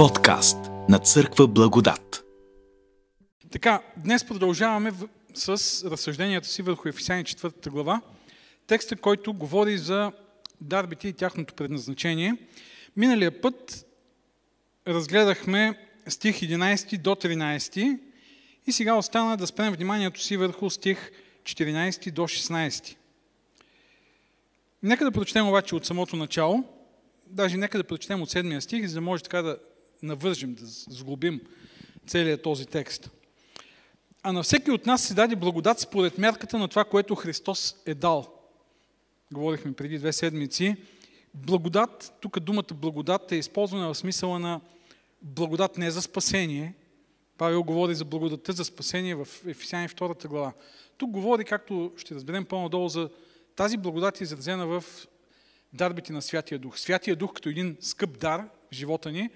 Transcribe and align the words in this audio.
Подкаст 0.00 0.58
на 0.88 0.98
Църква 0.98 1.48
Благодат. 1.48 2.24
Така, 3.52 3.82
днес 3.96 4.24
продължаваме 4.24 4.92
с 5.34 5.48
разсъжденията 5.90 6.48
си 6.48 6.62
върху 6.62 6.88
Ефесяни 6.88 7.24
4 7.24 7.70
глава. 7.70 8.00
Текста, 8.66 8.96
който 8.96 9.32
говори 9.32 9.78
за 9.78 10.12
дарбите 10.60 11.08
и 11.08 11.12
тяхното 11.12 11.54
предназначение. 11.54 12.36
Миналия 12.96 13.40
път 13.40 13.86
разгледахме 14.88 15.78
стих 16.08 16.40
11 16.40 16.98
до 16.98 17.10
13 17.10 17.98
и 18.66 18.72
сега 18.72 18.94
остана 18.94 19.36
да 19.36 19.46
спрем 19.46 19.72
вниманието 19.72 20.20
си 20.20 20.36
върху 20.36 20.70
стих 20.70 21.10
14 21.42 22.10
до 22.12 22.22
16. 22.22 22.96
Нека 24.82 25.04
да 25.04 25.12
прочетем 25.12 25.48
обаче 25.48 25.74
от 25.74 25.86
самото 25.86 26.16
начало, 26.16 26.64
даже 27.26 27.56
нека 27.56 27.78
да 27.78 27.84
прочетем 27.84 28.22
от 28.22 28.30
седмия 28.30 28.60
стих, 28.60 28.86
за 28.86 28.94
да 28.94 29.00
може 29.00 29.22
така 29.22 29.42
да 29.42 29.58
навържим, 30.02 30.54
да 30.54 30.66
сглобим 30.66 31.40
целият 32.06 32.42
този 32.42 32.66
текст. 32.66 33.10
А 34.22 34.32
на 34.32 34.42
всеки 34.42 34.70
от 34.70 34.86
нас 34.86 35.02
се 35.02 35.14
даде 35.14 35.36
благодат 35.36 35.80
според 35.80 36.18
мярката 36.18 36.58
на 36.58 36.68
това, 36.68 36.84
което 36.84 37.14
Христос 37.14 37.76
е 37.86 37.94
дал. 37.94 38.34
Говорихме 39.32 39.72
преди 39.72 39.98
две 39.98 40.12
седмици. 40.12 40.76
Благодат, 41.34 42.12
тук 42.20 42.40
думата 42.40 42.74
благодат 42.74 43.32
е 43.32 43.36
използвана 43.36 43.88
в 43.88 43.96
смисъла 43.96 44.38
на 44.38 44.60
благодат 45.22 45.78
не 45.78 45.90
за 45.90 46.02
спасение. 46.02 46.74
Павел 47.38 47.62
говори 47.62 47.94
за 47.94 48.04
благодата 48.04 48.52
за 48.52 48.64
спасение 48.64 49.14
в 49.14 49.28
Ефесяни 49.46 49.88
2 49.88 50.28
глава. 50.28 50.52
Тук 50.98 51.10
говори, 51.10 51.44
както 51.44 51.92
ще 51.96 52.14
разберем 52.14 52.44
по-надолу, 52.44 52.88
за 52.88 53.10
тази 53.56 53.76
благодат 53.76 54.20
е 54.20 54.24
изразена 54.24 54.66
в 54.66 54.84
дарбите 55.72 56.12
на 56.12 56.22
Святия 56.22 56.58
Дух. 56.58 56.78
Святия 56.78 57.16
Дух 57.16 57.32
като 57.32 57.48
един 57.48 57.76
скъп 57.80 58.18
дар 58.18 58.48
в 58.72 58.74
живота 58.74 59.12
ни 59.12 59.30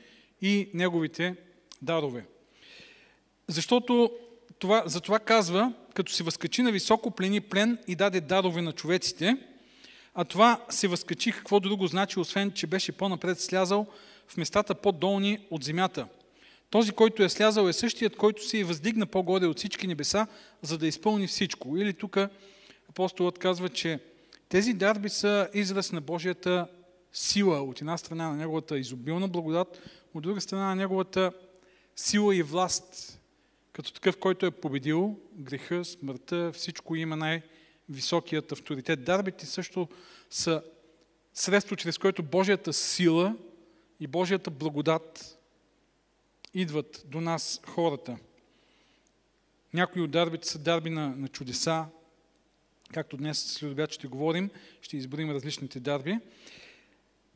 и 0.45 0.71
неговите 0.75 1.35
дарове. 1.83 2.27
Защото 3.49 4.11
това, 4.59 4.83
за 4.87 5.01
това 5.01 5.19
казва, 5.19 5.73
като 5.95 6.13
се 6.13 6.23
възкачи 6.23 6.63
на 6.63 6.73
високо 6.73 7.11
плени 7.11 7.41
плен 7.41 7.79
и 7.87 7.95
даде 7.95 8.21
дарове 8.21 8.63
на 8.63 8.73
човеците, 8.73 9.37
а 10.15 10.25
това 10.25 10.65
се 10.69 10.89
възкачи 10.89 11.33
какво 11.33 11.61
друго 11.61 11.87
значи, 11.87 12.21
освен, 12.21 12.53
че 12.53 12.67
беше 12.67 12.93
по-напред 12.93 13.41
слязал 13.41 13.87
в 14.29 14.37
местата 14.37 14.75
по-долни 14.75 15.39
от 15.51 15.65
земята. 15.65 16.07
Този, 16.71 16.93
който 16.93 17.23
е 17.23 17.29
слязал, 17.29 17.69
е 17.69 17.73
същият, 17.73 18.17
който 18.17 18.49
се 18.49 18.59
и 18.59 18.65
въздигна 18.65 19.07
по-горе 19.07 19.47
от 19.47 19.59
всички 19.59 19.87
небеса, 19.87 20.27
за 20.63 20.79
да 20.79 20.87
изпълни 20.87 21.27
всичко. 21.27 21.77
Или 21.77 21.93
тук 21.93 22.19
апостолът 22.89 23.39
казва, 23.39 23.69
че 23.69 24.01
тези 24.49 24.73
дарби 24.73 25.09
са 25.09 25.49
израз 25.55 25.93
на 25.93 26.01
Божията 26.01 26.67
сила, 27.15 27.63
от 27.63 27.81
една 27.81 27.99
страна 27.99 28.29
на 28.29 28.37
Неговата 28.37 28.79
изобилна 28.79 29.29
благодат, 29.29 29.81
от 30.15 30.23
друга 30.23 30.41
страна 30.41 30.69
на 30.69 30.75
Неговата 30.75 31.33
сила 31.97 32.37
и 32.37 32.43
власт, 32.43 33.21
като 33.73 33.93
такъв, 33.93 34.19
който 34.19 34.47
е 34.47 34.51
победил 34.51 35.19
греха, 35.33 35.85
смъртта, 35.85 36.53
всичко 36.53 36.97
има 36.97 37.17
най-високият 37.17 38.53
авторитет. 38.53 39.05
Дарбите 39.05 39.47
също 39.47 39.89
са 40.31 40.63
средство, 41.35 41.77
чрез 41.77 41.99
което 41.99 42.23
Божията 42.23 42.73
сила 42.73 43.37
и 44.01 44.07
Божията 44.07 44.51
благодат 44.51 45.39
идват 46.55 47.05
до 47.07 47.21
нас 47.21 47.61
хората. 47.67 48.17
Някои 49.75 50.03
от 50.03 50.11
дарбите 50.11 50.49
са 50.49 50.59
дарби 50.59 50.91
на, 50.91 51.09
на 51.09 51.29
чудеса, 51.29 51.85
както 52.93 53.17
днес 53.17 53.53
след 53.53 53.73
обяд 53.73 53.93
ще 53.93 54.07
говорим, 54.07 54.51
ще 54.83 54.97
изборим 54.97 55.31
различните 55.31 55.81
дарби. 55.81 56.19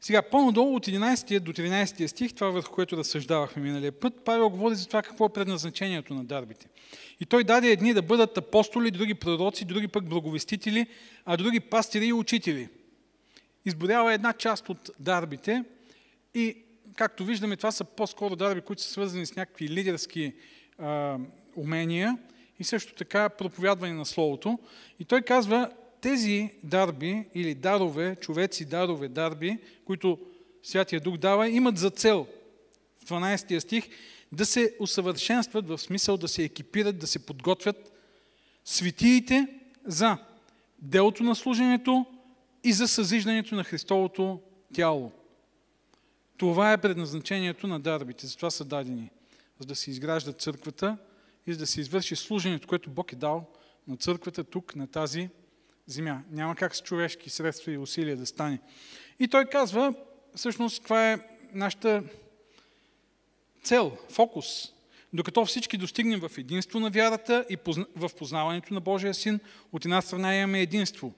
Сега, 0.01 0.23
по-надолу 0.23 0.77
от 0.77 0.87
11 0.87 1.41
до 1.41 1.53
13 1.53 2.07
стих, 2.07 2.35
това 2.35 2.51
върху 2.51 2.75
което 2.75 2.97
разсъждавахме 2.97 3.63
миналия 3.63 3.93
път, 3.93 4.15
Павел 4.25 4.51
говори 4.51 4.75
за 4.75 4.87
това 4.87 5.03
какво 5.03 5.27
е 5.27 5.33
предназначението 5.33 6.15
на 6.15 6.25
дарбите. 6.25 6.69
И 7.21 7.27
той 7.27 7.45
даде 7.45 7.69
едни 7.69 7.95
да 7.95 8.03
бъдат 8.03 8.39
апостоли, 8.39 8.91
други 8.91 9.15
пророци, 9.15 9.65
други 9.65 9.89
пък 9.89 10.09
благовестители, 10.09 10.87
а 11.25 11.37
други 11.37 11.61
пастири 11.61 12.07
и 12.07 12.13
учители. 12.13 12.69
Изборява 13.65 14.15
една 14.15 14.33
част 14.33 14.69
от 14.69 14.91
дарбите 15.01 15.65
и, 16.35 16.57
както 16.97 17.25
виждаме, 17.25 17.57
това 17.57 17.73
са 17.73 17.85
по-скоро 17.85 18.37
дарби, 18.37 18.61
които 18.61 18.83
са 18.83 18.91
свързани 18.91 19.27
с 19.27 19.37
някакви 19.37 19.69
лидерски 19.69 20.33
а, 20.79 21.19
умения 21.57 22.19
и 22.59 22.65
също 22.65 22.95
така 22.95 23.29
проповядване 23.29 23.95
на 23.95 24.07
Словото. 24.07 24.59
И 25.01 25.05
той 25.05 25.23
казва, 25.23 25.71
тези 26.01 26.51
дарби 26.63 27.25
или 27.35 27.55
дарове, 27.55 28.17
човеци 28.21 28.65
дарове, 28.65 29.09
дарби, 29.09 29.59
които 29.85 30.19
Святия 30.63 31.01
Дух 31.01 31.17
дава, 31.17 31.49
имат 31.49 31.79
за 31.79 31.91
цел, 31.91 32.27
в 33.01 33.09
12 33.09 33.59
стих, 33.59 33.89
да 34.33 34.47
се 34.47 34.75
усъвършенстват 34.81 35.69
в 35.69 35.79
смисъл 35.79 36.17
да 36.17 36.29
се 36.29 36.45
екипират, 36.45 36.99
да 36.99 37.07
се 37.07 37.27
подготвят 37.27 37.93
светиите 38.65 39.47
за 39.87 40.19
делото 40.79 41.23
на 41.23 41.35
служението 41.35 42.07
и 42.65 42.73
за 42.73 42.89
съзиждането 42.89 43.55
на 43.55 43.65
Христовото 43.65 44.41
тяло. 44.75 45.13
Това 46.37 46.73
е 46.73 46.81
предназначението 46.81 47.67
на 47.67 47.81
дарбите, 47.81 48.27
затова 48.27 48.51
са 48.51 48.65
дадени, 48.65 49.11
за 49.61 49.67
да 49.67 49.75
се 49.75 49.91
изгражда 49.91 50.33
църквата 50.33 50.97
и 51.47 51.53
за 51.53 51.59
да 51.59 51.67
се 51.67 51.81
извърши 51.81 52.17
служението, 52.17 52.69
което 52.69 52.91
Бог 52.91 53.13
е 53.13 53.17
дал 53.17 53.47
на 53.89 53.97
църквата 53.97 54.45
тук, 54.45 54.77
на 54.77 54.87
тази 54.87 55.29
земя. 55.89 56.23
Няма 56.31 56.57
как 56.57 56.77
с 56.77 56.83
човешки 56.83 57.31
средства 57.31 57.73
и 57.73 57.79
усилия 57.79 58.17
да 58.17 58.27
стане. 58.27 58.59
И 59.21 59.29
той 59.29 59.45
казва, 59.45 59.95
всъщност, 60.35 60.79
каква 60.79 61.13
е 61.13 61.19
нашата 61.53 62.03
цел, 63.63 63.97
фокус. 64.11 64.73
Докато 65.13 65.45
всички 65.45 65.77
достигнем 65.77 66.21
в 66.21 66.39
единство 66.39 66.81
на 66.81 66.91
вярата 66.91 67.45
и 67.51 67.57
в 67.97 68.11
познаването 68.19 68.75
на 68.75 68.81
Божия 68.81 69.15
Син, 69.15 69.41
от 69.73 69.85
една 69.85 70.03
страна 70.03 70.37
имаме 70.37 70.61
единство 70.61 71.15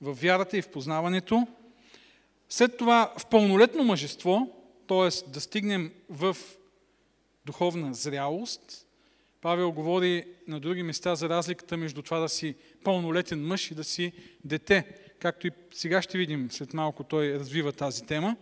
в 0.00 0.14
вярата 0.14 0.58
и 0.58 0.62
в 0.62 0.68
познаването. 0.68 1.46
След 2.48 2.76
това 2.76 3.12
в 3.18 3.26
пълнолетно 3.26 3.84
мъжество, 3.84 4.50
т.е. 4.88 5.30
да 5.30 5.40
стигнем 5.40 5.92
в 6.08 6.36
духовна 7.44 7.94
зрялост, 7.94 8.86
Павел 9.42 9.72
говори 9.72 10.24
на 10.48 10.60
други 10.60 10.82
места 10.82 11.14
за 11.14 11.28
разликата 11.28 11.76
между 11.76 12.02
това 12.02 12.18
да 12.18 12.28
си 12.28 12.54
пълнолетен 12.84 13.46
мъж 13.46 13.70
и 13.70 13.74
да 13.74 13.84
си 13.84 14.12
дете, 14.44 14.84
както 15.18 15.46
и 15.46 15.50
сега 15.72 16.02
ще 16.02 16.18
видим 16.18 16.50
след 16.50 16.74
малко 16.74 17.04
той 17.04 17.32
развива 17.32 17.72
тази 17.72 18.06
тема. 18.06 18.36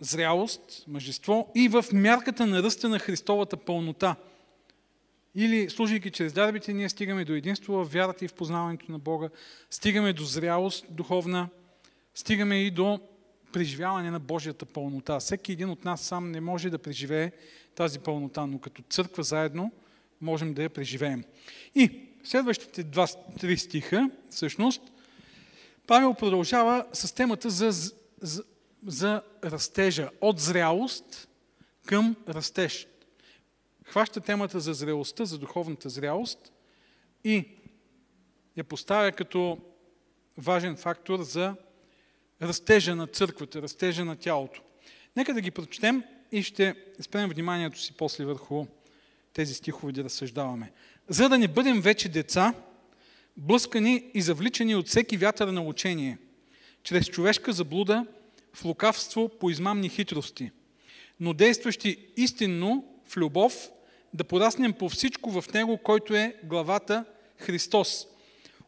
Зрялост, 0.00 0.84
мъжество 0.88 1.52
и 1.54 1.68
в 1.68 1.84
мярката 1.92 2.46
на 2.46 2.62
ръста 2.62 2.88
на 2.88 2.98
Христовата 2.98 3.56
пълнота. 3.56 4.16
Или, 5.34 5.70
служайки 5.70 6.10
чрез 6.10 6.32
дарбите, 6.32 6.72
ние 6.72 6.88
стигаме 6.88 7.24
до 7.24 7.32
единство 7.32 7.72
в 7.72 7.92
вярата 7.92 8.24
и 8.24 8.28
в 8.28 8.34
познаването 8.34 8.92
на 8.92 8.98
Бога, 8.98 9.28
стигаме 9.70 10.12
до 10.12 10.24
зрялост 10.24 10.86
духовна, 10.90 11.48
стигаме 12.14 12.62
и 12.62 12.70
до 12.70 13.00
преживяване 13.52 14.10
на 14.10 14.20
Божията 14.20 14.66
пълнота. 14.66 15.20
Всеки 15.20 15.52
един 15.52 15.70
от 15.70 15.84
нас 15.84 16.00
сам 16.00 16.30
не 16.30 16.40
може 16.40 16.70
да 16.70 16.78
преживее 16.78 17.32
тази 17.78 17.98
пълнота, 17.98 18.46
но 18.46 18.58
като 18.58 18.82
църква 18.82 19.22
заедно 19.22 19.72
можем 20.20 20.54
да 20.54 20.62
я 20.62 20.70
преживеем. 20.70 21.24
И 21.74 22.00
следващите 22.24 22.82
два, 22.82 23.06
три 23.40 23.58
стиха, 23.58 24.10
всъщност, 24.30 24.82
Павел 25.86 26.14
продължава 26.14 26.86
с 26.92 27.14
темата 27.14 27.50
за, 27.50 27.70
за, 28.20 28.44
за 28.86 29.22
растежа, 29.44 30.10
от 30.20 30.38
зрялост 30.38 31.28
към 31.86 32.16
растеж. 32.28 32.86
Хваща 33.84 34.20
темата 34.20 34.60
за 34.60 34.74
зрелостта, 34.74 35.24
за 35.24 35.38
духовната 35.38 35.88
зрялост 35.88 36.52
и 37.24 37.48
я 38.56 38.64
поставя 38.64 39.12
като 39.12 39.58
важен 40.38 40.76
фактор 40.76 41.22
за 41.22 41.54
растежа 42.42 42.94
на 42.94 43.06
църквата, 43.06 43.62
растежа 43.62 44.04
на 44.04 44.16
тялото. 44.16 44.62
Нека 45.16 45.34
да 45.34 45.40
ги 45.40 45.50
прочетем 45.50 46.04
и 46.32 46.42
ще 46.42 46.74
спрем 47.00 47.28
вниманието 47.28 47.80
си 47.80 47.92
после 47.92 48.24
върху 48.24 48.66
тези 49.32 49.54
стихове 49.54 49.92
да 49.92 50.04
разсъждаваме. 50.04 50.72
За 51.08 51.28
да 51.28 51.38
не 51.38 51.48
бъдем 51.48 51.80
вече 51.80 52.08
деца, 52.08 52.54
блъскани 53.36 54.04
и 54.14 54.22
завличани 54.22 54.74
от 54.74 54.88
всеки 54.88 55.16
вятър 55.16 55.48
на 55.48 55.62
учение, 55.62 56.18
чрез 56.82 57.06
човешка 57.06 57.52
заблуда, 57.52 58.06
в 58.54 58.64
лукавство 58.64 59.28
по 59.28 59.50
измамни 59.50 59.88
хитрости, 59.88 60.50
но 61.20 61.32
действащи 61.32 61.98
истинно 62.16 62.84
в 63.08 63.16
любов, 63.16 63.70
да 64.14 64.24
пораснем 64.24 64.72
по 64.72 64.88
всичко 64.88 65.40
в 65.40 65.52
Него, 65.54 65.78
който 65.78 66.14
е 66.14 66.36
главата 66.44 67.04
Христос, 67.36 68.06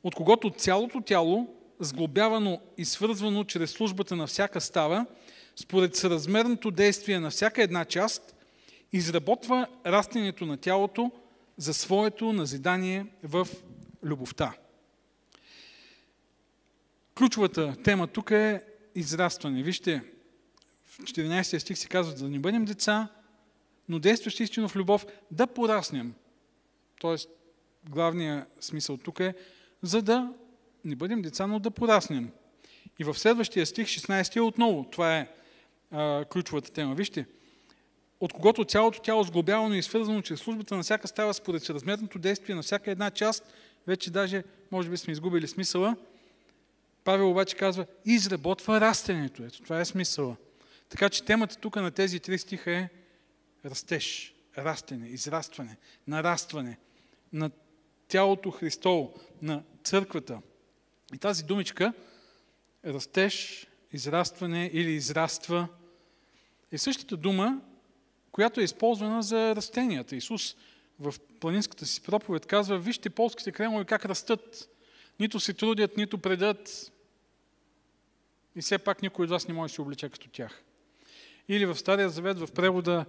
от 0.02 0.14
когото 0.14 0.50
цялото 0.50 1.00
тяло, 1.00 1.54
сглобявано 1.80 2.60
и 2.78 2.84
свързвано 2.84 3.44
чрез 3.44 3.70
службата 3.70 4.16
на 4.16 4.26
всяка 4.26 4.60
става, 4.60 5.06
според 5.60 5.96
съразмерното 5.96 6.70
действие 6.70 7.20
на 7.20 7.30
всяка 7.30 7.62
една 7.62 7.84
част, 7.84 8.34
изработва 8.92 9.66
растението 9.86 10.46
на 10.46 10.56
тялото 10.56 11.10
за 11.56 11.74
своето 11.74 12.32
назидание 12.32 13.06
в 13.22 13.48
любовта. 14.02 14.54
Ключовата 17.14 17.76
тема 17.84 18.06
тук 18.06 18.30
е 18.30 18.62
израстване. 18.94 19.62
Вижте, 19.62 20.02
в 20.84 20.98
14 20.98 21.58
стих 21.58 21.78
се 21.78 21.88
казва 21.88 22.14
да 22.14 22.28
не 22.28 22.38
бъдем 22.38 22.64
деца, 22.64 23.08
но 23.88 23.98
действащи 23.98 24.42
истинно 24.42 24.68
в 24.68 24.76
любов, 24.76 25.06
да 25.30 25.46
пораснем. 25.46 26.14
Тоест, 27.00 27.28
главният 27.88 28.48
смисъл 28.60 28.96
тук 28.96 29.20
е, 29.20 29.34
за 29.82 30.02
да 30.02 30.32
не 30.84 30.96
бъдем 30.96 31.22
деца, 31.22 31.46
но 31.46 31.58
да 31.58 31.70
пораснем. 31.70 32.30
И 32.98 33.04
в 33.04 33.18
следващия 33.18 33.66
стих, 33.66 33.86
16 33.86 34.40
отново, 34.40 34.84
това 34.90 35.18
е 35.18 35.28
а, 35.90 36.24
ключовата 36.24 36.72
тема. 36.72 36.94
Вижте, 36.94 37.26
от 38.20 38.32
когото 38.32 38.64
цялото 38.64 39.00
тяло 39.00 39.22
сглобявано 39.24 39.74
и 39.74 39.82
свързано 39.82 40.22
чрез 40.22 40.40
службата 40.40 40.76
на 40.76 40.82
всяка 40.82 41.08
става 41.08 41.34
според 41.34 41.62
съразмерното 41.62 42.18
действие 42.18 42.54
на 42.54 42.62
всяка 42.62 42.90
една 42.90 43.10
част, 43.10 43.44
вече 43.86 44.10
даже, 44.10 44.44
може 44.70 44.88
би 44.88 44.96
сме 44.96 45.12
изгубили 45.12 45.48
смисъла, 45.48 45.96
Павел 47.04 47.30
обаче 47.30 47.56
казва, 47.56 47.86
изработва 48.04 48.80
растението. 48.80 49.42
Ето, 49.42 49.62
това 49.62 49.80
е 49.80 49.84
смисъла. 49.84 50.36
Така 50.88 51.08
че 51.08 51.24
темата 51.24 51.56
тук 51.56 51.76
на 51.76 51.90
тези 51.90 52.20
три 52.20 52.38
стиха 52.38 52.70
е 52.70 52.88
растеж, 53.64 54.34
растене, 54.58 55.08
израстване, 55.08 55.76
нарастване 56.06 56.78
на 57.32 57.50
тялото 58.08 58.50
Христово, 58.50 59.14
на 59.42 59.62
църквата. 59.84 60.40
И 61.14 61.18
тази 61.18 61.44
думичка, 61.44 61.92
растеж, 62.86 63.66
израстване 63.92 64.70
или 64.72 64.90
израства, 64.90 65.68
е 66.72 66.78
същата 66.78 67.16
дума, 67.16 67.60
която 68.32 68.60
е 68.60 68.64
използвана 68.64 69.22
за 69.22 69.56
растенията. 69.56 70.16
Исус 70.16 70.56
в 70.98 71.14
планинската 71.40 71.86
си 71.86 72.02
проповед 72.02 72.46
казва, 72.46 72.78
вижте 72.78 73.10
полските 73.10 73.52
кремове 73.52 73.84
как 73.84 74.04
растат. 74.04 74.68
Нито 75.20 75.40
се 75.40 75.52
трудят, 75.52 75.96
нито 75.96 76.18
предат. 76.18 76.92
И 78.56 78.60
все 78.60 78.78
пак 78.78 79.02
никой 79.02 79.24
от 79.24 79.30
вас 79.30 79.48
не 79.48 79.54
може 79.54 79.70
да 79.70 79.74
се 79.74 79.82
облече 79.82 80.08
като 80.08 80.28
тях. 80.28 80.62
Или 81.48 81.66
в 81.66 81.76
Стария 81.76 82.10
Завет, 82.10 82.38
в 82.38 82.52
превода, 82.54 83.04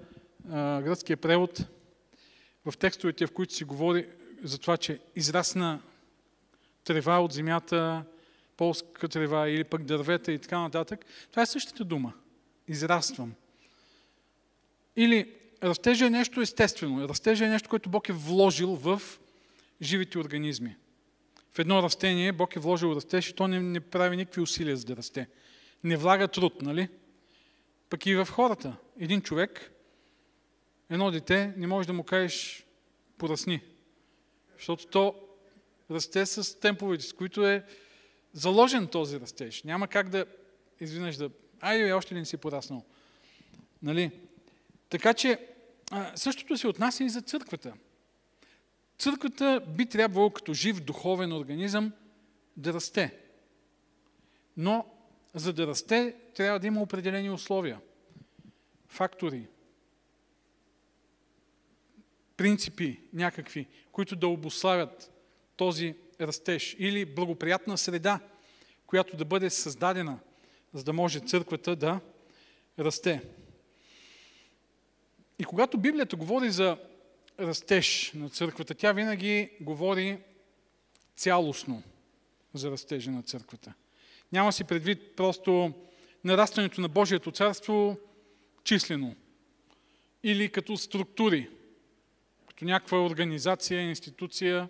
гръцкия 0.83 1.17
превод, 1.17 1.65
в 2.65 2.77
текстовете, 2.77 3.27
в 3.27 3.31
които 3.31 3.53
си 3.53 3.63
говори 3.63 4.07
за 4.43 4.57
това, 4.57 4.77
че 4.77 4.99
израсна 5.15 5.81
трева 6.83 7.19
от 7.19 7.33
земята, 7.33 8.03
полска 8.57 9.07
трева 9.07 9.49
или 9.49 9.63
пък 9.63 9.83
дървета 9.83 10.31
и 10.31 10.39
така 10.39 10.59
нататък, 10.59 11.05
това 11.29 11.41
е 11.41 11.45
същата 11.45 11.83
дума. 11.83 12.13
Израствам. 12.67 13.33
Или 14.95 15.33
растежа 15.63 16.05
е 16.05 16.09
нещо 16.09 16.41
естествено. 16.41 17.09
Растежа 17.09 17.45
е 17.45 17.49
нещо, 17.49 17.69
което 17.69 17.89
Бог 17.89 18.09
е 18.09 18.13
вложил 18.13 18.75
в 18.75 19.01
живите 19.81 20.19
организми. 20.19 20.75
В 21.53 21.59
едно 21.59 21.83
растение 21.83 22.31
Бог 22.31 22.55
е 22.55 22.59
вложил 22.59 22.95
растеж 22.95 23.29
и 23.29 23.33
то 23.33 23.47
не, 23.47 23.59
не 23.59 23.79
прави 23.79 24.17
никакви 24.17 24.41
усилия 24.41 24.77
за 24.77 24.85
да 24.85 24.95
расте. 24.95 25.27
Не 25.83 25.97
влага 25.97 26.27
труд, 26.27 26.61
нали? 26.61 26.89
Пък 27.89 28.05
и 28.05 28.15
в 28.15 28.27
хората. 28.31 28.75
Един 28.99 29.21
човек, 29.21 29.71
едно 30.89 31.11
дете, 31.11 31.53
не 31.57 31.67
можеш 31.67 31.87
да 31.87 31.93
му 31.93 32.03
кажеш 32.03 32.65
порасни. 33.17 33.61
Защото 34.57 34.87
то 34.87 35.15
расте 35.91 36.25
с 36.25 36.59
темповете, 36.59 37.03
с 37.03 37.13
които 37.13 37.47
е 37.47 37.63
заложен 38.33 38.87
този 38.87 39.19
растеж. 39.19 39.63
Няма 39.63 39.87
как 39.87 40.09
да 40.09 40.25
извинеш 40.79 41.15
да... 41.15 41.29
Айде, 41.59 41.91
още 41.91 42.15
не 42.15 42.25
си 42.25 42.37
пораснал? 42.37 42.85
Нали? 43.83 44.11
Така 44.91 45.13
че 45.13 45.47
същото 46.15 46.57
се 46.57 46.67
отнася 46.67 47.03
и 47.03 47.09
за 47.09 47.21
църквата. 47.21 47.73
Църквата 48.97 49.61
би 49.67 49.85
трябвало 49.85 50.29
като 50.29 50.53
жив 50.53 50.79
духовен 50.79 51.33
организъм 51.33 51.91
да 52.57 52.73
расте. 52.73 53.17
Но 54.57 54.85
за 55.33 55.53
да 55.53 55.67
расте, 55.67 56.15
трябва 56.35 56.59
да 56.59 56.67
има 56.67 56.81
определени 56.81 57.29
условия. 57.29 57.79
Фактори, 58.87 59.47
принципи 62.37 62.99
някакви, 63.13 63.67
които 63.91 64.15
да 64.15 64.27
обославят 64.27 65.11
този 65.55 65.95
растеж 66.21 66.75
или 66.79 67.05
благоприятна 67.05 67.77
среда, 67.77 68.19
която 68.87 69.17
да 69.17 69.25
бъде 69.25 69.49
създадена, 69.49 70.19
за 70.73 70.83
да 70.83 70.93
може 70.93 71.19
църквата 71.19 71.75
да 71.75 71.99
расте. 72.79 73.21
И 75.41 75.43
когато 75.43 75.77
Библията 75.77 76.15
говори 76.15 76.51
за 76.51 76.77
растеж 77.39 78.11
на 78.15 78.29
църквата, 78.29 78.75
тя 78.75 78.91
винаги 78.91 79.49
говори 79.61 80.19
цялостно 81.15 81.83
за 82.53 82.71
растежа 82.71 83.11
на 83.11 83.23
църквата. 83.23 83.73
Няма 84.31 84.53
си 84.53 84.63
предвид 84.63 85.15
просто 85.15 85.73
нарастването 86.23 86.81
на 86.81 86.87
Божието 86.87 87.31
царство 87.31 87.97
числено 88.63 89.15
или 90.23 90.51
като 90.51 90.77
структури, 90.77 91.49
като 92.47 92.65
някаква 92.65 93.05
организация, 93.05 93.81
институция 93.81 94.69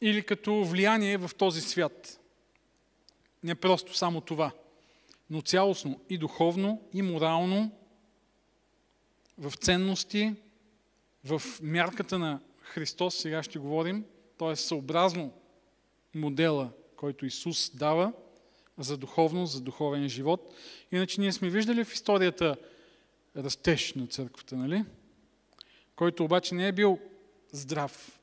или 0.00 0.22
като 0.22 0.64
влияние 0.64 1.16
в 1.16 1.30
този 1.38 1.60
свят. 1.60 2.20
Не 3.42 3.54
просто 3.54 3.96
само 3.96 4.20
това, 4.20 4.52
но 5.30 5.42
цялостно 5.42 6.00
и 6.10 6.18
духовно, 6.18 6.82
и 6.92 7.02
морално, 7.02 7.70
в 9.38 9.52
ценности, 9.56 10.34
в 11.24 11.42
мярката 11.62 12.18
на 12.18 12.40
Христос, 12.60 13.14
сега 13.14 13.42
ще 13.42 13.58
говорим, 13.58 14.04
т.е. 14.38 14.56
съобразно 14.56 15.32
модела, 16.14 16.70
който 16.96 17.26
Исус 17.26 17.70
дава 17.74 18.12
за 18.78 18.96
духовност, 18.96 19.52
за 19.52 19.60
духовен 19.60 20.08
живот. 20.08 20.54
Иначе 20.92 21.20
ние 21.20 21.32
сме 21.32 21.50
виждали 21.50 21.84
в 21.84 21.92
историята 21.92 22.56
растеж 23.36 23.94
на 23.94 24.06
църквата, 24.06 24.56
нали? 24.56 24.84
Който 25.96 26.24
обаче 26.24 26.54
не 26.54 26.68
е 26.68 26.72
бил 26.72 26.98
здрав 27.52 28.20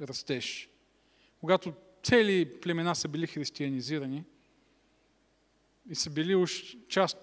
растеж. 0.00 0.68
Когато 1.40 1.72
цели 2.02 2.60
племена 2.60 2.94
са 2.94 3.08
били 3.08 3.26
християнизирани 3.26 4.24
и 5.90 5.94
са 5.94 6.10
били 6.10 6.34
уж 6.34 6.76
част, 6.88 7.16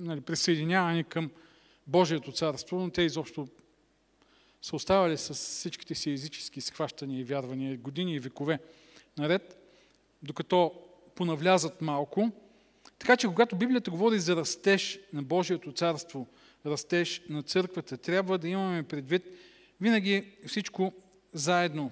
нали, 0.00 0.20
присъединявани 0.20 1.04
към 1.04 1.30
Божието 1.86 2.32
царство, 2.32 2.80
но 2.80 2.90
те 2.90 3.02
изобщо 3.02 3.48
са 4.62 4.76
оставали 4.76 5.16
с 5.18 5.34
всичките 5.34 5.94
си 5.94 6.10
езически 6.10 6.60
схващания 6.60 7.20
и 7.20 7.24
вярвания 7.24 7.76
години 7.76 8.14
и 8.14 8.20
векове 8.20 8.58
наред, 9.18 9.58
докато 10.22 10.72
понавлязат 11.14 11.80
малко. 11.80 12.30
Така 12.98 13.16
че, 13.16 13.26
когато 13.26 13.56
Библията 13.56 13.90
говори 13.90 14.18
за 14.18 14.36
растеж 14.36 14.98
на 15.12 15.22
Божието 15.22 15.72
царство, 15.72 16.26
растеж 16.66 17.22
на 17.28 17.42
църквата, 17.42 17.96
трябва 17.96 18.38
да 18.38 18.48
имаме 18.48 18.82
предвид 18.82 19.22
винаги 19.80 20.32
всичко 20.46 20.92
заедно. 21.32 21.90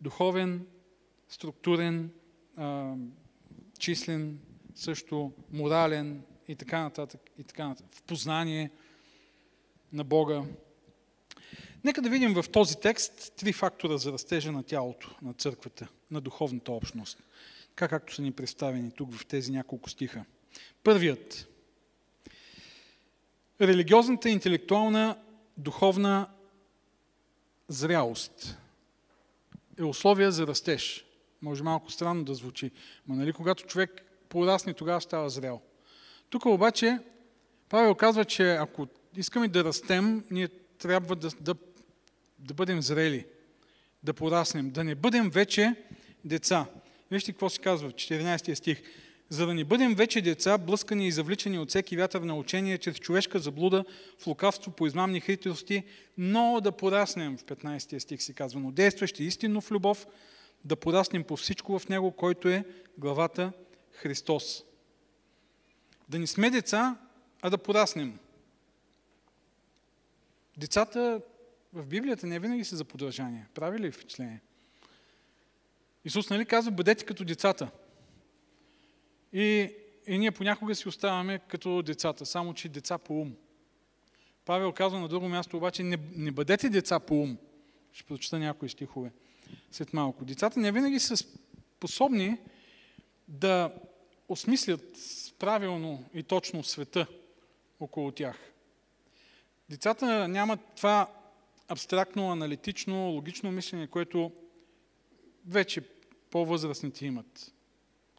Духовен, 0.00 0.66
структурен, 1.28 2.10
числен, 3.78 4.38
също 4.74 5.32
морален 5.52 6.22
и 6.48 6.56
така 6.56 6.82
нататък, 6.82 7.20
и 7.38 7.44
така 7.44 7.68
нататък. 7.68 7.94
В 7.94 8.02
познание 8.02 8.70
на 9.92 10.04
Бога. 10.04 10.42
Нека 11.84 12.02
да 12.02 12.10
видим 12.10 12.34
в 12.34 12.44
този 12.52 12.76
текст 12.80 13.32
три 13.36 13.52
фактора 13.52 13.96
за 13.96 14.12
растежа 14.12 14.52
на 14.52 14.62
тялото, 14.62 15.16
на 15.22 15.34
църквата, 15.34 15.88
на 16.10 16.20
духовната 16.20 16.72
общност. 16.72 17.22
Така 17.68 17.88
както 17.88 18.14
са 18.14 18.22
ни 18.22 18.32
представени 18.32 18.90
тук 18.90 19.14
в 19.14 19.26
тези 19.26 19.52
няколко 19.52 19.90
стиха. 19.90 20.24
Първият. 20.84 21.48
Религиозната, 23.60 24.30
интелектуална, 24.30 25.18
духовна 25.56 26.28
зрялост 27.68 28.58
е 29.78 29.84
условие 29.84 30.30
за 30.30 30.46
растеж. 30.46 31.04
Може 31.42 31.62
малко 31.62 31.90
странно 31.90 32.24
да 32.24 32.34
звучи, 32.34 32.70
но 33.08 33.14
нали, 33.14 33.32
когато 33.32 33.64
човек 33.64 34.02
порасне, 34.28 34.74
тогава 34.74 35.00
става 35.00 35.30
зрял. 35.30 35.62
Тук 36.30 36.46
обаче 36.46 36.98
Павел 37.68 37.94
казва, 37.94 38.24
че 38.24 38.50
ако 38.50 38.86
искаме 39.18 39.48
да 39.48 39.64
растем, 39.64 40.24
ние 40.30 40.48
трябва 40.78 41.16
да, 41.16 41.30
да, 41.40 41.54
да 42.38 42.54
бъдем 42.54 42.82
зрели, 42.82 43.26
да 44.02 44.14
пораснем, 44.14 44.70
да 44.70 44.84
не 44.84 44.94
бъдем 44.94 45.30
вече 45.30 45.74
деца. 46.24 46.66
Вижте 47.10 47.32
какво 47.32 47.50
се 47.50 47.60
казва 47.60 47.88
в 47.90 47.94
14 47.94 48.54
стих. 48.54 48.82
За 49.28 49.46
да 49.46 49.54
не 49.54 49.64
бъдем 49.64 49.94
вече 49.94 50.20
деца, 50.20 50.58
блъскани 50.58 51.08
и 51.08 51.12
завличани 51.12 51.58
от 51.58 51.68
всеки 51.68 51.96
вятър 51.96 52.20
на 52.20 52.36
учение, 52.36 52.78
чрез 52.78 52.98
човешка 52.98 53.38
заблуда, 53.38 53.84
в 54.18 54.26
лукавство, 54.26 54.70
по 54.70 54.86
измамни 54.86 55.20
хитрости, 55.20 55.84
но 56.18 56.60
да 56.62 56.72
пораснем, 56.72 57.38
в 57.38 57.44
15 57.44 57.98
стих 57.98 58.22
се 58.22 58.32
казва, 58.32 58.60
но 58.60 58.70
действащи 58.70 59.24
истинно 59.24 59.60
в 59.60 59.70
любов, 59.70 60.06
да 60.64 60.76
пораснем 60.76 61.24
по 61.24 61.36
всичко 61.36 61.78
в 61.78 61.88
Него, 61.88 62.12
който 62.12 62.48
е 62.48 62.64
главата 62.98 63.52
Христос. 63.92 64.64
Да 66.08 66.18
не 66.18 66.26
сме 66.26 66.50
деца, 66.50 66.96
а 67.42 67.50
да 67.50 67.58
пораснем. 67.58 68.18
Децата 70.58 71.20
в 71.72 71.86
Библията 71.86 72.26
не 72.26 72.38
винаги 72.38 72.64
са 72.64 72.76
за 72.76 72.84
подражание. 72.84 73.46
Прави 73.54 73.78
ли 73.78 73.92
впечатление? 73.92 74.40
Исус 76.04 76.30
нали 76.30 76.46
казва, 76.46 76.72
бъдете 76.72 77.04
като 77.04 77.24
децата. 77.24 77.70
И, 79.32 79.74
и 80.06 80.18
ние 80.18 80.30
понякога 80.30 80.74
си 80.74 80.88
оставаме 80.88 81.38
като 81.48 81.82
децата, 81.82 82.26
само 82.26 82.54
че 82.54 82.68
деца 82.68 82.98
по 82.98 83.20
ум. 83.20 83.34
Павел 84.44 84.72
казва 84.72 85.00
на 85.00 85.08
друго 85.08 85.28
място 85.28 85.56
обаче, 85.56 85.82
не, 85.82 85.98
не 86.16 86.32
бъдете 86.32 86.68
деца 86.68 87.00
по 87.00 87.14
ум. 87.14 87.38
Ще 87.92 88.04
прочита 88.04 88.38
някои 88.38 88.68
стихове 88.68 89.12
след 89.72 89.92
малко. 89.92 90.24
Децата 90.24 90.60
не 90.60 90.72
винаги 90.72 91.00
са 91.00 91.16
способни 91.16 92.38
да 93.28 93.74
осмислят 94.28 94.98
правилно 95.38 96.04
и 96.14 96.22
точно 96.22 96.64
света 96.64 97.06
около 97.80 98.12
тях. 98.12 98.52
Децата 99.70 100.28
нямат 100.28 100.60
това 100.76 101.08
абстрактно, 101.68 102.32
аналитично, 102.32 103.10
логично 103.10 103.52
мислене, 103.52 103.86
което 103.86 104.32
вече 105.46 105.82
по-възрастните 106.30 107.06
имат. 107.06 107.52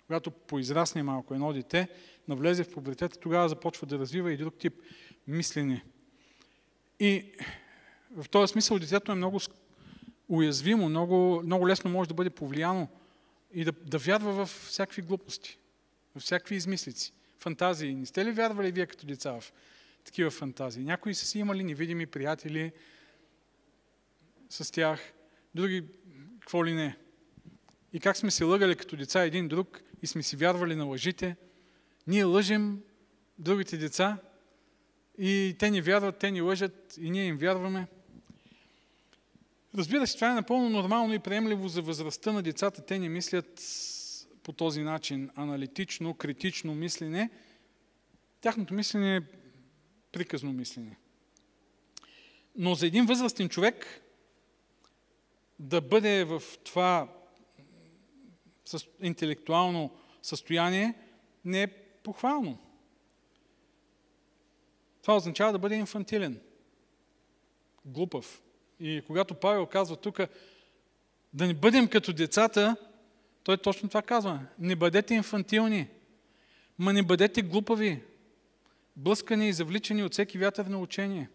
Когато 0.06 0.32
поизрасне 0.32 1.04
малко 1.04 1.34
едно 1.34 1.54
дете, 1.54 1.88
навлезе 2.28 2.64
в 2.64 2.74
пубертета, 2.74 3.20
тогава 3.20 3.50
започва 3.50 3.88
да 3.88 4.00
развива 4.00 4.34
и 4.34 4.38
друг 4.38 4.58
тип 4.58 4.74
мислене. 5.28 5.84
И 7.00 7.26
в 8.16 8.30
този 8.30 8.52
смисъл 8.52 8.80
детето 8.80 9.12
е 9.12 9.16
много 9.16 9.40
уязвимо, 10.30 10.90
много, 10.90 11.42
много 11.46 11.68
лесно 11.68 11.92
може 11.92 12.08
да 12.08 12.14
бъде 12.14 12.30
повлияно 12.30 12.88
и 13.54 13.64
да, 13.64 13.72
да 13.72 13.98
вярва 13.98 14.46
в 14.46 14.50
всякакви 14.68 15.02
глупости, 15.02 15.58
в 16.16 16.20
всякакви 16.20 16.56
измислици, 16.56 17.14
фантазии. 17.40 17.96
Не 17.96 18.06
сте 18.06 18.26
ли 18.26 18.32
вярвали 18.32 18.72
вие 18.72 18.86
като 18.86 19.06
деца 19.06 19.40
в 19.40 19.54
такива 20.06 20.32
фантазии? 20.32 20.84
Някои 20.84 21.16
са 21.16 21.26
си 21.26 21.40
имали 21.40 21.64
невидими 21.64 22.06
приятели 22.06 22.72
с 24.50 24.72
тях, 24.72 25.14
други 25.56 25.84
какво 26.40 26.66
ли 26.66 26.74
не. 26.74 26.98
И 27.94 28.00
как 28.00 28.18
сме 28.18 28.32
се 28.32 28.44
лъгали 28.44 28.76
като 28.76 28.96
деца 28.96 29.24
един 29.24 29.48
друг 29.48 29.82
и 30.02 30.08
сме 30.08 30.24
си 30.24 30.36
вярвали 30.36 30.76
на 30.76 30.86
лъжите. 30.86 31.36
Ние 32.08 32.24
лъжим 32.24 32.82
другите 33.40 33.78
деца 33.78 34.18
и 35.18 35.56
те 35.60 35.72
ни 35.72 35.82
вярват, 35.82 36.18
те 36.18 36.32
ни 36.32 36.42
лъжат 36.42 36.98
и 37.02 37.10
ние 37.10 37.26
им 37.26 37.38
вярваме. 37.38 37.88
Разбира 39.78 40.08
се, 40.08 40.16
това 40.16 40.32
е 40.32 40.34
напълно 40.34 40.70
нормално 40.70 41.14
и 41.14 41.20
приемливо 41.20 41.68
за 41.68 41.82
възрастта 41.82 42.32
на 42.32 42.42
децата. 42.42 42.86
Те 42.86 43.00
не 43.00 43.10
мислят 43.10 43.62
по 44.44 44.54
този 44.54 44.82
начин 44.82 45.30
аналитично, 45.36 46.14
критично 46.14 46.76
мислене. 46.76 47.30
Тяхното 48.42 48.74
мислене 48.74 49.16
е 49.16 49.22
приказно 50.12 50.54
мислене. 50.54 50.98
Но 52.56 52.76
за 52.76 52.88
един 52.88 53.06
възрастен 53.06 53.50
човек 53.50 54.02
да 55.60 55.82
бъде 55.82 56.24
в 56.24 56.44
това 56.64 57.08
интелектуално 59.02 59.92
състояние 60.22 60.94
не 61.46 61.64
е 61.64 61.68
похвално. 62.04 62.58
Това 65.02 65.16
означава 65.16 65.52
да 65.52 65.60
бъде 65.60 65.76
инфантилен, 65.76 66.42
глупав. 67.86 68.42
И 68.80 69.02
когато 69.08 69.36
Павел 69.36 69.66
казва 69.66 69.96
тук 69.96 70.20
да 71.34 71.48
не 71.48 71.54
бъдем 71.54 71.88
като 71.88 72.14
децата, 72.14 72.76
той 73.44 73.58
точно 73.58 73.90
това 73.90 74.02
казва. 74.02 74.40
Не 74.60 74.76
бъдете 74.76 75.14
инфантилни, 75.14 75.88
ма 76.80 76.94
не 76.94 77.04
бъдете 77.04 77.42
глупави, 77.42 78.04
блъскани 79.00 79.50
и 79.50 79.54
завличани 79.54 80.04
от 80.04 80.14
всеки 80.14 80.38
вятър 80.38 80.66
на 80.66 80.78
учение. 80.78 81.30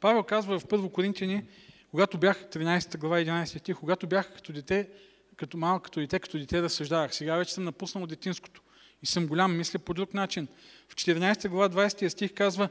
Павел 0.00 0.22
казва 0.22 0.58
в 0.58 0.66
Първо 0.66 0.90
Коринтияни, 0.90 1.44
когато 1.90 2.18
бях 2.18 2.44
13 2.44 2.98
глава 2.98 3.16
11 3.16 3.58
стих, 3.58 3.76
когато 3.76 4.06
бях 4.06 4.34
като 4.34 4.52
дете, 4.52 4.88
като 5.36 5.56
малко, 5.56 5.82
като 5.82 6.00
дете, 6.00 6.18
като 6.18 6.38
дете 6.38 6.62
разсъждавах. 6.62 7.14
Сега 7.14 7.36
вече 7.36 7.54
съм 7.54 7.64
напуснал 7.64 8.06
детинското 8.06 8.62
и 9.02 9.06
съм 9.06 9.26
голям, 9.26 9.56
мисля 9.56 9.78
по 9.78 9.94
друг 9.94 10.14
начин. 10.14 10.48
В 10.88 10.94
14 10.94 11.48
глава 11.48 11.68
20 11.68 12.08
стих 12.08 12.34
казва, 12.34 12.68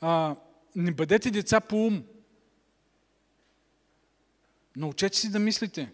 а, 0.00 0.36
не 0.76 0.92
бъдете 0.92 1.30
деца 1.30 1.60
по 1.60 1.86
ум, 1.86 2.04
Научете 4.76 5.18
си 5.18 5.30
да 5.30 5.38
мислите. 5.38 5.92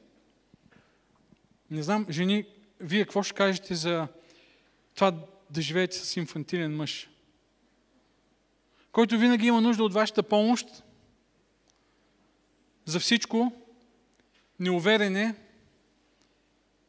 Не 1.70 1.82
знам, 1.82 2.06
жени, 2.10 2.46
вие 2.80 3.04
какво 3.04 3.22
ще 3.22 3.34
кажете 3.34 3.74
за 3.74 4.08
това 4.94 5.14
да 5.50 5.62
живеете 5.62 5.96
с 5.96 6.16
инфантилен 6.16 6.76
мъж? 6.76 7.10
Който 8.96 9.18
винаги 9.18 9.46
има 9.46 9.60
нужда 9.60 9.84
от 9.84 9.92
вашата 9.92 10.22
помощ 10.22 10.66
за 12.84 13.00
всичко, 13.00 13.52
неуверен 14.60 15.16
е, 15.16 15.34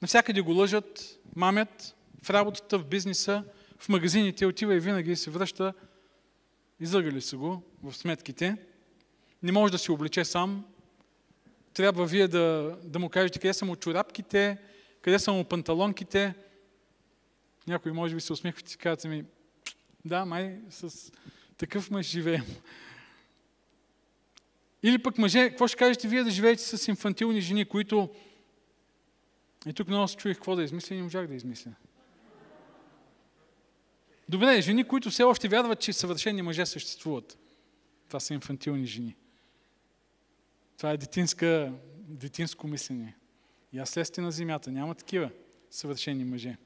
навсякъде 0.02 0.42
го 0.42 0.52
лъжат, 0.52 1.20
мамят, 1.36 1.96
в 2.24 2.30
работата, 2.30 2.80
в 2.80 2.86
бизнеса, 2.86 3.44
в 3.80 3.90
магазините 3.90 4.46
отива 4.46 4.76
и 4.76 4.80
винаги 4.80 5.16
се 5.16 5.32
връща, 5.32 5.74
излъгали 6.80 7.22
са 7.22 7.38
го 7.38 7.64
в 7.84 7.94
сметките, 7.94 8.58
не 9.44 9.52
може 9.52 9.72
да 9.72 9.78
се 9.78 9.92
облече 9.92 10.26
сам, 10.26 10.66
трябва 11.74 12.06
вие 12.06 12.28
да, 12.28 12.78
да 12.84 13.00
му 13.00 13.10
кажете 13.10 13.40
къде 13.40 13.54
са 13.54 13.66
му 13.66 13.76
чорапките, 13.76 14.58
къде 15.02 15.20
са 15.20 15.34
му 15.34 15.44
панталонките. 15.44 16.34
Някои 17.68 17.92
може 17.92 18.16
би 18.16 18.22
се 18.22 18.34
усмихват 18.34 18.74
и 18.74 18.78
казват 18.78 19.06
ми, 19.06 19.24
да, 20.06 20.26
май 20.26 20.60
с 20.70 21.12
такъв 21.58 21.92
мъж 21.92 22.06
живеем. 22.06 22.46
Или 24.84 24.98
пък 24.98 25.18
мъже, 25.18 25.50
какво 25.50 25.68
ще 25.68 25.78
кажете 25.78 26.08
вие 26.08 26.24
да 26.24 26.32
живеете 26.32 26.64
с 26.64 26.88
инфантилни 26.88 27.42
жени, 27.42 27.66
които... 27.66 28.10
И 29.66 29.74
тук 29.74 29.88
много 29.88 30.08
се 30.08 30.16
чуих 30.16 30.38
какво 30.38 30.56
да 30.56 30.64
измисля 30.64 30.96
и 30.96 30.98
не 30.98 31.04
можах 31.04 31.28
да 31.28 31.36
измисля. 31.36 31.72
Добре, 34.30 34.62
жени, 34.62 34.84
които 34.84 35.10
все 35.10 35.24
още 35.24 35.48
вярват, 35.48 35.80
че 35.80 35.94
съвършени 35.94 36.42
мъже 36.42 36.66
съществуват. 36.66 37.38
Това 38.08 38.20
са 38.20 38.34
инфантилни 38.34 38.86
жени. 38.86 39.16
Това 40.78 40.92
е 40.92 40.98
детинска, 40.98 41.74
детинско 41.98 42.68
мислене. 42.68 43.16
И 43.74 43.80
аз 43.80 43.90
слезте 43.90 44.22
на 44.22 44.32
земята. 44.32 44.72
Няма 44.72 44.96
такива 44.96 45.30
съвършени 45.72 46.24
мъже. 46.24 46.58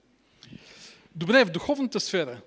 Добре, 1.16 1.46
в 1.46 1.52
духовната 1.52 2.00
сфера 2.00 2.42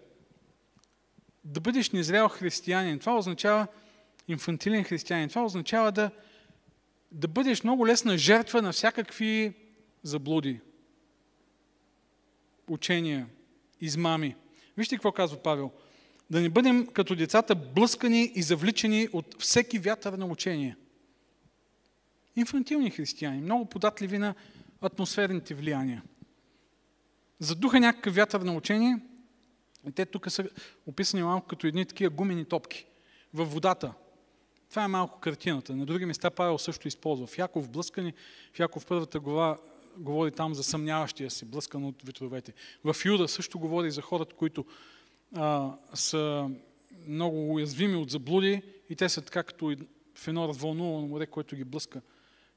да 1.45 1.61
бъдеш 1.61 1.91
незрял 1.91 2.29
християнин, 2.29 2.99
това 2.99 3.17
означава 3.17 3.67
инфантилен 4.29 4.85
християнин. 4.85 5.29
Това 5.29 5.45
означава 5.45 5.93
да, 5.93 6.11
да 7.13 7.29
бъдеш 7.29 7.63
много 7.63 7.87
лесна 7.87 8.19
жертва 8.19 8.63
на 8.63 8.73
всякакви 8.73 9.55
заблуди, 10.03 10.61
учения, 12.69 13.27
измами. 13.81 14.37
Вижте 14.77 14.97
какво 14.97 15.13
казва 15.13 15.43
Павел. 15.43 15.71
Да 16.31 16.41
не 16.41 16.49
бъдем 16.49 16.87
като 16.87 17.15
децата 17.15 17.55
блъскани 17.55 18.33
и 18.35 18.43
завличани 18.43 19.09
от 19.13 19.43
всеки 19.43 19.79
вятър 19.79 20.13
на 20.13 20.27
учение– 20.27 20.77
инфантилни 22.37 22.91
християни, 22.91 23.41
много 23.41 23.65
податливи 23.65 24.19
на 24.19 24.35
атмосферните 24.81 25.55
влияния. 25.55 26.03
Задуха 27.39 27.81
някакъв 27.81 28.15
вятър 28.15 28.41
на 28.41 28.57
учение 28.57 28.99
и 29.89 29.93
те 29.93 30.07
тук 30.07 30.31
са 30.31 30.49
описани 30.87 31.23
малко 31.23 31.47
като 31.47 31.67
едни 31.67 31.87
такива 31.87 32.11
гумени 32.11 32.45
топки 32.45 32.87
във 33.35 33.53
водата. 33.53 33.93
Това 34.71 34.85
е 34.85 34.89
малко 34.89 35.21
картината. 35.21 35.77
На 35.77 35.87
други 35.87 36.07
места 36.07 36.31
Павел 36.31 36.59
също 36.59 36.89
използва. 36.89 37.27
В 37.27 37.39
Яков 37.39 37.71
блъскани, 37.71 38.13
в 38.53 38.59
Яков 38.59 38.87
първата 38.87 39.21
глава 39.21 39.59
говори 39.97 40.31
там 40.31 40.55
за 40.55 40.63
съмняващия 40.63 41.31
се, 41.31 41.45
блъскан 41.45 41.85
от 41.85 42.03
ветровете. 42.03 42.53
В 42.85 42.97
Юда 43.05 43.29
също 43.29 43.59
говори 43.59 43.91
за 43.91 44.03
хората, 44.03 44.35
които 44.35 44.65
а, 45.35 45.73
са 45.95 46.51
много 47.07 47.55
уязвими 47.55 47.97
от 47.97 48.11
заблуди 48.11 48.63
и 48.91 48.97
те 48.97 49.09
са 49.09 49.23
така 49.23 49.43
като 49.43 49.77
в 50.15 50.29
едно 50.29 50.49
развълнувано 50.49 51.07
море, 51.07 51.27
което 51.27 51.57
ги 51.57 51.65
блъска 51.65 52.01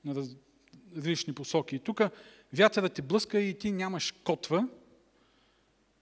на 0.06 0.26
различни 0.96 1.34
посоки. 1.34 1.76
И 1.76 1.80
тук 1.80 2.02
вятърът 2.54 2.94
ти 2.94 3.02
блъска 3.02 3.40
и 3.40 3.58
ти 3.58 3.72
нямаш 3.72 4.14
котва, 4.24 4.68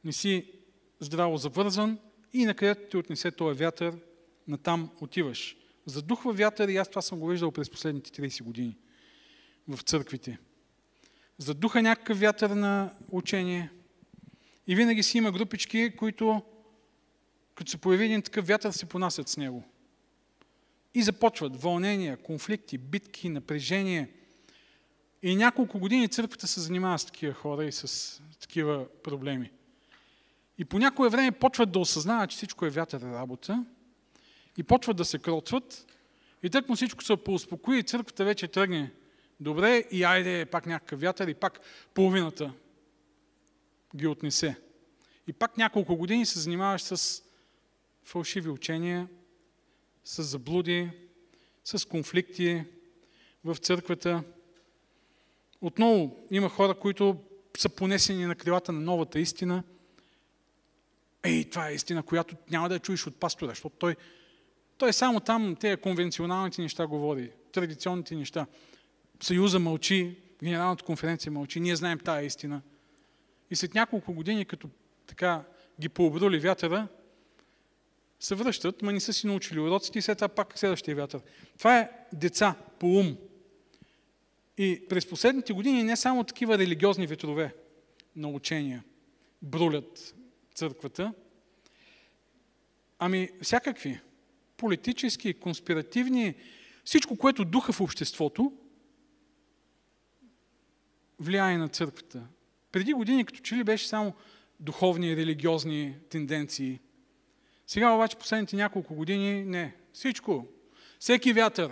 не 0.03 0.12
си 0.12 0.51
здраво 1.00 1.38
завързан 1.38 2.00
и 2.34 2.46
накъдето 2.46 2.90
ти 2.90 2.98
отнесе 2.98 3.32
този 3.32 3.60
вятър, 3.60 3.98
натам 4.48 4.90
отиваш. 5.02 5.58
Задухва 5.86 6.34
вятър 6.34 6.68
и 6.68 6.78
аз 6.78 6.90
това 6.90 7.02
съм 7.02 7.20
го 7.20 7.28
виждал 7.28 7.52
през 7.52 7.70
последните 7.70 8.22
30 8.22 8.44
години 8.44 8.78
в 9.68 9.82
църквите. 9.82 10.38
Задуха 11.38 11.82
някакъв 11.82 12.20
вятър 12.20 12.50
на 12.50 12.94
учение 13.12 13.72
и 14.68 14.75
винаги 14.75 15.04
си 15.04 15.18
има 15.18 15.32
групички, 15.32 15.96
които 15.98 16.42
като 17.56 17.72
се 17.72 17.78
появи 17.78 18.06
един 18.06 18.22
такъв 18.22 18.48
вятър, 18.48 18.72
се 18.72 18.86
понасят 18.86 19.30
с 19.30 19.38
него– 19.38 19.64
и 20.96 21.04
започват 21.04 21.62
вълнения, 21.62 22.18
конфликти, 22.18 22.78
битки, 22.78 23.30
напрежение. 23.30 24.10
И 25.24 25.36
няколко 25.36 25.80
години 25.80 26.10
църквата 26.10 26.48
се 26.48 26.60
занимава 26.60 27.00
с 27.00 27.06
такива 27.06 27.34
хора 27.34 27.66
и 27.66 27.72
с 27.72 28.22
такива 28.40 28.88
проблеми. 29.04 29.52
И 30.58 30.66
по 30.66 30.80
някое 30.80 31.10
време 31.10 31.32
почват 31.32 31.72
да 31.72 31.80
осъзнават, 31.80 32.30
че 32.30 32.38
всичко 32.38 32.66
е 32.66 32.70
вятър 32.70 33.02
работа 33.02 33.66
и 34.58 34.64
почват 34.64 34.98
да 34.98 35.06
се 35.06 35.20
кротват 35.20 35.86
и 36.44 36.50
тък 36.50 36.70
му 36.70 36.76
всичко 36.76 37.04
се 37.04 37.18
поуспокои 37.18 37.80
и 37.80 37.84
църквата 37.84 38.26
вече 38.26 38.48
тръгне 38.48 38.92
добре 39.40 39.84
и 39.92 40.04
айде 40.04 40.46
пак 40.46 40.66
някакъв 40.66 41.02
вятър 41.02 41.28
и 41.28 41.34
пак 41.34 41.60
половината 41.94 42.54
ги 43.96 44.08
отнесе. 44.08 44.56
И 45.28 45.34
пак 45.34 45.58
няколко 45.58 45.96
години 45.96 46.26
се 46.26 46.40
занимаваш 46.40 46.82
с 46.82 47.24
фалшиви 48.04 48.50
учения, 48.50 49.08
с 50.04 50.24
заблуди, 50.24 50.90
с 51.64 51.88
конфликти 51.88 52.64
в 53.44 53.56
църквата. 53.56 54.24
Отново 55.62 56.18
има 56.32 56.50
хора, 56.50 56.74
които 56.74 57.18
са 57.58 57.70
понесени 57.70 58.26
на 58.26 58.36
крилата 58.36 58.72
на 58.72 58.80
новата 58.80 59.20
истина. 59.20 59.64
Ей, 61.25 61.50
това 61.50 61.70
е 61.70 61.74
истина, 61.74 62.03
която 62.03 62.36
няма 62.51 62.70
да 62.70 62.75
я 62.75 62.79
чуеш 62.79 63.08
от 63.08 63.15
пастора, 63.15 63.50
защото 63.50 63.75
той, 63.79 63.96
той 64.77 64.94
само 64.94 65.20
там 65.20 65.55
тези 65.55 65.77
конвенционалните 65.77 66.62
неща 66.62 66.88
говори, 66.88 67.32
традиционните 67.51 68.15
неща. 68.15 68.46
Съюза 69.24 69.60
мълчи, 69.60 70.17
Генералната 70.44 70.84
конференция 70.84 71.32
мълчи, 71.32 71.60
ние 71.60 71.75
знаем 71.75 72.00
тая 72.00 72.25
истина. 72.25 72.62
И 73.51 73.55
след 73.55 73.74
няколко 73.74 74.13
години, 74.13 74.46
като 74.46 74.70
така 75.08 75.44
ги 75.82 75.89
пообрули 75.89 76.39
вятъра, 76.39 76.88
се 78.20 78.36
връщат, 78.36 78.82
ма 78.82 78.94
не 78.94 79.00
са 79.00 79.13
си 79.13 79.27
научили 79.27 79.60
уроците 79.60 80.00
и 80.00 80.01
след 80.01 80.17
това 80.17 80.27
пак 80.27 80.60
следващия 80.60 80.96
вятър. 80.96 81.22
Това 81.58 81.79
е 81.79 81.89
деца 82.13 82.55
по 82.79 82.88
ум. 82.88 83.17
И 84.58 84.82
през 84.89 85.10
последните 85.10 85.53
години 85.53 85.84
не 85.84 85.96
само 85.96 86.24
такива 86.24 86.58
религиозни 86.58 87.08
ветрове 87.08 87.55
на 88.15 88.27
учения 88.27 88.84
брулят 89.41 90.15
църквата, 90.56 91.14
ами 93.00 93.30
всякакви 93.42 94.00
политически, 94.58 95.34
конспиративни, 95.34 96.36
всичко, 96.84 97.18
което 97.18 97.46
духа 97.46 97.74
в 97.74 97.82
обществото, 97.82 98.54
влияе 101.20 101.58
на 101.58 101.68
църквата. 101.68 102.28
Преди 102.72 102.94
години, 102.94 103.26
като 103.26 103.40
че 103.40 103.56
ли 103.56 103.64
беше 103.64 103.88
само 103.88 104.14
духовни 104.60 105.16
религиозни 105.16 105.96
тенденции. 106.10 106.80
Сега 107.68 107.92
обаче 107.92 108.18
последните 108.18 108.56
няколко 108.56 108.96
години 108.96 109.46
не. 109.46 109.76
Всичко. 109.94 110.48
Всеки 111.00 111.34
вятър, 111.34 111.72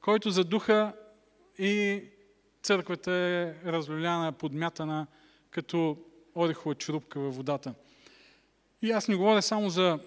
който 0.00 0.30
задуха 0.30 0.96
и 1.58 2.04
църквата 2.62 3.12
е 3.12 3.54
разлюляна, 3.72 4.32
подмятана 4.32 5.06
като 5.50 6.04
орехова 6.36 6.74
чурупка 6.74 7.20
във 7.20 7.36
водата. 7.36 7.74
И 8.82 8.90
аз 8.90 9.08
не 9.08 9.16
говоря 9.16 9.42
само 9.42 9.70
за 9.70 9.98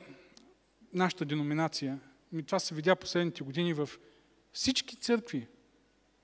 нашата 0.94 1.26
деноминация. 1.26 2.00
Ми 2.32 2.44
това 2.44 2.60
се 2.60 2.76
видя 2.76 2.96
последните 2.96 3.44
години 3.44 3.74
в 3.74 3.90
всички 4.54 4.96
църкви. 4.96 5.48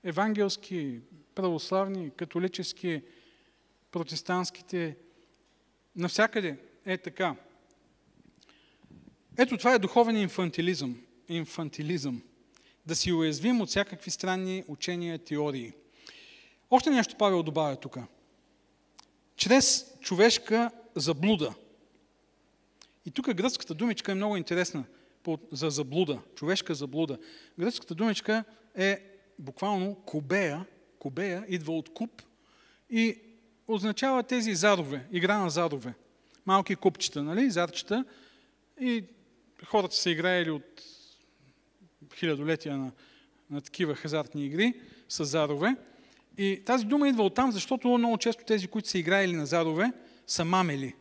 Евангелски, 0.04 1.00
православни, 1.34 2.10
католически, 2.16 3.02
протестантските, 3.90 4.96
навсякъде 5.96 6.58
е 6.86 6.98
така. 6.98 7.36
Ето 9.38 9.56
това 9.56 9.74
е 9.74 9.78
духовен 9.78 10.16
инфантилизъм. 10.16 11.00
Инфантилизъм. 11.28 12.22
Да 12.86 12.96
си 12.96 13.12
уязвим 13.12 13.60
от 13.60 13.68
всякакви 13.68 14.10
странни 14.10 14.64
учения, 14.68 15.18
теории. 15.18 15.72
Още 16.70 16.90
нещо 16.90 17.16
Павел 17.18 17.42
добавя 17.42 17.76
тук. 17.76 17.98
Чрез 19.36 19.94
човешка 20.00 20.70
заблуда. 20.94 21.54
И 23.06 23.10
тук 23.10 23.34
гръцката 23.34 23.74
думичка 23.74 24.12
е 24.12 24.14
много 24.14 24.36
интересна 24.36 24.84
за 25.52 25.70
заблуда, 25.70 26.20
човешка 26.34 26.74
заблуда. 26.74 27.18
Гръцката 27.58 27.94
думичка 27.94 28.44
е 28.74 29.00
буквално 29.38 29.94
кубея, 29.94 30.66
кубея 30.98 31.44
идва 31.48 31.72
от 31.72 31.94
куб 31.94 32.22
и 32.90 33.18
означава 33.68 34.22
тези 34.22 34.54
зарове, 34.54 35.06
игра 35.12 35.38
на 35.38 35.50
зарове. 35.50 35.94
Малки 36.46 36.76
купчета, 36.76 37.22
нали, 37.22 37.50
зарчета 37.50 38.04
и 38.80 39.04
хората 39.64 39.96
са 39.96 40.10
играели 40.10 40.50
от 40.50 40.82
хилядолетия 42.14 42.76
на, 42.76 42.92
на 43.50 43.60
такива 43.60 43.94
хазартни 43.94 44.46
игри 44.46 44.80
с 45.08 45.24
зарове. 45.24 45.76
И 46.38 46.62
тази 46.66 46.84
дума 46.84 47.08
идва 47.08 47.24
оттам, 47.24 47.52
защото 47.52 47.98
много 47.98 48.18
често 48.18 48.44
тези, 48.44 48.68
които 48.68 48.88
са 48.88 48.98
играели 48.98 49.32
на 49.32 49.46
зарове, 49.46 49.92
са 50.26 50.44
мамели 50.44 50.94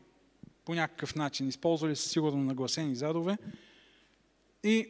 по 0.66 0.74
някакъв 0.74 1.16
начин. 1.16 1.48
Използвали 1.48 1.96
са 1.96 2.10
сигурно 2.10 2.44
нагласени 2.44 2.96
задове 2.96 3.38
и 4.64 4.88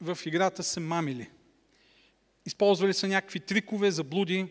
в 0.00 0.18
играта 0.26 0.62
са 0.62 0.80
мамили. 0.80 1.30
Използвали 2.46 2.94
са 2.94 3.08
някакви 3.08 3.40
трикове, 3.40 3.90
заблуди 3.90 4.46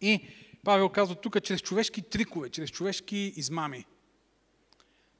и 0.00 0.20
Павел 0.64 0.88
казва 0.88 1.14
тук 1.14 1.42
чрез 1.42 1.60
човешки 1.60 2.02
трикове, 2.02 2.50
чрез 2.50 2.70
човешки 2.70 3.32
измами. 3.36 3.84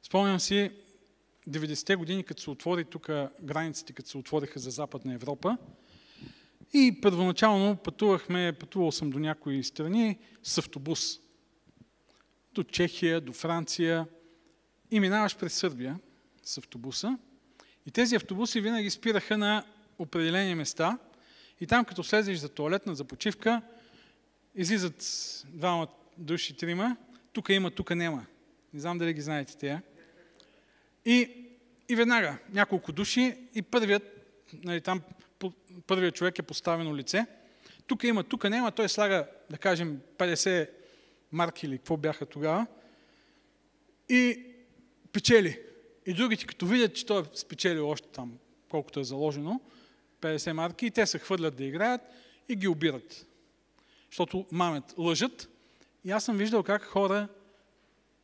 Спомням 0.02 0.40
си 0.40 0.70
90-те 1.48 1.96
години, 1.96 2.24
като 2.24 2.42
се 2.42 2.50
отвори 2.50 2.84
тук 2.84 3.10
границите, 3.42 3.92
като 3.92 4.08
се 4.08 4.18
отвориха 4.18 4.58
за 4.58 4.70
Западна 4.70 5.14
Европа. 5.14 5.58
И 6.74 7.00
първоначално 7.00 7.76
пътувахме, 7.76 8.52
пътувал 8.60 8.92
съм 8.92 9.10
до 9.10 9.18
някои 9.18 9.64
страни 9.64 10.18
с 10.42 10.58
автобус. 10.58 11.20
До 12.54 12.62
Чехия, 12.62 13.20
до 13.20 13.32
Франция. 13.32 14.06
И 14.90 15.00
минаваш 15.00 15.37
през 15.37 15.52
Сърбия 15.52 15.98
с 16.42 16.58
автобуса. 16.58 17.18
И 17.87 17.90
тези 17.90 18.16
автобуси 18.16 18.60
винаги 18.60 18.90
спираха 18.90 19.38
на 19.38 19.64
определени 19.98 20.54
места. 20.54 20.98
И 21.60 21.66
там, 21.66 21.84
като 21.84 22.04
слезеш 22.04 22.38
за 22.38 22.48
туалетна, 22.48 22.94
за 22.94 23.04
почивка, 23.04 23.62
излизат 24.54 25.04
двама 25.48 25.88
души, 26.18 26.56
трима. 26.56 26.96
Тук 27.32 27.48
има, 27.48 27.70
тук 27.70 27.90
няма. 27.90 28.26
Не 28.72 28.80
знам 28.80 28.98
дали 28.98 29.12
ги 29.12 29.20
знаете 29.20 29.56
тя. 29.56 29.80
И, 31.04 31.30
и 31.88 31.96
веднага 31.96 32.38
няколко 32.52 32.92
души 32.92 33.37
и 33.54 33.62
първият, 33.62 34.02
нали, 34.64 34.80
там 34.80 35.00
първият 35.87 36.14
човек 36.14 36.38
е 36.38 36.42
поставено 36.42 36.96
лице. 36.96 37.26
Тук 37.87 38.04
има, 38.04 38.24
тук 38.24 38.44
няма, 38.44 38.72
той 38.72 38.88
слага, 38.88 39.26
да 39.50 39.59
кажем, 39.59 40.00
50 40.18 40.70
марки 41.33 41.66
или 41.66 41.78
какво 41.78 41.96
бяха 41.96 42.26
тогава. 42.26 42.66
И 44.09 44.44
печели. 45.12 45.61
И 46.07 46.14
другите, 46.14 46.46
като 46.46 46.66
видят, 46.66 46.94
че 46.94 47.07
той 47.07 47.22
е 47.22 47.24
спечелил 47.35 47.88
още 47.88 48.09
там, 48.09 48.38
колкото 48.68 49.00
е 49.00 49.04
заложено, 49.04 49.61
50 50.20 50.52
марки, 50.52 50.87
и 50.87 50.90
те 50.90 51.07
се 51.07 51.18
хвърлят 51.18 51.57
да 51.57 51.64
играят 51.64 52.00
и 52.48 52.57
ги 52.57 52.68
обират. 52.68 53.26
Защото 54.11 54.46
мамет, 54.52 54.85
лъжат. 54.98 55.48
И 56.04 56.11
аз 56.11 56.24
съм 56.24 56.37
виждал 56.37 56.62
как 56.62 56.85
хора 56.85 57.28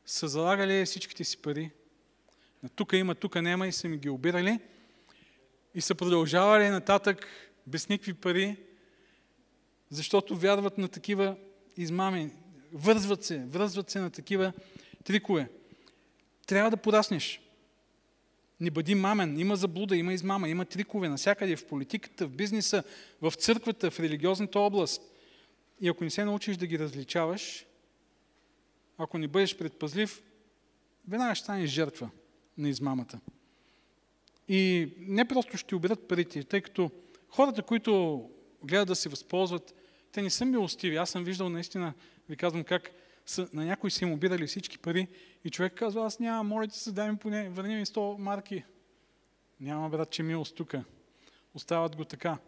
са 0.06 0.28
залагали 0.28 0.85
всичките 0.85 1.24
си 1.24 1.37
пари. 1.37 1.70
На 2.62 2.68
тука 2.68 2.96
има, 2.96 3.14
тука 3.14 3.42
няма 3.42 3.68
и 3.68 3.72
са 3.72 3.88
ми 3.88 3.98
ги 3.98 4.09
обирали. 4.09 4.59
И 5.74 5.80
са 5.80 5.94
продължавали 5.94 6.68
нататък 6.68 7.26
без 7.66 7.88
никакви 7.88 8.14
пари, 8.14 8.56
защото 9.90 10.37
вярват 10.37 10.78
на 10.78 10.88
такива 10.88 11.37
измами. 11.76 12.30
Вързват 12.72 13.24
се, 13.24 13.38
връзват 13.38 13.90
се 13.90 14.00
на 14.00 14.11
такива 14.11 14.52
трикове. 15.04 15.48
Трябва 16.46 16.70
да 16.70 16.76
пораснеш. 16.76 17.40
Не 18.61 18.70
бъди 18.70 18.94
мамен. 18.94 19.38
Има 19.38 19.56
заблуда, 19.56 19.96
има 19.96 20.12
измама, 20.12 20.48
има 20.48 20.64
трикове 20.64 21.09
навсякъде, 21.09 21.56
в 21.56 21.66
политиката, 21.66 22.26
в 22.26 22.30
бизнеса, 22.30 22.85
в 23.20 23.33
църквата, 23.33 23.90
в 23.90 24.00
религиозната 24.00 24.61
област. 24.61 25.02
И 25.80 25.88
ако 25.88 26.04
не 26.04 26.11
се 26.11 26.24
научиш 26.24 26.56
да 26.56 26.66
ги 26.66 26.78
различаваш, 26.78 27.66
ако 28.98 29.18
не 29.18 29.28
бъдеш 29.28 29.56
предпазлив, 29.56 30.22
веднага 31.09 31.35
ще 31.35 31.44
станеш 31.44 31.70
жертва 31.70 32.11
на 32.59 32.68
измамата. 32.68 33.20
И 34.52 34.92
не 34.98 35.24
просто 35.24 35.56
ще 35.56 35.74
обират 35.74 36.08
парите, 36.08 36.44
тъй 36.44 36.60
като 36.60 36.90
хората, 37.28 37.62
които 37.62 38.24
гледат 38.64 38.88
да 38.88 38.94
се 38.94 39.08
възползват, 39.08 39.74
те 40.12 40.22
не 40.22 40.30
са 40.30 40.44
милостиви. 40.44 40.96
Аз 40.96 41.10
съм 41.10 41.24
виждал 41.24 41.48
наистина, 41.48 41.94
ви 42.28 42.36
казвам 42.36 42.64
как 42.64 42.90
са, 43.26 43.48
на 43.52 43.64
някои 43.64 43.90
са 43.90 44.04
им 44.04 44.12
обирали 44.12 44.46
всички 44.46 44.78
пари 44.78 45.08
и 45.44 45.50
човек 45.50 45.74
казва, 45.74 46.06
аз 46.06 46.18
няма, 46.18 46.42
моля 46.42 46.70
се, 46.70 46.92
дай 46.92 47.10
ми 47.10 47.16
поне, 47.16 47.48
върни 47.48 47.76
ми 47.76 47.86
100 47.86 48.18
марки. 48.18 48.64
Няма, 49.60 49.88
брат, 49.88 50.10
че 50.10 50.22
милост 50.22 50.56
тук. 50.56 50.74
Остават 51.54 51.96
го 51.96 52.04
така. 52.04 52.38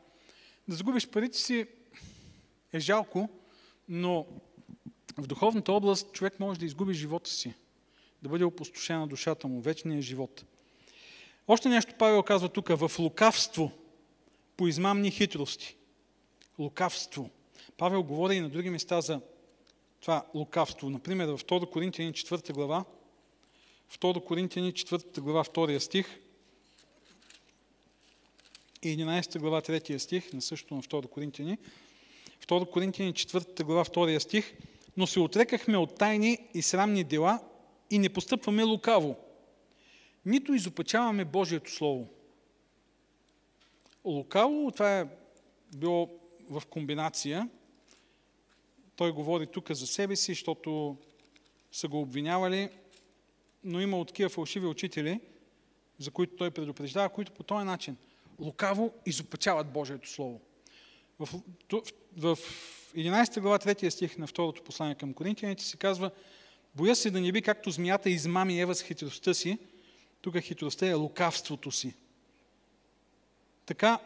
Да 0.68 0.76
загубиш 0.76 1.08
парите 1.08 1.38
си 1.38 1.66
е 2.72 2.80
жалко, 2.80 3.28
но 3.88 4.26
в 5.18 5.26
духовната 5.26 5.72
област 5.72 6.12
човек 6.12 6.40
може 6.40 6.60
да 6.60 6.66
изгуби 6.66 6.94
живота 6.94 7.30
си, 7.30 7.54
да 8.22 8.28
бъде 8.28 8.44
опустошена 8.44 9.06
душата 9.06 9.48
му, 9.48 9.60
вечния 9.60 10.02
живот. 10.02 10.44
Още 11.48 11.68
нещо 11.68 11.94
Павел 11.98 12.22
казва 12.22 12.48
тук, 12.48 12.68
в 12.68 12.90
лукавство, 12.98 13.72
по 14.56 14.68
измамни 14.68 15.10
хитрости. 15.10 15.76
Лукавство. 16.58 17.30
Павел 17.76 18.02
говори 18.02 18.34
и 18.34 18.40
на 18.40 18.48
други 18.48 18.70
места 18.70 19.00
за 19.00 19.20
това 20.00 20.26
лукавство. 20.34 20.90
Например, 20.90 21.28
в 21.28 21.38
2 21.38 21.70
Коринтияни 21.70 22.12
4 22.12 22.52
глава, 22.52 22.84
2 23.92 24.24
Коринтияни 24.24 24.72
4 24.72 25.20
глава, 25.20 25.44
2 25.44 25.78
стих 25.78 26.18
и 28.82 28.98
11 28.98 29.38
глава, 29.38 29.62
3 29.62 29.98
стих, 29.98 30.32
на 30.32 30.42
същото 30.42 30.74
на 30.74 30.82
2 30.82 31.08
Коринтияни. 31.08 31.58
2 32.46 32.70
Коринтияни 32.70 33.14
4 33.14 33.64
глава, 33.64 33.84
2 33.84 34.18
стих. 34.18 34.54
Но 34.96 35.06
се 35.06 35.20
отрекахме 35.20 35.76
от 35.76 35.94
тайни 35.98 36.38
и 36.54 36.62
срамни 36.62 37.04
дела 37.04 37.40
и 37.90 37.98
не 37.98 38.08
постъпваме 38.08 38.62
лукаво. 38.62 39.16
Нито 40.26 40.54
изопачаваме 40.54 41.24
Божието 41.24 41.70
Слово. 41.70 42.08
Лукаво, 44.04 44.70
това 44.70 44.98
е 44.98 45.08
било 45.76 46.10
в 46.50 46.62
комбинация. 46.70 47.48
Той 48.96 49.12
говори 49.12 49.46
тук 49.46 49.72
за 49.72 49.86
себе 49.86 50.16
си, 50.16 50.32
защото 50.32 50.96
са 51.72 51.88
го 51.88 52.00
обвинявали, 52.00 52.68
но 53.64 53.80
има 53.80 53.98
от 53.98 54.08
такива 54.08 54.28
фалшиви 54.28 54.66
учители, 54.66 55.20
за 55.98 56.10
които 56.10 56.36
той 56.36 56.50
предупреждава, 56.50 57.08
които 57.08 57.32
по 57.32 57.42
този 57.42 57.66
начин 57.66 57.96
лукаво 58.40 58.92
изопачават 59.06 59.72
Божието 59.72 60.10
Слово. 60.10 60.40
В, 61.18 61.42
в 62.16 62.38
11 62.96 63.40
глава 63.40 63.58
3 63.58 63.88
стих 63.88 64.18
на 64.18 64.26
второто 64.26 64.62
послание 64.62 64.94
към 64.94 65.14
Коринтияните 65.14 65.64
се 65.64 65.76
казва 65.76 66.10
Боя 66.74 66.96
се 66.96 67.10
да 67.10 67.20
не 67.20 67.32
би 67.32 67.42
както 67.42 67.70
змията 67.70 68.10
измами 68.10 68.60
Ева 68.60 68.74
с 68.74 68.82
хитростта 68.82 69.34
си, 69.34 69.58
тук 70.22 70.38
хитростта 70.40 70.86
е 70.86 70.94
лукавството 70.94 71.70
си. 71.70 71.94
Така 73.66 73.98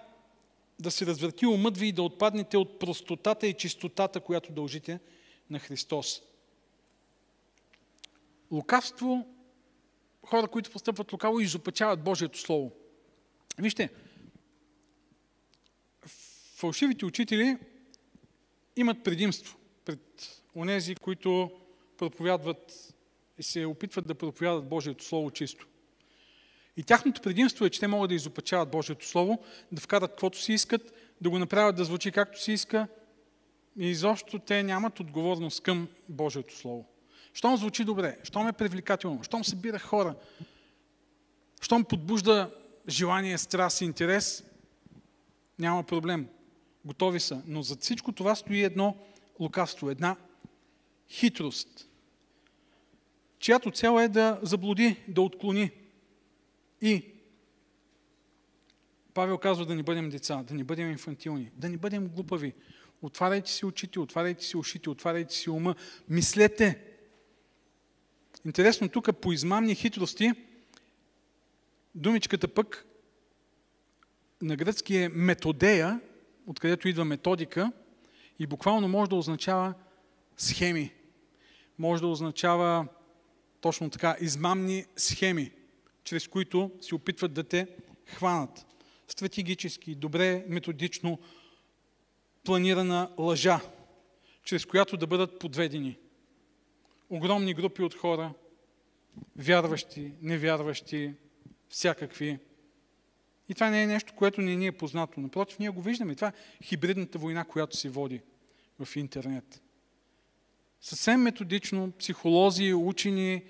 да 0.81 0.91
се 0.91 1.07
развърти 1.07 1.47
умът 1.47 1.79
ви 1.79 1.87
и 1.87 1.93
да 1.93 2.03
отпаднете 2.03 2.57
от 2.57 2.79
простотата 2.79 3.47
и 3.47 3.55
чистотата, 3.55 4.21
която 4.21 4.53
дължите 4.53 5.01
на 5.51 5.59
Христос. 5.59 6.23
Лукавство, 8.51 9.27
хора, 10.27 10.49
които 10.49 10.71
постъпват 10.71 11.13
лукаво, 11.13 11.41
изопачават 11.41 12.05
Божието 12.05 12.39
Слово. 12.39 12.73
Вижте, 13.59 13.91
фалшивите 16.57 17.05
учители 17.05 17.59
имат 18.77 19.05
предимство 19.05 19.59
пред 19.85 20.43
онези, 20.57 20.95
които 20.95 21.51
проповядват 21.97 22.95
и 23.39 23.43
се 23.43 23.65
опитват 23.65 24.07
да 24.07 24.15
проповядат 24.15 24.69
Божието 24.69 25.05
Слово 25.05 25.31
чисто. 25.31 25.67
И 26.77 26.83
тяхното 26.83 27.21
предимство 27.21 27.65
е, 27.65 27.71
че 27.71 27.81
те 27.81 27.87
могат 27.87 28.09
да 28.09 28.15
изопачават 28.15 28.71
Божието 28.71 29.07
Слово, 29.07 29.39
да 29.73 29.81
вкарат 29.81 30.11
каквото 30.11 30.41
си 30.41 30.53
искат, 30.53 30.93
да 31.21 31.31
го 31.31 31.39
направят 31.39 31.77
да 31.77 31.85
звучи 31.85 32.13
както 32.13 32.43
си 32.43 32.53
иска 32.53 32.89
и 33.79 33.87
изобщо 33.87 34.39
те 34.39 34.63
нямат 34.63 35.01
отговорност 35.01 35.63
към 35.63 35.89
Божието 36.09 36.57
Слово. 36.57 36.85
Щом 37.35 37.57
звучи 37.57 37.85
добре, 37.85 38.19
щом 38.23 38.49
е 38.49 38.53
привлекателно, 38.53 39.23
щом 39.23 39.45
събира 39.45 39.79
хора, 39.79 40.15
щом 41.61 41.85
подбужда 41.85 42.51
желание, 42.89 43.39
страст 43.39 43.81
и 43.81 43.85
интерес, 43.85 44.45
няма 45.59 45.83
проблем. 45.83 46.29
Готови 46.85 47.21
са. 47.21 47.43
Но 47.47 47.63
зад 47.63 47.83
всичко 47.83 48.13
това 48.13 48.35
стои 48.35 48.65
едно 48.65 48.97
лукавство, 49.41 49.91
една 49.91 50.17
хитрост, 51.11 51.89
чиято 53.39 53.71
цел 53.71 54.01
е 54.01 54.09
да 54.09 54.39
заблуди, 54.43 54.97
да 55.09 55.21
отклони. 55.21 55.71
И 56.81 57.05
Павел 59.15 59.39
казва 59.39 59.67
да 59.67 59.75
не 59.75 59.83
бъдем 59.83 60.11
деца, 60.11 60.43
да 60.49 60.55
не 60.55 60.65
бъдем 60.65 60.91
инфантилни, 60.91 61.51
да 61.55 61.69
не 61.69 61.77
бъдем 61.77 62.09
глупави. 62.09 62.55
Отваряйте 63.03 63.51
си 63.51 63.67
очите, 63.67 64.01
отваряйте 64.01 64.45
си 64.45 64.57
ушите, 64.57 64.91
отваряйте 64.91 65.35
си 65.35 65.51
ума. 65.51 65.75
Мислете. 66.09 66.83
Интересно, 68.45 68.89
тук 68.89 69.21
по 69.21 69.33
измамни 69.33 69.75
хитрости, 69.75 70.33
думичката 71.95 72.49
пък 72.49 72.87
на 74.43 74.57
гръцки 74.57 74.97
е 74.97 75.09
методея, 75.09 76.01
откъдето 76.47 76.89
идва 76.89 77.05
методика 77.05 77.73
и 78.39 78.47
буквално 78.47 78.89
може 78.89 79.11
да 79.11 79.17
означава 79.17 79.75
схеми. 80.37 80.93
Може 81.79 82.03
да 82.03 82.09
означава 82.09 82.87
точно 83.61 83.91
така 83.91 84.17
измамни 84.21 84.85
схеми, 84.97 85.53
чрез 86.07 86.29
които 86.29 86.71
си 86.81 86.95
опитват 86.95 87.33
да 87.33 87.45
те 87.45 87.69
хванат. 88.07 88.67
Стратегически, 89.09 89.95
добре, 89.95 90.45
методично 90.49 91.19
планирана 92.45 93.11
лъжа, 93.19 93.61
чрез 94.45 94.67
която 94.67 94.97
да 94.97 95.07
бъдат 95.07 95.39
подведени. 95.39 95.99
Огромни 97.11 97.55
групи 97.55 97.83
от 97.83 97.95
хора, 97.95 98.35
вярващи, 99.37 100.13
невярващи, 100.23 101.15
всякакви. 101.69 102.39
И 103.49 103.55
това 103.55 103.71
не 103.71 103.83
е 103.83 103.87
нещо, 103.87 104.15
което 104.17 104.41
не 104.41 104.57
ни 104.57 104.67
е 104.67 104.73
познато. 104.73 105.21
Напротив, 105.21 105.59
ние 105.59 105.69
го 105.69 105.83
виждаме. 105.83 106.15
Това 106.15 106.29
е 106.29 106.65
хибридната 106.65 107.19
война, 107.19 107.45
която 107.45 107.77
се 107.77 107.89
води 107.89 108.21
в 108.79 108.97
интернет. 108.97 109.63
Съвсем 110.81 111.21
методично 111.21 111.93
психолози, 111.99 112.75
учени, 112.75 113.43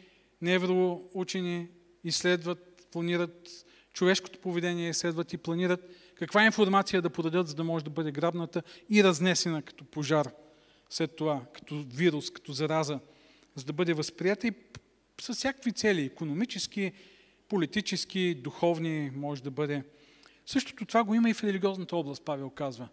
невроучени 0.43 1.69
изследват, 2.09 2.89
планират 2.93 3.51
човешкото 3.93 4.39
поведение, 4.39 4.91
изследват 4.91 5.33
и 5.33 5.37
планират 5.37 5.81
каква 6.15 6.45
информация 6.45 7.03
да 7.03 7.11
подадат, 7.11 7.49
за 7.49 7.55
да 7.55 7.65
може 7.65 7.85
да 7.85 7.91
бъде 7.91 8.13
грабната 8.13 8.63
и 8.91 9.05
разнесена 9.05 9.63
като 9.63 9.85
пожар 9.85 10.31
след 10.91 11.17
това, 11.17 11.47
като 11.55 11.85
вирус, 11.95 12.31
като 12.31 12.53
зараза, 12.53 13.01
за 13.55 13.65
да 13.65 13.73
бъде 13.73 13.95
възприята 13.95 14.47
и 14.47 14.53
с 15.21 15.35
всякакви 15.35 15.73
цели, 15.73 16.03
економически, 16.03 16.93
политически, 17.49 18.35
духовни, 18.35 19.11
може 19.15 19.43
да 19.43 19.51
бъде. 19.51 19.85
Същото 20.47 20.87
това 20.87 21.05
го 21.05 21.15
има 21.15 21.31
и 21.31 21.35
в 21.35 21.45
религиозната 21.45 21.97
област, 21.97 22.25
Павел 22.25 22.51
казва. 22.51 22.89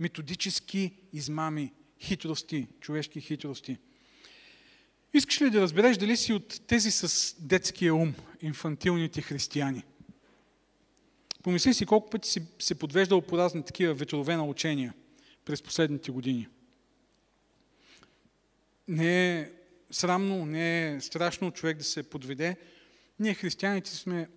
Методически 0.00 0.92
измами, 1.12 1.72
хитрости, 2.00 2.66
човешки 2.80 3.20
хитрости. 3.20 3.78
Искаш 5.14 5.40
ли 5.40 5.50
да 5.50 5.60
разбереш 5.60 5.96
дали 5.96 6.16
си 6.16 6.32
от 6.32 6.60
тези 6.66 6.90
с 6.90 7.34
детския 7.40 7.94
ум, 7.94 8.14
инфантилните 8.42 9.22
християни? 9.22 9.84
Помисли 11.42 11.74
си 11.74 11.86
колко 11.86 12.10
пъти 12.10 12.28
си 12.28 12.42
се 12.58 12.74
подвеждал 12.74 13.20
по 13.20 13.38
разни 13.38 13.64
такива 13.64 13.94
ветрове 13.94 14.36
на 14.36 14.44
учения 14.44 14.94
през 15.44 15.62
последните 15.62 16.10
години. 16.10 16.48
Не 18.88 19.40
е 19.40 19.50
срамно, 19.90 20.46
не 20.46 20.88
е 20.88 21.00
страшно 21.00 21.50
човек 21.50 21.78
да 21.78 21.84
се 21.84 22.02
подведе. 22.02 22.56
Ние 23.18 23.34
християните 23.34 23.90
сме 23.90 24.28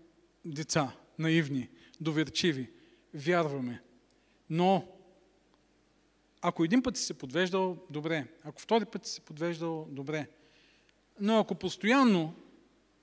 деца, 0.46 0.92
наивни, 1.20 1.70
доверчиви, 2.02 2.70
вярваме. 3.14 3.82
Но 4.50 4.88
ако 6.42 6.64
един 6.64 6.84
път 6.84 6.98
си 6.98 7.04
се 7.04 7.14
подвеждал, 7.14 7.78
добре. 7.90 8.28
Ако 8.44 8.62
втори 8.62 8.86
път 8.86 9.06
си 9.06 9.14
се 9.14 9.22
подвеждал, 9.22 9.88
добре. 9.92 10.28
Но 11.22 11.40
ако 11.40 11.56
постоянно 11.56 12.34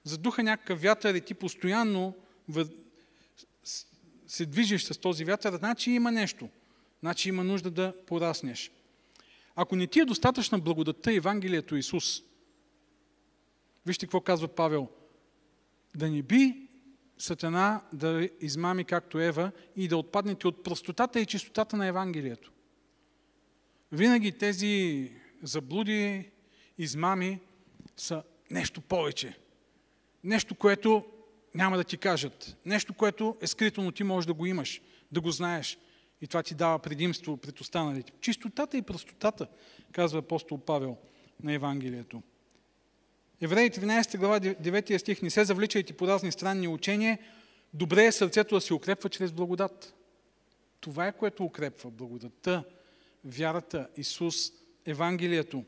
задуха 0.04 0.42
някакъв 0.42 0.82
вятър 0.82 1.14
и 1.14 1.20
ти 1.20 1.34
постоянно 1.34 2.14
се 4.26 4.46
движиш 4.46 4.84
с 4.84 4.98
този 4.98 5.24
вятър, 5.24 5.56
значи 5.56 5.90
има 5.90 6.12
нещо. 6.12 6.48
Значи 7.00 7.28
има 7.28 7.44
нужда 7.44 7.70
да 7.70 7.94
пораснеш. 8.06 8.70
Ако 9.56 9.76
не 9.76 9.86
ти 9.86 10.00
е 10.00 10.04
достатъчна 10.04 10.58
благодатта 10.58 11.12
Евангелието 11.12 11.76
Исус, 11.76 12.22
вижте 13.86 14.06
какво 14.06 14.20
казва 14.20 14.48
Павел. 14.48 14.88
Да 15.96 16.10
не 16.10 16.22
би 16.22 16.66
Сатана 17.18 17.80
да 17.92 18.28
измами 18.40 18.84
както 18.84 19.18
Ева 19.18 19.50
и 19.76 19.88
да 19.88 19.96
отпаднете 19.96 20.48
от 20.48 20.64
простотата 20.64 21.20
и 21.20 21.26
чистотата 21.26 21.76
на 21.76 21.86
Евангелието. 21.86 22.52
Винаги 23.92 24.32
тези 24.32 25.10
заблуди, 25.42 26.30
измами 26.78 27.40
са 27.96 28.22
нещо 28.50 28.80
повече. 28.80 29.38
Нещо, 30.24 30.54
което 30.54 31.04
няма 31.54 31.76
да 31.76 31.84
ти 31.84 31.96
кажат. 31.96 32.56
Нещо, 32.64 32.94
което 32.94 33.36
е 33.40 33.46
скрито, 33.46 33.82
но 33.82 33.92
ти 33.92 34.04
можеш 34.04 34.26
да 34.26 34.34
го 34.34 34.46
имаш, 34.46 34.80
да 35.12 35.20
го 35.20 35.30
знаеш. 35.30 35.78
И 36.20 36.26
това 36.26 36.42
ти 36.42 36.54
дава 36.54 36.78
предимство 36.78 37.36
пред 37.36 37.60
останалите. 37.60 38.12
Чистотата 38.20 38.76
и 38.76 38.82
простотата, 38.82 39.46
казва 39.92 40.18
апостол 40.18 40.58
Павел 40.58 40.96
на 41.42 41.52
Евангелието. 41.52 42.22
Евреи 43.40 43.70
13 43.70 44.18
глава 44.18 44.40
9 44.40 44.98
стих 44.98 45.22
не 45.22 45.30
се 45.30 45.44
завличайте 45.44 45.92
по 45.92 46.06
разни 46.06 46.32
странни 46.32 46.68
учения, 46.68 47.18
добре 47.74 48.04
е 48.04 48.12
сърцето 48.12 48.54
да 48.54 48.60
се 48.60 48.74
укрепва 48.74 49.08
чрез 49.08 49.32
благодат. 49.32 49.94
Това 50.80 51.06
е 51.06 51.16
което 51.16 51.44
укрепва 51.44 51.90
благодатта, 51.90 52.64
вярата, 53.24 53.88
Исус, 53.96 54.52
Евангелието. 54.86 55.64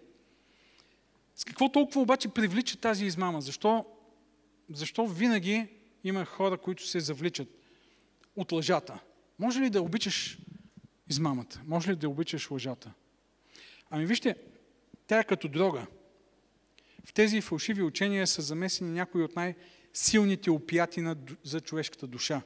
С 1.38 1.44
какво 1.44 1.72
толкова 1.72 2.00
обаче 2.00 2.28
привлича 2.28 2.76
тази 2.76 3.04
измама? 3.04 3.40
Защо, 3.40 3.86
защо 4.70 5.06
винаги 5.06 5.66
има 6.04 6.24
хора, 6.24 6.58
които 6.58 6.86
се 6.86 7.00
завличат 7.00 7.48
от 8.36 8.52
лъжата? 8.52 9.00
Може 9.38 9.60
ли 9.60 9.70
да 9.70 9.82
обичаш 9.82 10.38
измамата? 11.10 11.60
Може 11.66 11.90
ли 11.90 11.96
да 11.96 12.08
обичаш 12.08 12.50
лъжата? 12.50 12.92
Ами 13.90 14.06
вижте, 14.06 14.36
тя 15.06 15.18
е 15.18 15.24
като 15.24 15.48
дрога. 15.48 15.86
В 17.04 17.12
тези 17.12 17.40
фалшиви 17.40 17.82
учения 17.82 18.26
са 18.26 18.42
замесени 18.42 18.90
някои 18.90 19.22
от 19.22 19.36
най-силните 19.36 20.50
опияти 20.50 21.00
на, 21.00 21.16
за 21.44 21.60
човешката 21.60 22.06
душа. 22.06 22.42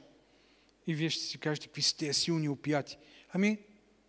И 0.87 0.95
вие 0.95 1.09
ще 1.09 1.23
си 1.23 1.37
кажете, 1.37 1.67
какви 1.67 1.81
са 1.81 1.97
тези 1.97 2.19
силни 2.19 2.49
опияти? 2.49 2.97
Ами, 3.29 3.57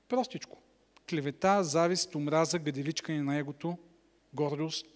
простичко. 0.08 0.62
Клевета, 1.10 1.64
завист, 1.64 2.14
омраза, 2.14 2.58
гаделичкане 2.58 3.22
на 3.22 3.36
егото, 3.36 3.78
гордост. 4.34 4.86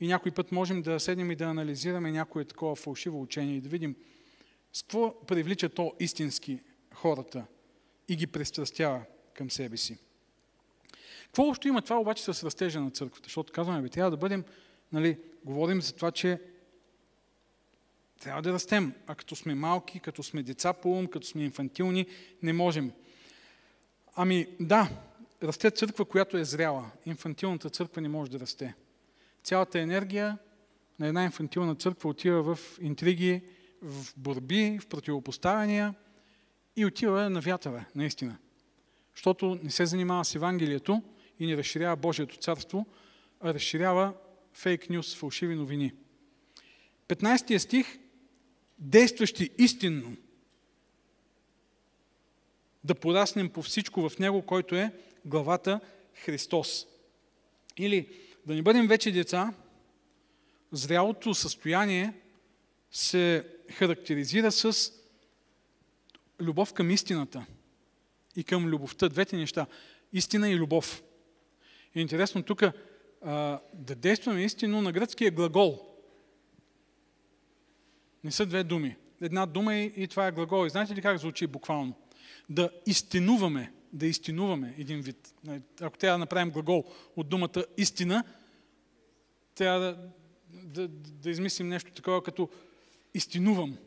И 0.00 0.06
някой 0.06 0.32
път 0.32 0.52
можем 0.52 0.82
да 0.82 1.00
седнем 1.00 1.30
и 1.30 1.36
да 1.36 1.44
анализираме 1.44 2.12
някое 2.12 2.44
такова 2.44 2.76
фалшиво 2.76 3.22
учение 3.22 3.56
и 3.56 3.60
да 3.60 3.68
видим 3.68 3.96
С 4.72 4.82
какво 4.82 5.20
привлича 5.26 5.68
то 5.68 5.92
истински 6.00 6.60
хората 6.94 7.44
и 8.08 8.16
ги 8.16 8.26
пристрастява 8.26 9.02
към 9.34 9.50
себе 9.50 9.76
си? 9.76 9.98
Какво 11.24 11.48
общо 11.48 11.68
има 11.68 11.82
това 11.82 12.00
обаче 12.00 12.22
с 12.22 12.44
растежа 12.44 12.80
на 12.80 12.90
църквата? 12.90 13.26
Защото 13.26 13.52
казваме, 13.52 13.82
бе, 13.82 13.88
трябва 13.88 14.10
да 14.10 14.16
бъдем, 14.16 14.44
нали, 14.92 15.18
говорим 15.44 15.82
за 15.82 15.92
това, 15.92 16.10
че 16.10 16.40
трябва 18.20 18.42
да 18.42 18.52
растем. 18.52 18.94
А 19.06 19.14
като 19.14 19.36
сме 19.36 19.54
малки, 19.54 20.00
като 20.00 20.22
сме 20.22 20.42
деца 20.42 20.72
по 20.72 20.98
ум, 20.98 21.06
като 21.06 21.26
сме 21.26 21.44
инфантилни, 21.44 22.06
не 22.42 22.52
можем. 22.52 22.92
Ами 24.16 24.46
да, 24.60 24.90
расте 25.42 25.70
църква, 25.70 26.04
която 26.04 26.36
е 26.36 26.44
зряла. 26.44 26.90
Инфантилната 27.06 27.70
църква 27.70 28.02
не 28.02 28.08
може 28.08 28.30
да 28.30 28.40
расте. 28.40 28.74
Цялата 29.44 29.80
енергия 29.80 30.38
на 30.98 31.06
една 31.06 31.24
инфантилна 31.24 31.74
църква 31.74 32.10
отива 32.10 32.54
в 32.54 32.78
интриги, 32.80 33.42
в 33.82 34.14
борби, 34.16 34.78
в 34.82 34.86
противопоставяния 34.86 35.94
и 36.76 36.86
отива 36.86 37.30
на 37.30 37.40
вятъра, 37.40 37.84
наистина. 37.94 38.38
Защото 39.14 39.58
не 39.62 39.70
се 39.70 39.86
занимава 39.86 40.24
с 40.24 40.34
Евангелието 40.34 41.02
и 41.38 41.46
не 41.46 41.56
разширява 41.56 41.96
Божието 41.96 42.36
царство, 42.36 42.86
а 43.40 43.54
разширява 43.54 44.14
фейк 44.52 44.90
нюс, 44.90 45.16
фалшиви 45.16 45.54
новини. 45.54 45.92
15 47.08 47.58
стих 47.58 47.98
действащи 48.78 49.50
истинно, 49.58 50.16
да 52.84 52.94
пораснем 52.94 53.48
по 53.48 53.62
всичко 53.62 54.08
в 54.08 54.18
Него, 54.18 54.42
който 54.42 54.74
е 54.74 54.92
главата 55.24 55.80
Христос. 56.14 56.86
Или 57.76 58.08
да 58.46 58.54
не 58.54 58.62
бъдем 58.62 58.86
вече 58.86 59.12
деца, 59.12 59.54
зрялото 60.72 61.34
състояние 61.34 62.12
се 62.90 63.48
характеризира 63.70 64.52
с 64.52 64.92
любов 66.40 66.72
към 66.72 66.90
истината 66.90 67.46
и 68.36 68.44
към 68.44 68.66
любовта. 68.66 69.08
Двете 69.08 69.36
неща. 69.36 69.66
Истина 70.12 70.50
и 70.50 70.56
любов. 70.56 71.02
Интересно 71.94 72.42
тук 72.42 72.62
да 73.74 73.94
действаме 73.96 74.44
истинно 74.44 74.82
на 74.82 74.92
гръцкия 74.92 75.30
глагол. 75.30 75.88
Не 78.24 78.32
са 78.32 78.46
две 78.46 78.64
думи. 78.64 78.96
Една 79.20 79.46
дума 79.46 79.74
и 79.74 80.08
това 80.08 80.26
е 80.26 80.32
глагол. 80.32 80.66
И 80.66 80.70
знаете 80.70 80.94
ли 80.94 81.02
как 81.02 81.18
звучи 81.18 81.46
буквално? 81.46 81.94
Да 82.48 82.70
истинуваме, 82.86 83.72
да 83.92 84.06
истинуваме 84.06 84.74
един 84.78 85.00
вид. 85.00 85.34
Ако 85.80 85.98
трябва 85.98 86.14
да 86.14 86.18
направим 86.18 86.50
глагол 86.50 86.84
от 87.16 87.28
думата 87.28 87.64
истина, 87.76 88.24
трябва 89.54 89.80
да, 89.80 89.96
да, 90.52 90.88
да 90.88 91.30
измислим 91.30 91.68
нещо 91.68 91.92
такова 91.92 92.22
като 92.22 92.48
истинувам. 93.14 93.78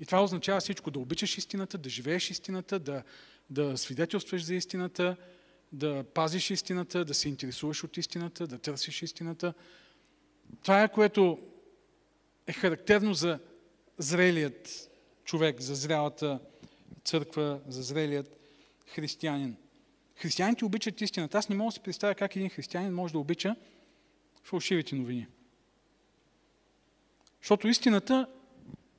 И 0.00 0.06
това 0.06 0.24
означава 0.24 0.60
всичко. 0.60 0.90
Да 0.90 0.98
обичаш 0.98 1.38
истината, 1.38 1.78
да 1.78 1.88
живееш 1.88 2.30
истината, 2.30 2.78
да, 2.78 3.02
да 3.50 3.78
свидетелстваш 3.78 4.44
за 4.44 4.54
истината, 4.54 5.16
да 5.72 6.04
пазиш 6.14 6.50
истината, 6.50 7.04
да 7.04 7.14
се 7.14 7.28
интересуваш 7.28 7.84
от 7.84 7.96
истината, 7.96 8.46
да 8.46 8.58
търсиш 8.58 9.02
истината. 9.02 9.54
Това 10.62 10.82
е 10.82 10.92
което 10.92 11.38
е 12.46 12.52
характерно 12.52 13.14
за 13.14 13.38
зрелият 13.98 14.90
човек, 15.24 15.60
за 15.60 15.74
зрялата 15.74 16.38
църква, 17.04 17.60
за 17.68 17.82
зрелият 17.82 18.41
християнин. 18.94 19.56
Християните 20.16 20.64
обичат 20.64 21.00
истината. 21.00 21.38
Аз 21.38 21.48
не 21.48 21.56
мога 21.56 21.68
да 21.68 21.72
си 21.72 21.80
представя 21.80 22.14
как 22.14 22.36
един 22.36 22.50
християнин 22.50 22.94
може 22.94 23.12
да 23.12 23.18
обича 23.18 23.56
фалшивите 24.42 24.94
новини. 24.94 25.26
Защото 27.40 27.68
истината 27.68 28.26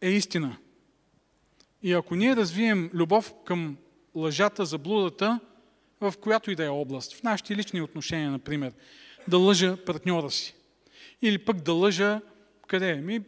е 0.02 0.10
истина. 0.10 0.58
И 1.84 1.94
ако 1.94 2.16
ние 2.16 2.36
развием 2.36 2.90
любов 2.94 3.34
към 3.46 3.78
лъжата, 4.16 4.66
заблудата, 4.66 5.40
в 6.02 6.14
която 6.22 6.52
и 6.52 6.56
да 6.56 6.66
е 6.66 6.70
област, 6.70 7.14
в 7.14 7.24
нашите 7.24 7.56
лични 7.56 7.82
отношения, 7.82 8.32
например, 8.32 8.74
да 9.28 9.38
лъжа 9.38 9.86
партньора 9.86 10.32
си, 10.32 10.56
или 11.22 11.38
пък 11.38 11.62
да 11.62 11.74
лъжа 11.74 12.22
къде? 12.68 12.96
Ми, 12.96 13.22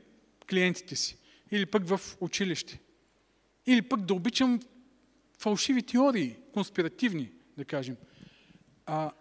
клиентите 0.50 0.96
си 0.96 1.18
или 1.52 1.66
пък 1.66 1.88
в 1.88 2.02
училище. 2.20 2.80
Или 3.68 3.82
пък 3.82 4.02
да 4.02 4.14
обичам 4.14 4.60
фалшиви 5.46 5.84
теории, 5.84 6.36
конспиративни, 6.54 7.32
да 7.58 7.66
кажем. 7.66 7.98
А, 8.86 9.12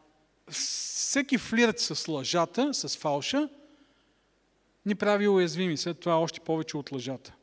всеки 0.50 1.38
флирт 1.38 1.78
с 1.78 2.08
лъжата, 2.08 2.74
с 2.74 2.96
фалша, 2.96 3.48
ни 4.87 4.94
прави 4.94 5.28
уязвими. 5.28 5.76
След 5.76 6.00
това 6.00 6.18
още 6.18 6.40
повече 6.40 6.76
от 6.76 6.92
лъжата. 6.92 7.34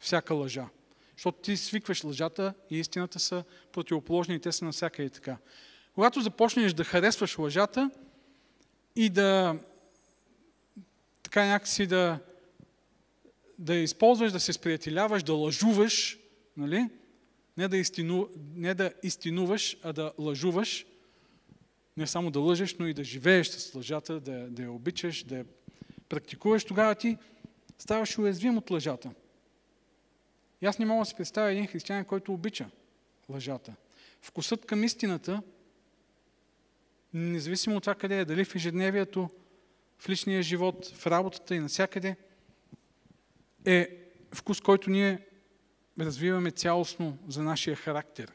Всяка 0.00 0.34
лъжа. 0.34 0.68
Защото 1.16 1.38
ти 1.38 1.56
свикваш 1.56 2.04
лъжата 2.04 2.54
и 2.70 2.78
истината 2.78 3.18
са 3.18 3.44
противоположни 3.72 4.34
и 4.34 4.40
те 4.40 4.52
са 4.52 4.64
навсякъде 4.64 5.10
така. 5.10 5.36
Когато 5.94 6.20
започнеш 6.20 6.72
да 6.72 6.84
харесваш 6.84 7.38
лъжата 7.38 7.90
и 8.96 9.08
да 9.08 9.58
така 11.22 11.46
някакси 11.46 11.86
да 11.86 12.18
да 13.58 13.74
използваш, 13.74 14.32
да 14.32 14.40
се 14.40 14.52
сприятеляваш, 14.52 15.22
да 15.22 15.32
лъжуваш, 15.32 16.18
нали? 16.56 16.88
Не, 17.60 17.68
да 17.68 17.76
истину, 17.76 18.28
не 18.54 18.74
да 18.74 18.92
истинуваш, 19.02 19.76
а 19.82 19.92
да 19.92 20.12
лъжуваш, 20.18 20.86
не 21.96 22.06
само 22.06 22.30
да 22.30 22.40
лъжеш, 22.40 22.74
но 22.78 22.86
и 22.86 22.94
да 22.94 23.04
живееш 23.04 23.48
с 23.48 23.74
лъжата, 23.74 24.20
да, 24.20 24.50
да 24.50 24.62
я 24.62 24.72
обичаш, 24.72 25.24
да 25.24 25.36
я 25.36 25.44
практикуваш, 26.08 26.64
тогава 26.64 26.94
ти 26.94 27.16
ставаш 27.78 28.18
уязвим 28.18 28.58
от 28.58 28.70
лъжата. 28.70 29.10
И 30.62 30.66
аз 30.66 30.78
не 30.78 30.86
мога 30.86 31.00
да 31.00 31.06
си 31.06 31.14
представя 31.14 31.52
един 31.52 31.66
християнин, 31.66 32.04
който 32.04 32.32
обича 32.32 32.70
лъжата. 33.28 33.74
Вкусът 34.22 34.66
към 34.66 34.84
истината, 34.84 35.42
независимо 37.14 37.76
от 37.76 37.82
това 37.82 37.94
къде 37.94 38.20
е, 38.20 38.24
дали 38.24 38.44
в 38.44 38.54
ежедневието, 38.54 39.30
в 39.98 40.08
личния 40.08 40.42
живот, 40.42 40.86
в 40.86 41.06
работата 41.06 41.54
и 41.54 41.60
навсякъде– 41.60 42.16
е 43.64 43.96
вкус, 44.34 44.60
който 44.60 44.90
ние 44.90 45.26
развиваме 46.00 46.50
цялостно 46.50 47.18
за 47.28 47.42
нашия 47.42 47.76
характер. 47.76 48.32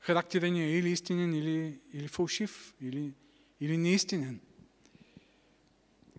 Характерът 0.00 0.52
ни 0.52 0.62
е 0.62 0.78
или 0.78 0.90
истинен, 0.90 1.34
или, 1.34 1.80
или 1.92 2.08
фалшив, 2.08 2.74
или, 2.80 3.12
или 3.60 3.76
неистинен. 3.76 4.40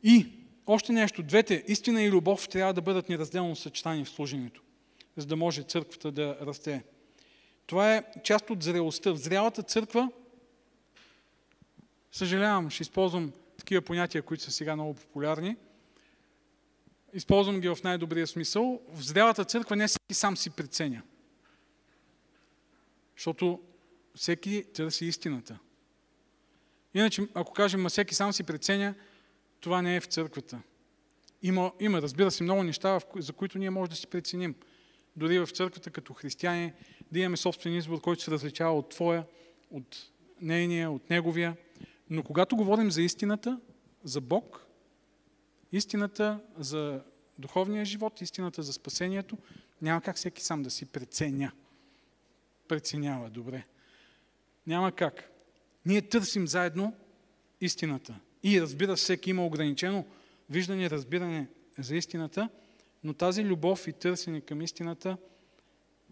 И 0.03 0.27
още 0.67 0.91
нещо, 0.93 1.23
двете, 1.23 1.63
истина 1.67 2.03
и 2.03 2.11
любов, 2.11 2.49
трябва 2.49 2.73
да 2.73 2.81
бъдат 2.81 3.09
неразделно 3.09 3.55
съчетани 3.55 4.05
в 4.05 4.09
служението, 4.09 4.63
за 5.17 5.25
да 5.25 5.35
може 5.35 5.63
църквата 5.63 6.11
да 6.11 6.37
расте. 6.41 6.83
Това 7.65 7.95
е 7.95 8.03
част 8.23 8.49
от 8.49 8.63
зрелостта. 8.63 9.11
В 9.11 9.17
зрялата 9.17 9.63
църква, 9.63 10.11
съжалявам, 12.11 12.69
ще 12.69 12.83
използвам 12.83 13.31
такива 13.57 13.81
понятия, 13.81 14.21
които 14.21 14.43
са 14.43 14.51
сега 14.51 14.75
много 14.75 14.93
популярни– 14.93 15.55
използвам 17.13 17.59
ги 17.59 17.67
в 17.69 17.77
най-добрия 17.83 18.27
смисъл, 18.27 18.81
в 18.93 19.01
зрялата 19.01 19.45
църква 19.45 19.75
не 19.75 19.87
всеки 19.87 20.13
сам 20.13 20.37
си 20.37 20.49
преценя. 20.49 21.01
Защото 23.17 23.59
всеки 24.15 24.65
търси 24.73 25.05
истината. 25.05 25.59
Иначе, 26.93 27.27
ако 27.33 27.53
кажем, 27.53 27.85
а 27.85 27.89
всеки 27.89 28.15
сам 28.15 28.33
си 28.33 28.43
преценя, 28.43 28.95
това 29.59 29.81
не 29.81 29.95
е 29.95 29.99
в 29.99 30.05
църквата. 30.05 30.61
Има, 31.41 31.71
има 31.79 32.01
разбира 32.01 32.31
се, 32.31 32.43
много 32.43 32.63
неща, 32.63 32.99
за 33.15 33.33
които 33.33 33.57
ние 33.57 33.69
можем 33.69 33.89
да 33.89 33.95
си 33.95 34.07
преценим. 34.07 34.55
Дори 35.15 35.39
в 35.39 35.47
църквата, 35.47 35.91
като 35.91 36.13
християни, 36.13 36.73
да 37.11 37.19
имаме 37.19 37.37
собствен 37.37 37.75
избор, 37.75 38.01
който 38.01 38.23
се 38.23 38.31
различава 38.31 38.77
от 38.77 38.89
твоя, 38.89 39.25
от 39.71 39.97
нейния, 40.41 40.91
от 40.91 41.09
неговия. 41.09 41.57
Но 42.09 42.23
когато 42.23 42.55
говорим 42.55 42.91
за 42.91 43.01
истината, 43.01 43.59
за 44.03 44.21
Бог, 44.21 44.65
Истината 45.71 46.39
за 46.57 47.01
духовния 47.39 47.85
живот, 47.85 48.21
истината 48.21 48.63
за 48.63 48.73
спасението, 48.73 49.37
няма 49.81 50.01
как 50.01 50.15
всеки 50.15 50.43
сам 50.43 50.63
да 50.63 50.71
си 50.71 50.85
преценя. 50.85 51.51
Преценява, 52.67 53.29
добре. 53.29 53.65
Няма 54.67 54.91
как. 54.91 55.31
Ние 55.85 56.01
търсим 56.01 56.47
заедно 56.47 56.93
истината. 57.61 58.19
И 58.43 58.61
разбира 58.61 58.97
се, 58.97 59.03
всеки 59.03 59.29
има 59.29 59.45
ограничено 59.45 60.05
виждане, 60.49 60.89
разбиране 60.89 61.47
за 61.77 61.95
истината, 61.95 62.49
но 63.03 63.13
тази 63.13 63.45
любов 63.45 63.87
и 63.87 63.93
търсене 63.93 64.41
към 64.41 64.61
истината 64.61 65.17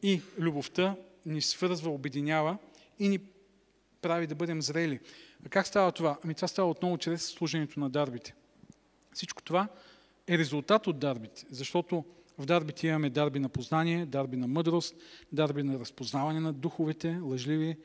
и 0.04 0.22
любовта 0.40 0.96
ни 1.26 1.42
свързва, 1.42 1.92
обединява 1.92 2.58
и 3.00 3.10
ни 3.10 3.20
прави 4.02 4.28
да 4.28 4.36
бъдем 4.36 4.62
зрели. 4.62 5.00
А 5.46 5.50
как 5.50 5.68
става 5.68 5.92
това? 5.92 6.18
Ами 6.24 6.36
това 6.36 6.48
става 6.48 6.70
отново 6.70 6.98
чрез 6.98 7.26
служението 7.26 7.80
на 7.80 7.90
дарбите. 7.90 8.36
Всичко 9.18 9.44
това 9.44 9.68
е 10.28 10.38
резултат 10.38 10.88
от 10.88 11.00
дарбите, 11.00 11.46
защото 11.50 12.06
в 12.38 12.46
дарбите 12.46 12.88
имаме 12.88 13.10
дарби 13.10 13.40
на 13.40 13.50
познание, 13.50 14.06
дарби 14.06 14.38
на 14.38 14.48
мъдрост, 14.48 14.96
дарби 15.32 15.64
на 15.64 15.80
разпознаване 15.80 16.40
на 16.40 16.54
духовете, 16.54 17.20
лъжливи 17.24 17.78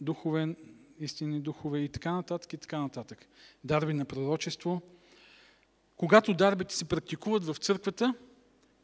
духове, 0.00 0.54
истинни 0.98 1.40
духове 1.40 1.78
и 1.78 1.88
така 1.88 2.12
нататък 2.12 2.52
и 2.52 2.56
така 2.56 2.80
нататък. 2.80 3.26
Дарби 3.64 3.92
на 3.92 4.04
пророчество. 4.04 4.82
Когато 5.96 6.34
дарбите 6.34 6.76
се 6.76 6.84
практикуват 6.84 7.44
в 7.44 7.54
църквата, 7.54 8.14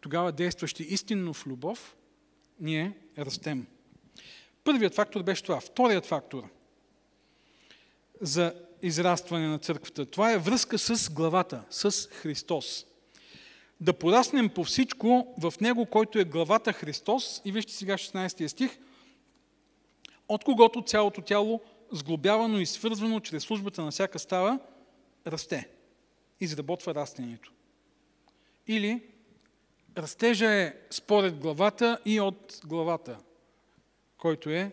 тогава 0.00 0.32
действащи 0.32 0.82
истинно 0.82 1.34
в 1.34 1.46
любов, 1.46 1.96
ние 2.60 2.98
растем. 3.18 3.66
Първият 4.64 4.94
фактор 4.94 5.22
беше 5.22 5.42
това. 5.42 5.60
Вторият 5.60 6.06
фактор 6.06 6.48
за 8.20 8.67
израстване 8.82 9.48
на 9.48 9.58
църквата, 9.58 10.06
това 10.06 10.32
е 10.32 10.38
връзка 10.38 10.78
с 10.78 11.10
главата, 11.10 11.64
с 11.70 12.08
Христос. 12.10 12.86
Да 13.80 13.92
пораснем 13.92 14.48
по 14.48 14.64
всичко 14.64 15.34
в 15.38 15.54
Него, 15.60 15.86
който 15.86 16.18
е 16.18 16.24
главата 16.24 16.72
Христос. 16.72 17.42
И 17.44 17.52
вижте 17.52 17.72
сега 17.72 17.94
16 17.94 18.46
стих. 18.46 18.78
От 20.28 20.44
когото 20.44 20.82
цялото 20.82 21.22
тяло, 21.22 21.60
сглобявано 21.92 22.60
и 22.60 22.66
свързвано 22.66 23.20
чрез 23.20 23.42
службата 23.42 23.82
на 23.82 23.90
всяка 23.90 24.18
става, 24.18 24.58
расте. 25.26 25.68
Изработва 26.40 26.94
растението. 26.94 27.52
Или 28.66 29.02
растежа 29.98 30.52
е 30.52 30.74
според 30.90 31.38
главата 31.38 31.98
и 32.04 32.20
от 32.20 32.60
главата, 32.64 33.18
който 34.18 34.50
е, 34.50 34.72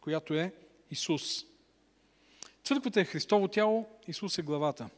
която 0.00 0.34
е 0.34 0.52
Исус. 0.90 1.49
Църквата 2.70 3.00
е 3.00 3.04
Христово 3.04 3.48
тяло, 3.48 3.88
Исус 4.08 4.38
е 4.38 4.42
главата. 4.42 4.90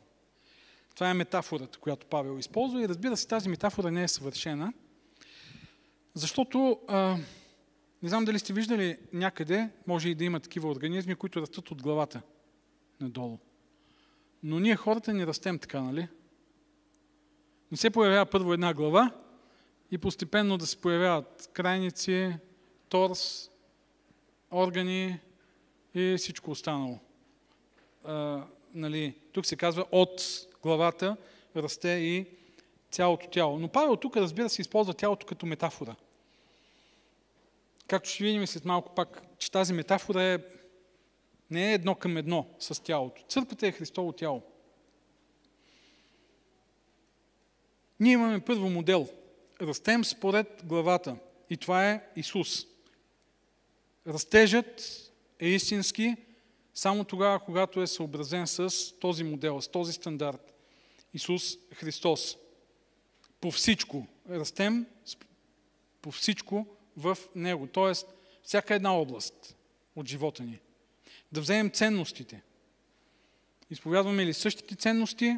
Това 0.95 1.11
е 1.11 1.15
метафората, 1.15 1.79
която 1.79 2.07
Павел 2.07 2.39
използва 2.39 2.83
и 2.83 2.89
разбира 2.89 3.17
се, 3.17 3.29
тази 3.29 3.49
метафора 3.49 3.91
не 3.91 4.03
е 4.03 4.09
съвършена, 4.09 4.73
защото 6.15 6.81
а, 6.89 7.17
не 8.03 8.09
знам 8.09 8.25
дали 8.25 8.39
сте 8.39 8.53
виждали 8.53 8.99
някъде, 9.13 9.71
може 9.87 10.09
и 10.09 10.15
да 10.15 10.25
има 10.25 10.41
такива 10.41 10.69
организми, 10.69 11.15
които 11.15 11.41
растат 11.41 11.71
от 11.71 11.83
главата 11.83 12.23
надолу. 13.01 13.39
Но 14.43 14.61
ние 14.61 14.77
хората 14.77 15.15
не 15.15 15.27
растем 15.27 15.59
така, 15.59 15.81
нали? 15.81 16.09
Не 17.71 17.77
се 17.77 17.91
появява 17.91 18.27
първо 18.27 18.53
една 18.53 18.75
глава 18.75 19.11
и 19.91 19.99
постепенно 19.99 20.59
да 20.59 20.67
се 20.67 20.81
появяват 20.81 21.51
крайници, 21.53 22.37
торс, 22.89 23.51
органи 24.51 25.21
и 25.95 26.15
всичко 26.19 26.51
останало. 26.51 27.01
А, 28.05 28.43
нали, 28.75 29.15
тук 29.33 29.47
се 29.47 29.57
казва 29.57 29.87
от 29.93 30.23
главата 30.63 31.17
расте 31.57 31.89
и 31.89 32.27
цялото 32.91 33.29
тяло. 33.29 33.59
Но 33.59 33.69
Павел 33.69 33.97
тук, 33.97 34.17
разбира 34.17 34.49
се, 34.49 34.63
използва 34.63 34.95
тялото 34.95 35.27
като 35.27 35.47
метафора. 35.47 35.97
Както 37.87 38.11
ще 38.11 38.25
видим 38.25 38.47
след 38.47 38.65
малко 38.65 38.95
пак, 38.95 39.23
че 39.39 39.51
тази 39.51 39.73
метафора 39.73 40.23
е, 40.23 40.39
не 41.51 41.71
е 41.71 41.75
едно 41.75 41.95
към 41.95 42.17
едно 42.17 42.47
с 42.59 42.83
тялото. 42.83 43.23
Църквата 43.29 43.67
е 43.67 43.73
Христово 43.73 44.13
тяло. 44.13 44.43
Ние 48.01 48.13
имаме 48.13 48.41
първо 48.41 48.71
модел. 48.71 49.09
Растем 49.61 50.05
според 50.05 50.63
главата. 50.65 51.17
И 51.51 51.57
това 51.57 51.91
е 51.91 52.03
Исус. 52.17 52.67
Растежът 54.07 54.83
е 55.41 55.49
истински 55.49 56.17
само 56.75 57.05
тогава, 57.05 57.41
когато 57.41 57.83
е 57.83 57.87
съобразен 57.87 58.47
с 58.47 58.93
този 59.01 59.25
модел, 59.25 59.61
с 59.61 59.69
този 59.69 59.93
стандарт. 59.93 60.55
Исус 61.15 61.57
Христос. 61.75 62.37
По 63.41 63.51
всичко 63.51 64.07
растем, 64.31 64.87
по 66.03 66.11
всичко 66.11 66.67
в 66.97 67.19
Него. 67.35 67.67
Тоест, 67.67 68.07
всяка 68.43 68.75
една 68.75 68.97
област 68.97 69.57
от 69.97 70.09
живота 70.09 70.43
ни. 70.43 70.61
Да 71.33 71.41
вземем 71.41 71.71
ценностите. 71.71 72.43
Изповядваме 73.71 74.27
ли 74.27 74.35
същите 74.35 74.75
ценности, 74.75 75.37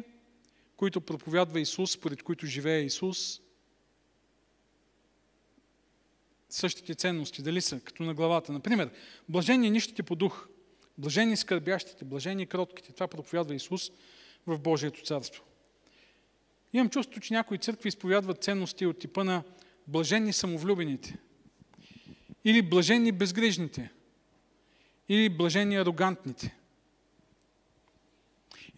които 0.77 1.01
проповядва 1.01 1.59
Исус, 1.59 1.91
според 1.91 2.23
които 2.23 2.45
живее 2.45 2.81
Исус? 2.81 3.41
Същите 6.49 6.95
ценности, 6.95 7.41
дали 7.41 7.61
са, 7.61 7.79
като 7.79 8.03
на 8.03 8.13
главата. 8.13 8.51
Например, 8.51 8.91
блажени 9.29 9.69
нищите 9.69 10.03
по 10.03 10.15
дух, 10.15 10.47
блажени 10.97 11.37
скърбящите, 11.37 12.05
блажени 12.05 12.45
кротките. 12.45 12.93
Това 12.93 13.07
проповядва 13.07 13.55
Исус 13.55 13.91
в 14.47 14.59
Божието 14.59 15.03
царство. 15.03 15.43
Имам 16.73 16.89
чувство, 16.89 17.21
че 17.21 17.33
някои 17.33 17.57
църкви 17.57 17.89
изповядват 17.89 18.43
ценности 18.43 18.85
от 18.85 18.99
типа 18.99 19.23
на 19.23 19.43
блажени 19.87 20.33
самовлюбените, 20.33 21.17
или 22.45 22.61
блажени 22.61 23.11
безгрижните, 23.11 23.91
или 25.09 25.29
блажени 25.29 25.77
арогантните. 25.77 26.55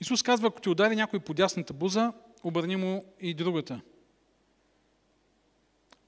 Исус 0.02 0.24
казва, 0.24 0.48
ако 0.48 0.62
ти 0.62 0.70
удари 0.70 0.96
някой 0.96 1.20
по 1.20 1.34
дясната 1.34 1.74
буза, 1.74 2.14
обърни 2.44 2.76
му 2.76 3.06
и 3.20 3.34
другата. 3.34 3.82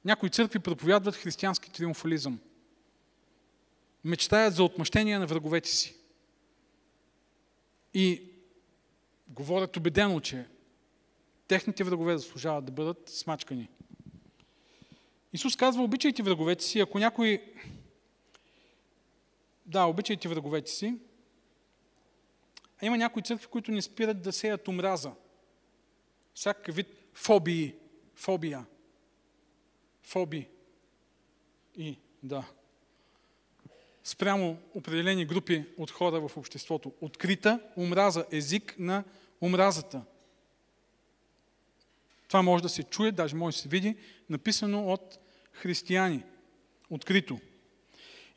Някои 0.06 0.30
църкви 0.30 0.60
проповядват 0.60 1.15
християнски 1.15 1.72
триумфализъм. 1.72 2.39
Мечтаят 4.04 4.56
за 4.56 4.63
отмъщение 4.63 5.19
на 5.19 5.28
враговете 5.28 5.69
си. 5.69 5.98
И 7.93 8.23
говорят 9.28 9.78
убедено, 9.78 10.19
че 10.19 10.45
техните 11.47 11.84
врагове 11.84 12.17
заслужават 12.17 12.65
да 12.65 12.71
бъдат 12.71 13.10
смачкани. 13.10 13.69
Исус 15.34 15.56
казва, 15.56 15.84
обичайте 15.84 16.23
враговете 16.23 16.63
си, 16.63 16.80
ако 16.80 16.99
някой... 16.99 17.54
Да, 19.65 19.86
обичайте 19.86 20.28
враговете 20.28 20.71
си. 20.71 20.95
А 22.82 22.86
има 22.86 22.97
някои 22.97 23.23
църкви, 23.23 23.47
които 23.47 23.71
не 23.71 23.82
спират 23.82 24.21
да 24.21 24.32
сеят 24.32 24.67
омраза. 24.67 25.12
Всякакъв 26.34 26.75
вид 26.75 26.88
фобии. 27.13 27.75
Фобия. 28.15 28.65
Фоби. 30.04 30.47
И, 31.78 31.97
да. 32.23 32.49
Спрямо 34.03 34.57
определени 34.73 35.25
групи 35.25 35.65
от 35.77 35.91
хора 35.91 36.27
в 36.27 36.38
обществото. 36.38 36.93
Открита 37.01 37.59
омраза. 37.77 38.25
Език 38.31 38.75
на 38.79 39.03
омразата. 39.41 40.01
Това 42.27 42.41
може 42.41 42.63
да 42.63 42.69
се 42.69 42.83
чуе, 42.83 43.12
даже 43.12 43.35
може 43.35 43.55
да 43.55 43.62
се 43.62 43.69
види, 43.69 43.95
написано 44.29 44.88
от 44.88 45.19
християни. 45.53 46.23
Открито. 46.89 47.39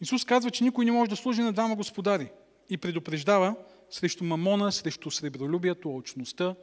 Исус 0.00 0.24
казва, 0.24 0.50
че 0.50 0.64
никой 0.64 0.84
не 0.84 0.92
може 0.92 1.10
да 1.10 1.16
служи 1.16 1.42
на 1.42 1.52
двама 1.52 1.76
господари 1.76 2.30
и 2.70 2.76
предупреждава 2.76 3.54
срещу 3.90 4.24
мамона, 4.24 4.72
срещу 4.72 5.10
сребролюбието, 5.10 5.96
очността, 5.96 6.54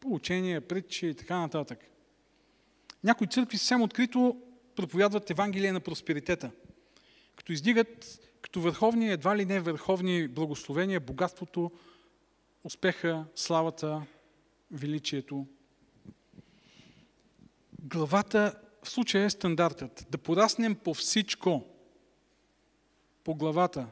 получение, 0.00 0.60
притчи 0.60 1.06
и 1.06 1.14
така 1.14 1.38
нататък. 1.38 1.78
Някои 3.04 3.26
църкви 3.26 3.58
съвсем 3.58 3.82
открито 3.82 4.36
проповядват 4.76 5.30
Евангелие 5.30 5.72
на 5.72 5.80
просперитета, 5.80 6.50
като 7.48 7.52
издигат 7.52 8.20
като 8.42 8.60
върховни, 8.60 9.10
едва 9.10 9.36
ли 9.36 9.44
не 9.44 9.60
върховни 9.60 10.28
благословения, 10.28 11.00
богатството, 11.00 11.70
успеха, 12.64 13.24
славата, 13.34 14.02
величието 14.70 15.46
главата 17.82 18.54
в 18.82 18.90
случая 18.90 19.24
е 19.24 19.30
стандартът. 19.30 20.06
Да 20.10 20.18
пораснем 20.18 20.74
по 20.74 20.94
всичко. 20.94 21.64
По 23.24 23.34
главата. 23.34 23.86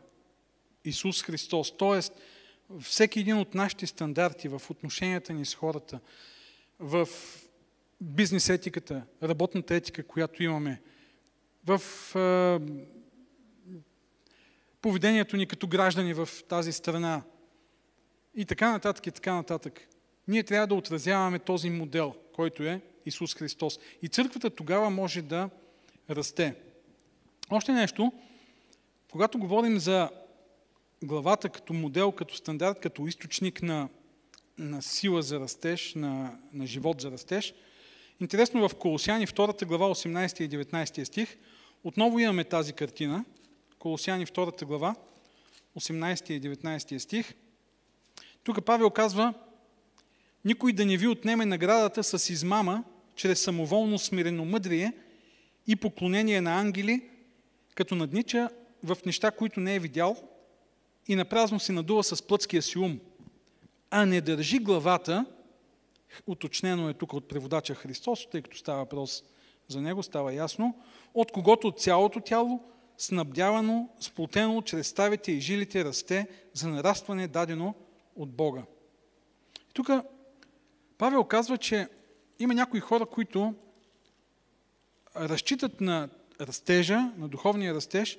Исус 0.84 1.22
Христос. 1.22 1.76
Тоест, 1.76 2.12
всеки 2.80 3.20
един 3.20 3.36
от 3.36 3.54
нашите 3.54 3.86
стандарти 3.86 4.48
в 4.48 4.62
отношенията 4.70 5.32
ни 5.32 5.44
с 5.44 5.54
хората, 5.54 6.00
в 6.78 7.08
бизнес 8.00 8.48
етиката, 8.48 9.02
работната 9.22 9.74
етика, 9.74 10.06
която 10.06 10.42
имаме, 10.42 10.82
в 11.66 11.80
поведението 14.86 15.36
ни 15.36 15.46
като 15.46 15.66
граждани 15.66 16.14
в 16.14 16.28
тази 16.48 16.72
страна 16.72 17.22
и 18.34 18.44
така 18.44 18.72
нататък 18.72 19.06
и 19.06 19.10
така 19.10 19.34
нататък. 19.34 19.88
Ние 20.28 20.42
трябва 20.42 20.66
да 20.66 20.74
отразяваме 20.74 21.38
този 21.38 21.70
модел, 21.70 22.14
който 22.34 22.62
е 22.62 22.80
Исус 23.06 23.34
Христос. 23.34 23.78
И 24.02 24.08
църквата 24.08 24.50
тогава 24.50 24.90
може 24.90 25.22
да 25.22 25.50
расте. 26.10 26.54
Още 27.50 27.72
нещо, 27.72 28.12
когато 29.10 29.38
говорим 29.38 29.78
за 29.78 30.10
главата 31.04 31.48
като 31.48 31.72
модел, 31.72 32.12
като 32.12 32.34
стандарт, 32.34 32.80
като 32.80 33.06
източник 33.06 33.62
на, 33.62 33.88
на 34.58 34.82
сила 34.82 35.22
за 35.22 35.40
растеж, 35.40 35.94
на, 35.94 36.38
на 36.52 36.66
живот 36.66 37.00
за 37.00 37.10
растеж, 37.10 37.54
интересно 38.20 38.68
в 38.68 38.74
Колосяни 38.74 39.26
2 39.26 39.64
глава 39.64 39.86
18 39.86 40.40
и 40.40 40.64
19 40.64 41.04
стих, 41.04 41.36
отново 41.84 42.18
имаме 42.18 42.44
тази 42.44 42.72
картина. 42.72 43.24
Колосяни 43.78 44.26
2 44.26 44.64
глава 44.64 44.94
18 45.78 46.30
и 46.30 46.40
19 46.40 46.98
стих. 46.98 47.34
Тук 48.44 48.64
Павел 48.64 48.90
казва, 48.90 49.34
никой 50.44 50.72
да 50.72 50.86
не 50.86 50.96
ви 50.96 51.08
отнеме 51.08 51.46
наградата 51.46 52.04
с 52.04 52.30
измама 52.30 52.84
чрез 53.14 53.40
самоволно 53.42 53.98
смирено 53.98 54.44
мъдрие 54.44 54.92
и 55.66 55.76
поклонение 55.76 56.40
на 56.40 56.60
ангели, 56.60 57.08
като 57.74 57.94
наднича 57.94 58.48
в 58.84 58.96
неща, 59.06 59.30
които 59.30 59.60
не 59.60 59.74
е 59.74 59.78
видял 59.78 60.16
и 61.08 61.16
напразно 61.16 61.60
се 61.60 61.72
надува 61.72 62.04
с 62.04 62.22
плътския 62.22 62.62
си 62.62 62.78
ум, 62.78 63.00
а 63.90 64.06
не 64.06 64.20
държи 64.20 64.58
главата, 64.58 65.26
уточнено 66.26 66.88
е 66.88 66.94
тук 66.94 67.12
от 67.12 67.28
преводача 67.28 67.74
Христос, 67.74 68.30
тъй 68.30 68.42
като 68.42 68.56
става 68.56 68.78
въпрос 68.78 69.22
за 69.68 69.80
него 69.80 70.02
става 70.02 70.34
ясно, 70.34 70.74
от 71.14 71.32
когото 71.32 71.72
цялото 71.72 72.20
тяло, 72.20 72.60
снабдявано, 72.98 73.88
сплотено 74.00 74.62
чрез 74.62 74.88
ставите 74.88 75.32
и 75.32 75.40
жилите, 75.40 75.84
расте 75.84 76.28
за 76.52 76.68
нарастване 76.68 77.28
дадено 77.28 77.74
от 78.16 78.30
Бога. 78.30 78.62
Тук 79.72 79.90
Павел 80.98 81.24
казва, 81.24 81.58
че 81.58 81.88
има 82.38 82.54
някои 82.54 82.80
хора, 82.80 83.06
които 83.06 83.54
разчитат 85.16 85.80
на 85.80 86.08
растежа, 86.40 87.12
на 87.16 87.28
духовния 87.28 87.74
растеж, 87.74 88.18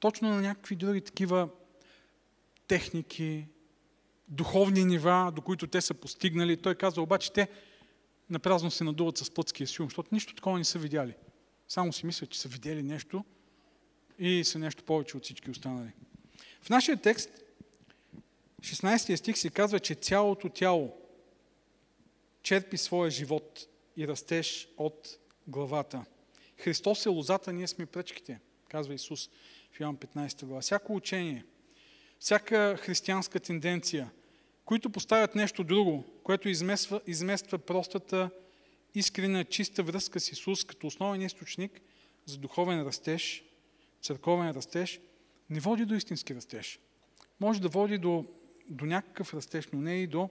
точно 0.00 0.28
на 0.28 0.40
някакви 0.40 0.76
други 0.76 1.00
такива 1.00 1.48
техники, 2.68 3.46
духовни 4.28 4.84
нива, 4.84 5.32
до 5.34 5.42
които 5.42 5.66
те 5.66 5.80
са 5.80 5.94
постигнали. 5.94 6.56
Той 6.56 6.74
казва 6.74 7.02
обаче, 7.02 7.32
те 7.32 7.48
напразно 8.30 8.70
се 8.70 8.84
надуват 8.84 9.18
с 9.18 9.30
плътския 9.30 9.66
силум, 9.66 9.88
защото 9.88 10.08
нищо 10.12 10.34
такова 10.34 10.58
не 10.58 10.64
са 10.64 10.78
видяли. 10.78 11.14
Само 11.68 11.92
си 11.92 12.06
мислят, 12.06 12.30
че 12.30 12.40
са 12.40 12.48
видели 12.48 12.82
нещо 12.82 13.24
и 14.18 14.44
са 14.44 14.58
нещо 14.58 14.84
повече 14.84 15.16
от 15.16 15.24
всички 15.24 15.50
останали. 15.50 15.90
В 16.62 16.70
нашия 16.70 16.96
текст, 16.96 17.30
16 18.60 19.16
стих 19.16 19.38
се 19.38 19.50
казва, 19.50 19.80
че 19.80 19.94
цялото 19.94 20.48
тяло 20.48 20.96
черпи 22.42 22.76
своя 22.76 23.10
живот 23.10 23.66
и 23.96 24.08
растеж 24.08 24.68
от 24.76 25.18
главата. 25.46 26.04
Христос 26.56 27.06
е 27.06 27.08
лозата, 27.08 27.52
ние 27.52 27.68
сме 27.68 27.86
пръчките, 27.86 28.40
казва 28.68 28.94
Исус 28.94 29.30
в 29.72 29.80
Йоан 29.80 29.96
15 29.96 30.44
глава. 30.44 30.60
Всяко 30.60 30.94
учение, 30.94 31.44
всяка 32.18 32.76
християнска 32.80 33.40
тенденция, 33.40 34.10
които 34.64 34.90
поставят 34.90 35.34
нещо 35.34 35.64
друго, 35.64 36.04
което 36.22 36.48
измества, 36.48 37.00
измества 37.06 37.58
простата, 37.58 38.30
искрена, 38.94 39.44
чиста 39.44 39.82
връзка 39.82 40.20
с 40.20 40.32
Исус 40.32 40.64
като 40.64 40.86
основен 40.86 41.22
източник 41.22 41.80
за 42.26 42.38
духовен 42.38 42.82
растеж, 42.82 43.44
църковен 44.04 44.50
растеж, 44.50 45.00
не 45.50 45.60
води 45.60 45.84
до 45.84 45.94
истински 45.94 46.34
растеж. 46.34 46.78
Може 47.40 47.60
да 47.60 47.68
води 47.68 47.98
до, 47.98 48.24
до 48.68 48.86
някакъв 48.86 49.34
растеж, 49.34 49.68
но 49.72 49.80
не 49.80 49.94
и 49.94 50.06
до 50.06 50.28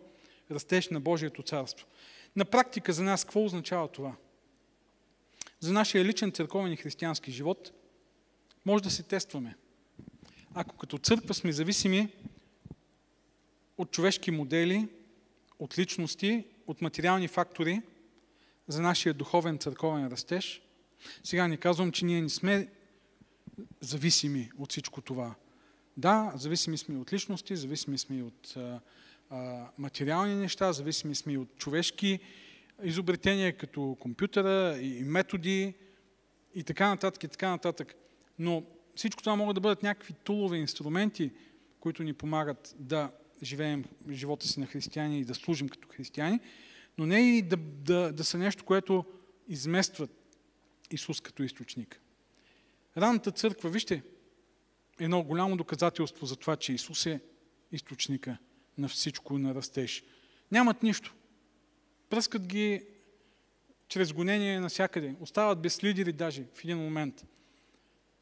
растеж 0.52 0.90
на 0.90 1.00
Божието 1.00 1.44
царство. 1.44 1.88
На 2.36 2.46
практика 2.46 2.94
за 2.94 3.04
нас 3.04 3.24
какво 3.24 3.46
означава 3.46 3.88
това? 3.88 4.16
За 5.60 5.74
нашия 5.74 6.06
личен 6.06 6.32
църковен 6.32 6.72
и 6.72 6.78
християнски 6.78 7.32
живот 7.32 7.72
може 8.66 8.84
да 8.84 8.90
се 8.90 9.04
тестваме. 9.04 9.56
Ако 10.54 10.78
като 10.78 10.98
църква 10.98 11.34
сме 11.34 11.52
зависими 11.52 12.10
от 13.78 13.92
човешки 13.92 14.32
модели, 14.32 14.88
от 15.60 15.78
личности, 15.78 16.46
от 16.68 16.82
материални 16.82 17.28
фактори 17.28 17.82
за 18.68 18.82
нашия 18.82 19.14
духовен 19.14 19.58
църковен 19.58 20.08
растеж, 20.08 20.62
сега 21.24 21.48
не 21.48 21.58
казвам, 21.58 21.92
че 21.92 22.06
ние 22.06 22.22
не 22.22 22.30
сме 22.30 22.68
зависими 23.82 24.52
от 24.58 24.72
всичко 24.72 25.02
това. 25.02 25.36
Да, 25.98 26.32
зависими 26.36 26.78
сме 26.78 26.98
от 26.98 27.14
личности, 27.14 27.56
зависими 27.56 27.98
сме 27.98 28.16
и 28.16 28.24
от 28.24 28.54
а, 28.58 28.80
а, 29.30 29.70
материални 29.78 30.36
неща, 30.36 30.74
зависими 30.74 31.16
сме 31.16 31.34
и 31.34 31.38
от 31.38 31.58
човешки 31.58 32.20
изобретения, 32.84 33.58
като 33.58 33.98
компютъра 34.00 34.78
и 34.82 35.04
методи 35.04 35.74
и 36.56 36.64
така 36.64 36.90
нататък 36.90 37.24
и 37.24 37.28
така 37.28 37.50
нататък. 37.50 37.96
Но 38.40 38.64
всичко 38.96 39.22
това 39.22 39.36
могат 39.36 39.56
да 39.56 39.62
бъдат 39.62 39.84
някакви 39.84 40.14
тулове, 40.14 40.58
инструменти, 40.58 41.32
които 41.80 42.04
ни 42.04 42.14
помагат 42.14 42.76
да 42.80 43.12
живеем 43.44 43.86
живота 44.10 44.48
си 44.48 44.60
на 44.60 44.66
християни 44.66 45.20
и 45.20 45.26
да 45.26 45.36
служим 45.36 45.70
като 45.70 45.88
християни, 45.88 46.40
но 46.98 47.06
не 47.06 47.38
и 47.38 47.42
да, 47.42 47.58
да, 47.58 48.14
да 48.14 48.24
са 48.24 48.38
нещо, 48.38 48.66
което 48.66 49.06
изместват 49.48 50.12
Исус 50.92 51.22
като 51.22 51.44
източник. 51.44 52.03
Ранната 52.98 53.32
църква, 53.32 53.70
вижте, 53.70 54.04
едно 55.00 55.24
голямо 55.24 55.58
доказателство 55.58 56.26
за 56.26 56.36
това, 56.36 56.56
че 56.56 56.74
Исус 56.74 57.06
е 57.06 57.22
източника 57.72 58.38
на 58.78 58.88
всичко 58.88 59.38
на 59.38 59.56
растеж. 59.56 60.04
Нямат 60.52 60.84
нищо. 60.84 61.14
Пръскат 62.10 62.48
ги 62.48 62.86
чрез 63.88 64.14
гонение 64.14 64.60
навсякъде. 64.60 65.16
Остават 65.20 65.62
без 65.62 65.84
лидери 65.84 66.14
даже 66.14 66.44
в 66.54 66.64
един 66.64 66.78
момент. 66.78 67.26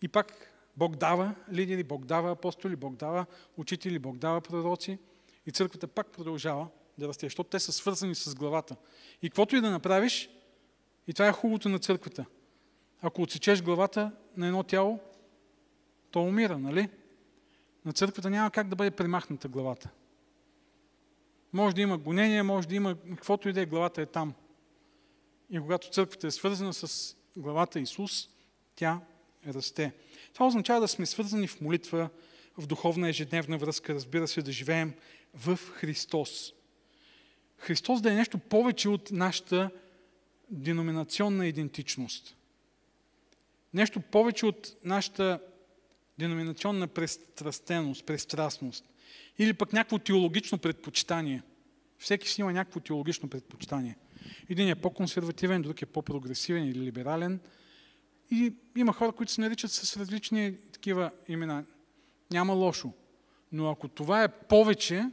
И 0.01 0.07
пак 0.07 0.53
Бог 0.78 0.95
дава 0.95 1.36
лидери, 1.51 1.84
Бог 1.84 2.05
дава 2.05 2.32
апостоли, 2.32 2.76
Бог 2.76 2.95
дава 2.95 3.26
учители, 3.57 3.99
Бог 3.99 4.17
дава 4.17 4.41
пророци. 4.41 4.97
И 5.45 5.51
църквата 5.51 5.88
пак 5.88 6.11
продължава 6.11 6.67
да 6.97 7.07
расте, 7.07 7.26
защото 7.26 7.49
те 7.49 7.59
са 7.59 7.72
свързани 7.72 8.15
с 8.15 8.36
главата. 8.36 8.76
И 9.22 9.30
каквото 9.30 9.55
и 9.55 9.61
да 9.61 9.72
направиш, 9.72 10.30
и 11.07 11.13
това 11.13 11.28
е 11.28 11.32
хубавото 11.32 11.69
на 11.69 11.80
църквата. 11.80 12.26
Ако 13.01 13.22
отсечеш 13.22 13.63
главата 13.63 14.11
на 14.38 14.48
едно 14.48 14.64
тяло, 14.64 15.00
то 16.12 16.22
умира, 16.24 16.58
нали? 16.58 16.90
На 17.86 17.94
църквата 17.94 18.30
няма 18.30 18.52
как 18.52 18.68
да 18.68 18.76
бъде 18.76 18.92
премахната 18.92 19.48
главата. 19.48 19.90
Може 21.54 21.76
да 21.76 21.82
има 21.82 21.98
гонение, 21.98 22.44
може 22.44 22.68
да 22.68 22.76
има 22.76 22.96
каквото 23.10 23.50
и 23.50 23.54
да 23.54 23.62
е, 23.62 23.66
главата 23.66 24.02
е 24.02 24.06
там. 24.06 24.34
И 25.50 25.60
когато 25.60 25.90
църквата 25.90 26.28
е 26.28 26.32
свързана 26.32 26.74
с 26.74 27.16
главата 27.36 27.80
Исус, 27.80 28.30
тя 28.76 29.00
расте. 29.48 29.94
Това 30.34 30.48
означава 30.48 30.80
да 30.80 30.88
сме 30.88 31.06
свързани 31.06 31.48
в 31.48 31.62
молитва, 31.62 32.10
в 32.58 32.68
духовна 32.68 33.10
ежедневна 33.10 33.58
връзка, 33.58 33.94
разбира 33.94 34.28
се, 34.28 34.42
да 34.42 34.52
живеем 34.52 34.94
в 35.34 35.60
Христос. 35.74 36.54
Христос 37.58 38.02
да 38.02 38.12
е 38.12 38.16
нещо 38.16 38.38
повече 38.38 38.90
от 38.90 39.12
нашата 39.12 39.70
деноминационна 40.50 41.48
идентичност. 41.48 42.36
Нещо 43.74 44.01
повече 44.01 44.45
от 44.45 44.78
нашата 44.84 45.39
деноминационна 46.19 46.88
престрастеност, 46.88 48.05
престрастност. 48.05 48.86
Или 49.39 49.53
пък 49.53 49.74
някакво 49.74 49.99
теологично 49.99 50.57
предпочитание. 50.57 51.43
Всеки 51.97 52.30
си 52.30 52.41
има 52.41 52.53
някакво 52.53 52.80
теологично 52.80 53.30
предпочитание. 53.30 53.97
Един 54.49 54.69
е 54.69 54.76
по-консервативен, 54.76 55.61
друг 55.61 55.82
е 55.82 55.86
по-прогресивен 55.86 56.67
или 56.67 56.80
либерален. 56.80 57.39
И 58.32 58.53
има 58.76 58.93
хора, 58.93 59.11
които 59.11 59.32
се 59.32 59.41
наричат 59.41 59.72
с 59.72 59.97
различни 59.97 60.57
такива 60.72 61.11
имена. 61.28 61.65
Няма 62.32 62.53
лошо. 62.53 62.93
Но 63.51 63.69
ако 63.69 63.88
това 63.88 64.24
е 64.24 64.28
повече 64.28 65.05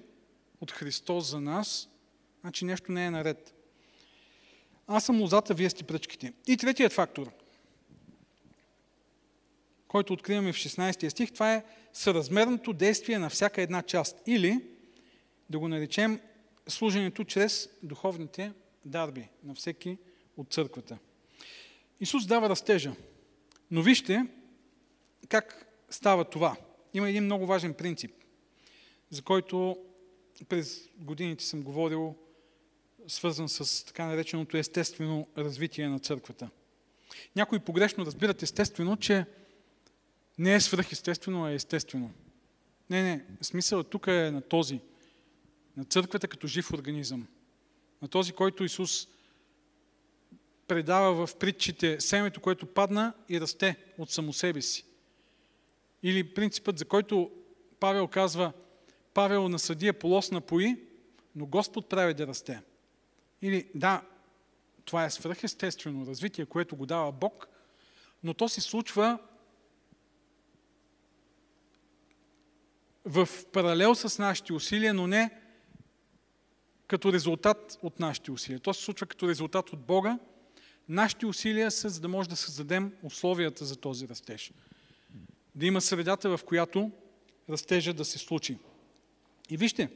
от 0.60 0.72
Христос 0.72 1.30
за 1.30 1.40
нас, 1.40 1.88
значи 2.40 2.64
нещо 2.64 2.92
не 2.92 3.06
е 3.06 3.10
наред. 3.10 3.54
Аз 4.86 5.04
съм 5.04 5.20
лозата, 5.20 5.54
вие 5.54 5.70
сте 5.70 5.84
пръчките. 5.84 6.32
И 6.46 6.56
третият 6.56 6.92
фактор, 6.92 7.32
който 9.88 10.12
откриваме 10.12 10.52
в 10.52 10.56
16 10.56 11.08
стих, 11.08 11.32
това 11.32 11.54
е 11.54 11.64
съразмерното 11.92 12.72
действие 12.72 13.18
на 13.18 13.30
всяка 13.30 13.62
една 13.62 13.82
част. 13.82 14.22
Или, 14.26 14.60
да 15.50 15.58
го 15.58 15.68
наречем, 15.68 16.20
служенето 16.68 17.24
чрез 17.24 17.68
духовните 17.82 18.52
дарби 18.84 19.28
на 19.44 19.54
всеки 19.54 19.98
от 20.36 20.52
църквата. 20.52 20.98
Исус 22.00 22.26
дава 22.26 22.48
растежа. 22.48 22.92
Но 23.70 23.82
вижте 23.82 24.26
как 25.28 25.66
става 25.90 26.24
това. 26.24 26.56
Има 26.94 27.08
един 27.08 27.24
много 27.24 27.46
важен 27.46 27.74
принцип, 27.74 28.12
за 29.10 29.22
който 29.22 29.78
през 30.48 30.88
годините 30.96 31.44
съм 31.44 31.62
говорил, 31.62 32.14
свързан 33.08 33.48
с 33.48 33.84
така 33.86 34.06
нареченото 34.06 34.56
естествено 34.56 35.28
развитие 35.38 35.88
на 35.88 35.98
църквата. 35.98 36.50
Някои 37.36 37.58
погрешно 37.58 38.06
разбират 38.06 38.42
естествено, 38.42 38.96
че 38.96 39.26
не 40.38 40.54
е 40.54 40.60
свръхестествено, 40.60 41.44
а 41.44 41.50
е 41.50 41.54
естествено. 41.54 42.10
Не, 42.90 43.02
не, 43.02 43.24
смисълът 43.40 43.90
тук 43.90 44.06
е 44.06 44.30
на 44.30 44.40
този, 44.40 44.80
на 45.76 45.84
църквата 45.84 46.28
като 46.28 46.46
жив 46.46 46.72
организъм. 46.72 47.26
На 48.02 48.08
този, 48.08 48.32
който 48.32 48.64
Исус 48.64 49.08
предава 50.68 51.26
в 51.26 51.36
притчите 51.36 52.00
семето, 52.00 52.40
което 52.40 52.66
падна 52.66 53.12
и 53.28 53.40
расте 53.40 53.76
от 53.98 54.10
само 54.10 54.32
себе 54.32 54.62
си. 54.62 54.84
Или 56.02 56.34
принципът, 56.34 56.78
за 56.78 56.84
който 56.84 57.30
Павел 57.80 58.08
казва, 58.08 58.52
Павел 59.14 59.48
насъди 59.48 59.92
полос 59.92 60.30
напои, 60.30 60.76
но 61.36 61.46
Господ 61.46 61.88
прави 61.88 62.14
да 62.14 62.26
расте. 62.26 62.62
Или 63.42 63.68
да, 63.74 64.02
това 64.84 65.04
е 65.04 65.10
свръхестествено 65.10 66.06
развитие, 66.06 66.46
което 66.46 66.76
го 66.76 66.86
дава 66.86 67.12
Бог, 67.12 67.48
но 68.24 68.34
то 68.34 68.48
се 68.48 68.60
случва 68.60 69.18
в 73.08 73.28
паралел 73.52 73.94
с 73.94 74.18
нашите 74.18 74.52
усилия, 74.52 74.94
но 74.94 75.06
не 75.06 75.30
като 76.86 77.12
резултат 77.12 77.78
от 77.82 78.00
нашите 78.00 78.30
усилия. 78.30 78.60
То 78.60 78.74
се 78.74 78.84
случва 78.84 79.06
като 79.06 79.28
резултат 79.28 79.72
от 79.72 79.80
Бога. 79.80 80.18
Нашите 80.88 81.26
усилия 81.26 81.70
са, 81.70 81.88
за 81.88 82.00
да 82.00 82.08
може 82.08 82.28
да 82.28 82.36
създадем 82.36 82.92
условията 83.02 83.64
за 83.64 83.76
този 83.76 84.08
растеж. 84.08 84.52
Да 85.54 85.66
има 85.66 85.80
средата, 85.80 86.36
в 86.36 86.44
която 86.44 86.90
растежа 87.50 87.94
да 87.94 88.04
се 88.04 88.18
случи. 88.18 88.58
И 89.50 89.56
вижте, 89.56 89.88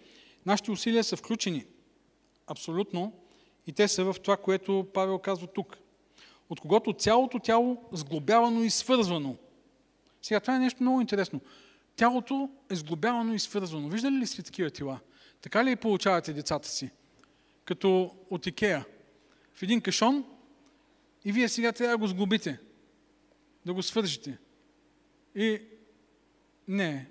нашите 0.46 0.70
усилия 0.70 1.04
са 1.04 1.16
включени 1.16 1.66
абсолютно 2.46 3.12
и 3.66 3.72
те 3.72 3.88
са 3.88 4.04
в 4.04 4.16
това, 4.22 4.36
което 4.36 4.86
Павел 4.94 5.18
казва 5.18 5.46
тук. 5.46 5.78
от 6.48 6.60
когото 6.60 6.92
цялото 6.92 7.38
тяло 7.38 7.84
сглобявано 7.92 8.62
и 8.62 8.70
свързвано. 8.70 9.36
Сега, 10.22 10.40
това 10.40 10.56
е 10.56 10.58
нещо 10.58 10.82
много 10.82 11.00
интересно. 11.00 11.40
Тялото 11.97 12.51
е 12.70 12.74
сглобявано 12.74 13.34
и 13.34 13.38
свързвано. 13.38 13.88
Виждали 13.88 14.14
ли 14.14 14.26
сте 14.26 14.43
такива 14.43 14.70
тела? 14.70 15.01
Така 15.40 15.64
ли 15.64 15.76
получавате 15.76 16.32
децата 16.32 16.68
си? 16.68 16.90
Като 17.64 18.16
от 18.30 18.47
Икея. 18.47 18.84
В 19.55 19.62
един 19.62 19.80
кашон 19.80 20.24
и 21.24 21.32
вие 21.32 21.49
сега 21.49 21.72
трябва 21.72 21.93
да 21.93 21.99
го 21.99 22.07
сглобите. 22.07 22.61
Да 23.66 23.74
го 23.74 23.82
свържете. 23.82 24.38
И 25.34 25.62
не, 26.68 27.11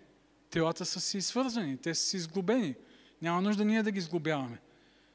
телата 0.49 0.85
са 0.85 1.01
си 1.01 1.21
свързани, 1.21 1.77
те 1.77 1.95
са 1.95 2.05
си 2.05 2.19
сглобени. 2.19 2.75
Няма 3.21 3.41
нужда 3.41 3.65
ние 3.65 3.83
да 3.83 3.91
ги 3.91 4.01
сглобяваме. 4.01 4.59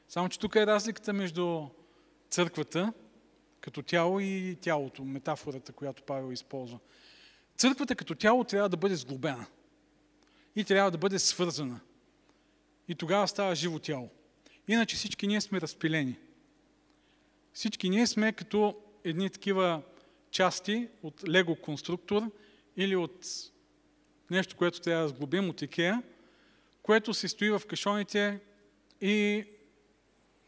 Само, 0.09 0.29
че 0.29 0.39
тук 0.39 0.55
е 0.55 0.65
разликата 0.65 1.13
между 1.13 1.67
църквата, 2.29 2.93
като 3.61 3.81
тяло 3.81 4.19
и 4.19 4.57
тялото, 4.61 5.03
метафората, 5.03 5.73
която 5.73 6.03
Павел 6.03 6.31
използва. 6.31 6.79
Църквата 7.57 7.95
като 7.95 8.15
тяло 8.15 8.43
трябва 8.43 8.69
да 8.69 8.77
бъде 8.77 8.95
сглобена. 8.95 9.45
И 10.57 10.63
трябва 10.63 10.91
да 10.91 10.97
бъде 10.97 11.19
свързана. 11.19 11.79
И 12.87 12.95
тогава 12.95 13.27
става 13.27 13.55
живо 13.55 13.79
тяло. 13.79 14.09
Иначе 14.67 14.95
всички 14.95 15.27
ние 15.27 15.41
сме 15.41 15.61
разпилени. 15.61 16.15
Всички 17.53 17.89
ние 17.89 18.07
сме 18.07 18.31
като 18.31 18.77
едни 19.03 19.29
такива 19.29 19.81
части 20.31 20.87
от 21.03 21.29
лего 21.29 21.55
конструктор 21.55 22.21
или 22.77 22.95
от 22.95 23.25
нещо, 24.31 24.55
което 24.55 24.81
трябва 24.81 25.03
да 25.03 25.09
сглобим 25.09 25.49
от 25.49 25.61
Икея, 25.61 26.03
което 26.81 27.13
се 27.13 27.27
стои 27.27 27.49
в 27.49 27.61
кашоните 27.67 28.39
и 29.01 29.45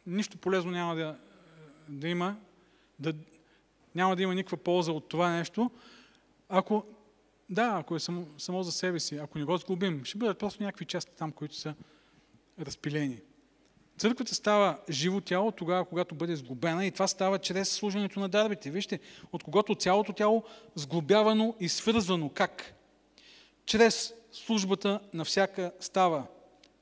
нищо 0.07 0.37
полезно 0.37 0.71
няма 0.71 0.95
да, 0.95 1.17
да 1.89 2.07
има, 2.07 2.37
да, 2.99 3.13
няма 3.95 4.15
да 4.15 4.23
има 4.23 4.35
никаква 4.35 4.57
полза 4.57 4.91
от 4.91 5.09
това 5.09 5.29
нещо, 5.29 5.71
ако, 6.49 6.85
да, 7.49 7.77
ако 7.79 7.95
е 7.95 7.99
само, 7.99 8.27
само 8.37 8.63
за 8.63 8.71
себе 8.71 8.99
си, 8.99 9.15
ако 9.15 9.37
не 9.37 9.45
го 9.45 9.57
сглобим, 9.57 10.05
ще 10.05 10.17
бъдат 10.17 10.39
просто 10.39 10.63
някакви 10.63 10.85
части 10.85 11.11
там, 11.17 11.31
които 11.31 11.55
са 11.55 11.75
разпилени. 12.59 13.21
Църквата 13.97 14.35
става 14.35 14.79
живо 14.89 15.21
тяло 15.21 15.51
тогава, 15.51 15.85
когато 15.85 16.15
бъде 16.15 16.35
сглобена 16.35 16.85
и 16.85 16.91
това 16.91 17.07
става 17.07 17.39
чрез 17.39 17.71
служенето 17.71 18.19
на 18.19 18.29
дарбите. 18.29 18.71
Вижте, 18.71 18.99
от 19.31 19.43
когото 19.43 19.75
цялото 19.75 20.13
тяло 20.13 20.43
сглобявано 20.75 21.55
и 21.59 21.69
свързвано. 21.69 22.29
Как? 22.29 22.73
Чрез 23.65 24.13
службата 24.31 24.99
на 25.13 25.25
всяка 25.25 25.71
става. 25.79 26.27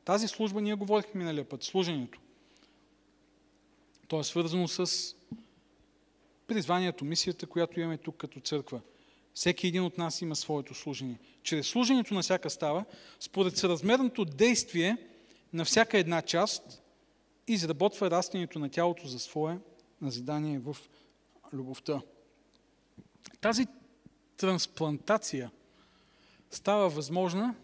Тази 0.05 0.28
служба 0.28 0.61
ние 0.61 0.74
говорихме 0.74 1.20
миналия 1.20 1.49
път, 1.49 1.63
служението. 1.63 2.20
То 4.07 4.20
е 4.20 4.24
свързано 4.24 4.68
с 4.68 5.15
призванието, 6.47 7.05
мисията, 7.05 7.47
която 7.47 7.80
имаме 7.80 7.97
тук 7.97 8.18
като 8.18 8.39
църква. 8.39 8.82
Всеки 9.38 9.67
един 9.67 9.83
от 9.83 9.97
нас 9.97 10.21
има 10.21 10.35
своето 10.35 10.73
служение. 10.73 11.19
Чрез 11.43 11.67
служението 11.67 12.13
на 12.13 12.21
всяка 12.21 12.49
става, 12.49 12.85
според 13.19 13.57
съразмерното 13.57 14.25
действие 14.25 14.97
на 15.53 15.65
всяка 15.65 15.97
една 15.97 16.21
част, 16.21 16.81
изработва 17.47 18.11
растението 18.11 18.59
на 18.59 18.69
тялото 18.69 19.07
за 19.07 19.19
свое 19.19 19.59
назидание 20.01 20.59
в 20.59 20.77
любовта. 21.53 22.01
Тази 23.41 23.67
трансплантация 24.38 25.51
става 26.51 26.89
възможна, 26.89 27.55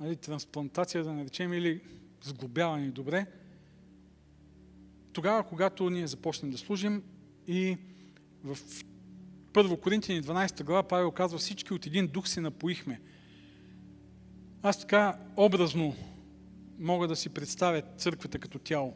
нали, 0.00 0.16
трансплантация 0.16 1.04
да 1.04 1.12
наречем 1.12 1.52
или 1.52 1.80
сглобяване 2.22 2.90
добре, 2.90 3.26
тогава, 5.12 5.42
когато 5.42 5.90
ние 5.90 6.06
започнем 6.06 6.50
да 6.50 6.58
служим 6.58 7.02
и 7.46 7.76
в 8.44 8.58
1 9.56 9.80
Коринтияни 9.80 10.22
12 10.22 10.64
глава 10.64 10.82
Павел 10.82 11.10
казва 11.10 11.38
всички 11.38 11.74
от 11.74 11.86
един 11.86 12.06
дух 12.06 12.28
се 12.28 12.40
напоихме. 12.40 13.00
Аз 14.62 14.80
така 14.80 15.18
образно 15.36 15.94
мога 16.78 17.08
да 17.08 17.16
си 17.16 17.28
представя 17.28 17.82
църквата 17.98 18.38
като 18.38 18.58
тяло. 18.58 18.94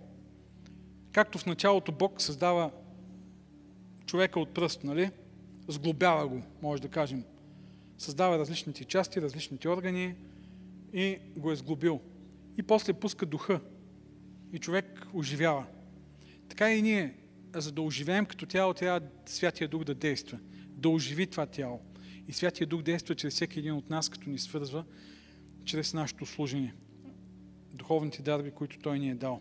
Както 1.12 1.38
в 1.38 1.46
началото 1.46 1.92
Бог 1.92 2.22
създава 2.22 2.70
човека 4.06 4.40
от 4.40 4.54
пръст, 4.54 4.84
нали? 4.84 5.10
Сглобява 5.68 6.28
го, 6.28 6.42
може 6.62 6.82
да 6.82 6.88
кажем. 6.88 7.24
Създава 7.98 8.38
различните 8.38 8.84
части, 8.84 9.22
различните 9.22 9.68
органи 9.68 10.14
и 10.92 11.18
го 11.36 11.52
е 11.52 11.56
сглобил. 11.56 12.00
И 12.58 12.62
после 12.62 12.92
пуска 12.92 13.26
духа. 13.26 13.60
И 14.52 14.58
човек 14.58 15.06
оживява. 15.14 15.64
Така 16.48 16.72
и 16.72 16.82
ние, 16.82 17.14
за 17.54 17.72
да 17.72 17.82
оживеем 17.82 18.26
като 18.26 18.46
тяло, 18.46 18.74
трябва 18.74 19.00
Святия 19.26 19.68
Дух 19.68 19.84
да 19.84 19.94
действа. 19.94 20.38
Да 20.66 20.88
оживи 20.88 21.26
това 21.26 21.46
тяло. 21.46 21.80
И 22.28 22.32
Святия 22.32 22.66
Дух 22.66 22.82
действа 22.82 23.14
чрез 23.14 23.34
всеки 23.34 23.58
един 23.58 23.72
от 23.72 23.90
нас, 23.90 24.08
като 24.08 24.30
ни 24.30 24.38
свързва 24.38 24.84
чрез 25.64 25.94
нашето 25.94 26.26
служение 26.26 26.74
духовните 27.74 28.22
дарби, 28.22 28.50
които 28.50 28.78
Той 28.78 28.98
ни 28.98 29.10
е 29.10 29.14
дал. 29.14 29.40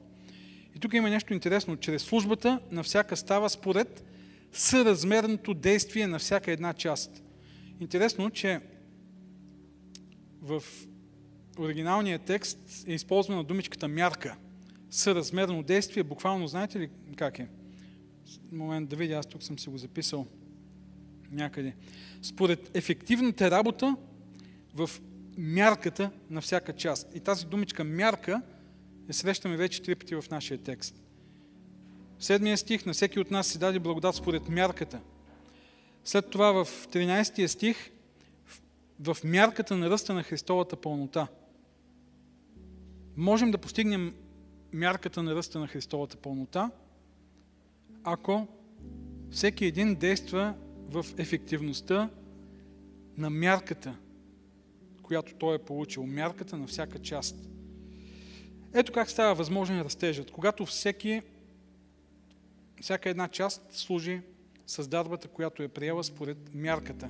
И 0.75 0.79
тук 0.79 0.93
има 0.93 1.09
нещо 1.09 1.33
интересно. 1.33 1.77
Чрез 1.77 2.03
службата 2.03 2.59
на 2.71 2.83
всяка 2.83 3.17
става 3.17 3.49
според 3.49 4.03
съразмерното 4.51 5.53
действие 5.53 6.07
на 6.07 6.19
всяка 6.19 6.51
една 6.51 6.73
част. 6.73 7.23
Интересно, 7.79 8.29
че 8.29 8.61
в 10.41 10.63
оригиналния 11.59 12.19
текст 12.19 12.59
е 12.87 12.93
използвана 12.93 13.43
думичката 13.43 13.87
мярка. 13.87 14.37
Съразмерно 14.89 15.63
действие, 15.63 16.03
буквално 16.03 16.47
знаете 16.47 16.79
ли 16.79 16.89
как 17.15 17.39
е? 17.39 17.47
Момент 18.51 18.89
да 18.89 18.95
видя, 18.95 19.15
аз 19.15 19.25
тук 19.25 19.43
съм 19.43 19.59
си 19.59 19.69
го 19.69 19.77
записал 19.77 20.27
някъде. 21.31 21.75
Според 22.21 22.77
ефективната 22.77 23.51
работа 23.51 23.95
в 24.73 24.89
мярката 25.37 26.11
на 26.29 26.41
всяка 26.41 26.73
част. 26.73 27.15
И 27.15 27.19
тази 27.19 27.45
думичка 27.45 27.83
мярка 27.83 28.41
я 29.07 29.13
срещаме 29.13 29.57
вече 29.57 29.81
три 29.81 29.95
пъти 29.95 30.15
в 30.15 30.25
нашия 30.31 30.57
текст. 30.57 30.95
Седмия 32.19 32.57
стих 32.57 32.85
на 32.85 32.93
всеки 32.93 33.19
от 33.19 33.31
нас 33.31 33.47
си 33.47 33.59
даде 33.59 33.79
благодат 33.79 34.15
според 34.15 34.49
мярката. 34.49 34.99
След 36.03 36.29
това 36.29 36.51
в 36.51 36.87
13 36.87 37.47
стих 37.47 37.91
в 38.99 39.17
мярката 39.23 39.77
на 39.77 39.89
ръста 39.89 40.13
на 40.13 40.23
Христовата 40.23 40.75
пълнота. 40.75 41.27
Можем 43.17 43.51
да 43.51 43.57
постигнем 43.57 44.15
мярката 44.73 45.23
на 45.23 45.35
ръста 45.35 45.59
на 45.59 45.67
Христовата 45.67 46.17
пълнота, 46.17 46.71
ако 48.13 48.47
всеки 49.31 49.65
един 49.65 49.95
действа 49.95 50.53
в 50.89 51.05
ефективността 51.17 52.09
на 53.17 53.29
мярката– 53.29 53.97
която 55.09 55.33
той 55.33 55.55
е 55.55 55.59
получил, 55.59 56.05
мярката 56.05 56.57
на 56.57 56.67
всяка 56.67 56.99
част. 56.99 57.49
Ето 58.73 58.91
как 58.91 59.09
става 59.09 59.35
възможен 59.35 59.81
растежът. 59.81 60.31
Когато 60.31 60.65
всеки, 60.65 61.21
всяка 62.81 63.09
една 63.09 63.27
част 63.27 63.73
служи 63.73 64.21
с 64.67 64.87
дарбата, 64.87 65.27
която 65.27 65.63
е 65.63 65.67
приела 65.67 66.03
според 66.03 66.37
мярката. 66.53 67.09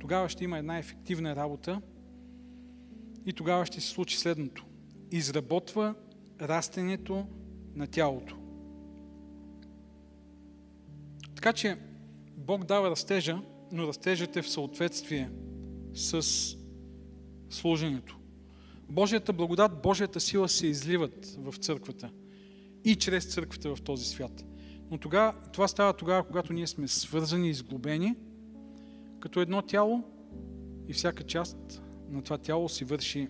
Тогава 0.00 0.28
ще 0.28 0.44
има 0.44 0.58
една 0.58 0.78
ефективна 0.78 1.36
работа 1.36 1.80
и 3.26 3.32
тогава 3.32 3.66
ще 3.66 3.80
се 3.80 3.88
случи 3.88 4.18
следното. 4.18 4.66
Изработва 5.10 5.94
растението 6.40 7.26
на 7.74 7.86
тялото. 7.86 8.39
Така 11.40 11.52
че 11.52 11.76
Бог 12.36 12.64
дава 12.64 12.90
растежа, 12.90 13.38
но 13.72 13.88
растежът 13.88 14.36
е 14.36 14.42
в 14.42 14.50
съответствие 14.50 15.30
с 15.94 16.22
служенето. 17.50 18.16
Божията 18.88 19.32
благодат, 19.32 19.82
Божията 19.82 20.20
сила 20.20 20.48
се 20.48 20.66
изливат 20.66 21.36
в 21.38 21.54
църквата 21.58 22.10
и 22.84 22.96
чрез 22.96 23.24
църквата 23.24 23.76
в 23.76 23.82
този 23.82 24.04
свят. 24.04 24.44
Но 24.90 24.98
тогава, 24.98 25.34
това 25.52 25.68
става 25.68 25.92
тогава, 25.92 26.26
когато 26.26 26.52
ние 26.52 26.66
сме 26.66 26.88
свързани 26.88 27.50
изглобени 27.50 28.14
като 29.20 29.40
едно 29.40 29.62
тяло 29.62 30.02
и 30.88 30.92
всяка 30.92 31.24
част 31.24 31.82
на 32.10 32.22
това 32.22 32.38
тяло 32.38 32.68
си 32.68 32.84
върши 32.84 33.28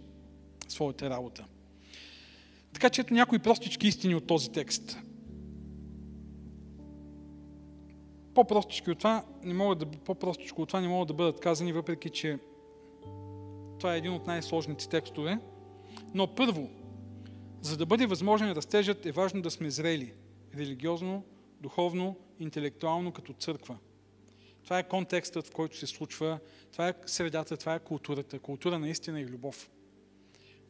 своята 0.69 1.11
работа. 1.11 1.45
Така 2.73 2.91
че 2.91 3.01
ето 3.01 3.15
някои 3.15 3.39
простички 3.39 3.89
истини 3.89 4.15
от 4.15 4.27
този 4.27 4.53
текст. 4.53 4.99
По-простички 8.35 8.91
от 8.91 8.99
това 8.99 9.25
не 9.43 9.55
могат 9.55 9.79
да, 9.79 9.87
по-простичко 9.87 10.63
от 10.63 10.69
това 10.69 10.81
не 10.81 10.89
могат 10.89 11.09
да 11.09 11.15
бъдат 11.15 11.41
казани, 11.41 11.73
въпреки 11.73 12.11
че 12.11 12.39
това 13.79 13.95
е 13.95 13.99
един 13.99 14.13
от 14.13 14.27
най-сложните 14.27 14.89
текстове. 14.89 15.39
Но 16.15 16.35
първо, 16.35 16.71
за 17.61 17.77
да 17.77 17.87
бъде 17.87 18.07
възможен 18.07 18.53
растежът, 18.53 19.07
е 19.07 19.13
важно 19.13 19.43
да 19.43 19.51
сме 19.51 19.71
зрели 19.71 20.15
религиозно, 20.57 21.25
духовно, 21.61 22.17
интелектуално 22.39 23.13
като 23.13 23.33
църква. 23.33 23.77
Това 24.65 24.79
е 24.79 24.89
контекстът, 24.89 25.47
в 25.47 25.51
който 25.51 25.77
се 25.77 25.87
случва, 25.87 26.39
това 26.73 26.89
е 26.89 26.95
средата, 27.07 27.57
това 27.57 27.75
е 27.75 27.79
културата, 27.79 28.39
култура 28.39 28.79
на 28.79 28.89
истина 28.89 29.21
и 29.21 29.27
любов, 29.27 29.71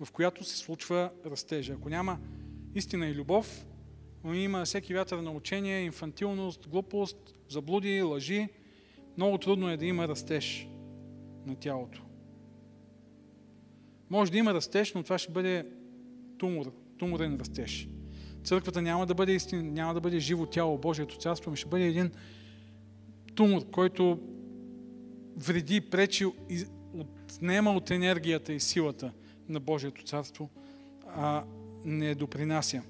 в 0.01 0.13
която 0.13 0.45
се 0.45 0.57
случва 0.57 1.11
растежа. 1.27 1.73
Ако 1.73 1.89
няма 1.89 2.19
истина 2.75 3.07
и 3.07 3.15
любов, 3.15 3.67
но 4.25 4.35
има 4.35 4.65
всеки 4.65 4.95
вятър 4.95 5.19
на 5.19 5.31
учение, 5.31 5.81
инфантилност, 5.81 6.69
глупост, 6.69 7.35
заблуди, 7.51 8.03
лъжи, 8.03 8.49
много 9.17 9.39
трудно 9.39 9.71
е 9.71 9.77
да 9.77 9.87
има 9.87 10.09
растеж 10.09 10.69
на 11.47 11.57
тялото. 11.57 12.03
Може 14.11 14.33
да 14.33 14.39
има 14.39 14.55
растеж, 14.55 14.95
но 14.95 15.03
това 15.03 15.19
ще 15.19 15.33
бъде 15.33 15.67
тумор, 16.39 16.73
туморен 16.99 17.37
растеж. 17.41 17.89
Църквата 18.45 18.83
няма 18.83 19.07
да 19.07 19.15
бъде 19.15 19.33
истин, 19.33 19.73
няма 19.73 19.95
да 19.95 20.01
бъде 20.01 20.19
живо 20.19 20.47
тяло, 20.47 20.79
Божието 20.79 21.19
царство, 21.19 21.51
ми 21.51 21.57
ще 21.57 21.69
бъде 21.69 21.87
един 21.87 22.11
тумор, 23.35 23.71
който 23.71 24.19
вреди, 25.37 25.81
пречи, 25.81 26.27
отнема 26.95 27.73
от 27.73 27.91
енергията 27.91 28.53
и 28.53 28.61
силата 28.61 29.13
на 29.49 29.61
Божието 29.61 30.05
царство, 30.05 30.51
а 31.07 31.45
не 31.85 32.15
допринася. 32.15 32.83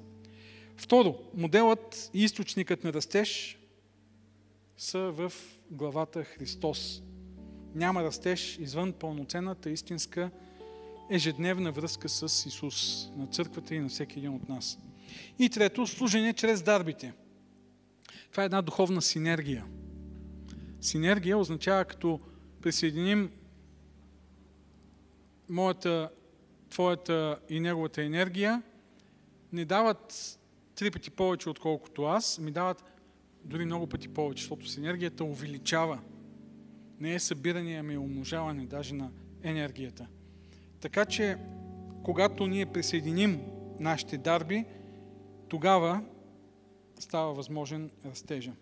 Второ, 0.77 1.19
моделът 1.35 2.11
и 2.15 2.25
източникът 2.25 2.85
на 2.85 2.93
растеж 2.93 3.60
са 4.81 4.99
в 4.99 5.33
главата 5.71 6.25
Христос. 6.25 7.03
Няма 7.75 8.05
растеж 8.05 8.59
извън 8.59 8.93
пълноценната 8.93 9.71
истинска 9.71 10.31
ежедневна 11.11 11.73
връзка 11.73 12.09
с 12.09 12.47
Исус, 12.47 13.09
на 13.17 13.27
църквата 13.27 13.75
и 13.75 13.79
на 13.79 13.89
всеки 13.89 14.19
един 14.19 14.35
от 14.35 14.49
нас. 14.49 14.79
И 15.39 15.51
трето, 15.51 15.87
служение 15.87 16.33
чрез 16.33 16.63
дарбите. 16.63 17.13
Това 18.31 18.43
е 18.43 18.47
една 18.47 18.63
духовна 18.63 19.03
синергия. 19.03 19.67
Синергия 20.81 21.39
означава 21.39 21.85
като 21.85 22.21
присъединим 22.63 23.31
моята, 25.49 26.11
твоята 26.71 27.39
и 27.49 27.61
неговата 27.61 28.03
енергия, 28.03 28.63
не 29.53 29.65
дават 29.65 30.39
три 30.75 30.91
пъти 30.91 31.11
повече, 31.11 31.51
отколкото 31.51 32.03
аз, 32.03 32.39
ми 32.39 32.51
дават 32.51 32.90
дори 33.45 33.65
много 33.65 33.87
пъти 33.87 34.09
повече, 34.09 34.43
защото 34.43 34.69
синергията 34.69 35.25
увеличава. 35.25 35.99
Не 37.01 37.15
е 37.15 37.19
събиране, 37.19 37.75
ами 37.75 37.95
е 37.95 37.99
умножаване 37.99 38.67
даже 38.67 38.95
на 38.95 39.11
енергията. 39.43 40.07
Така 40.81 41.05
че, 41.05 41.37
когато 42.03 42.47
ние 42.47 42.67
присъединим 42.67 43.41
нашите 43.81 44.19
дарби, 44.19 44.65
тогава 45.49 46.03
става 46.99 47.35
възможен 47.35 47.91
растежа. 48.07 48.53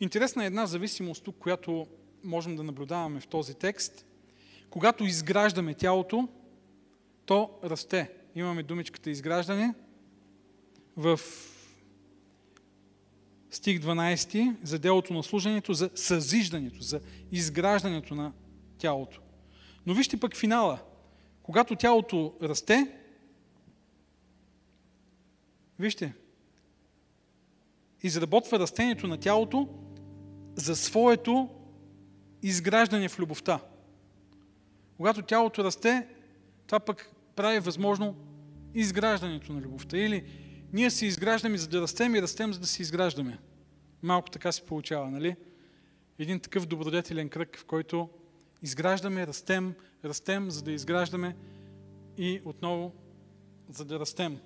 Интересна 0.00 0.44
е 0.44 0.46
една 0.46 0.66
зависимост 0.66 1.24
тук, 1.24 1.36
която 1.38 1.86
можем 2.24 2.56
да 2.56 2.62
наблюдаваме 2.62 3.20
в 3.20 3.26
този 3.26 3.54
текст. 3.54 4.06
Когато 4.70 5.04
изграждаме 5.04 5.74
тялото, 5.74 6.28
то 7.26 7.50
расте. 7.64 8.10
Имаме 8.34 8.62
думичката 8.62 9.10
изграждане 9.10 9.74
в 10.96 11.20
стих 13.56 13.80
12 13.80 14.56
за 14.62 14.78
делото 14.78 15.12
на 15.12 15.22
служението, 15.22 15.74
за 15.74 15.90
съзиждането, 15.94 16.82
за 16.82 17.00
изграждането 17.32 18.14
на 18.14 18.32
тялото. 18.78 19.20
Но 19.86 19.94
вижте 19.94 20.16
пък 20.16 20.36
финала. 20.36 20.78
Когато 21.42 21.76
тялото 21.76 22.34
расте, 22.42 22.92
вижте, 25.78 26.12
изработва 28.02 28.58
растението 28.58 29.06
на 29.06 29.16
тялото 29.16 29.68
за 30.54 30.76
своето 30.76 31.48
изграждане 32.42 33.08
в 33.08 33.18
любовта. 33.18 33.60
Когато 34.96 35.22
тялото 35.22 35.64
расте, 35.64 36.06
това 36.66 36.80
пък 36.80 37.10
прави 37.36 37.58
възможно 37.58 38.14
изграждането 38.74 39.52
на 39.52 39.60
любовта. 39.60 39.98
Или 39.98 40.24
ние 40.72 40.90
се 40.90 41.06
изграждаме 41.06 41.58
за 41.58 41.68
да 41.68 41.80
растем 41.80 42.14
и 42.14 42.22
растем 42.22 42.52
за 42.52 42.60
да 42.60 42.66
се 42.66 42.82
изграждаме. 42.82 43.38
Малко 44.02 44.30
така 44.30 44.52
се 44.52 44.66
получава, 44.66 45.10
нали? 45.10 45.36
Един 46.18 46.40
такъв 46.40 46.66
добродетелен 46.66 47.28
кръг, 47.28 47.58
в 47.58 47.64
който 47.64 48.08
изграждаме, 48.62 49.26
растем, 49.26 49.74
растем, 50.04 50.50
за 50.50 50.62
да 50.62 50.72
изграждаме 50.72 51.36
и 52.18 52.40
отново 52.44 52.92
за 53.68 53.84
да 53.84 53.98
растем. 53.98 54.38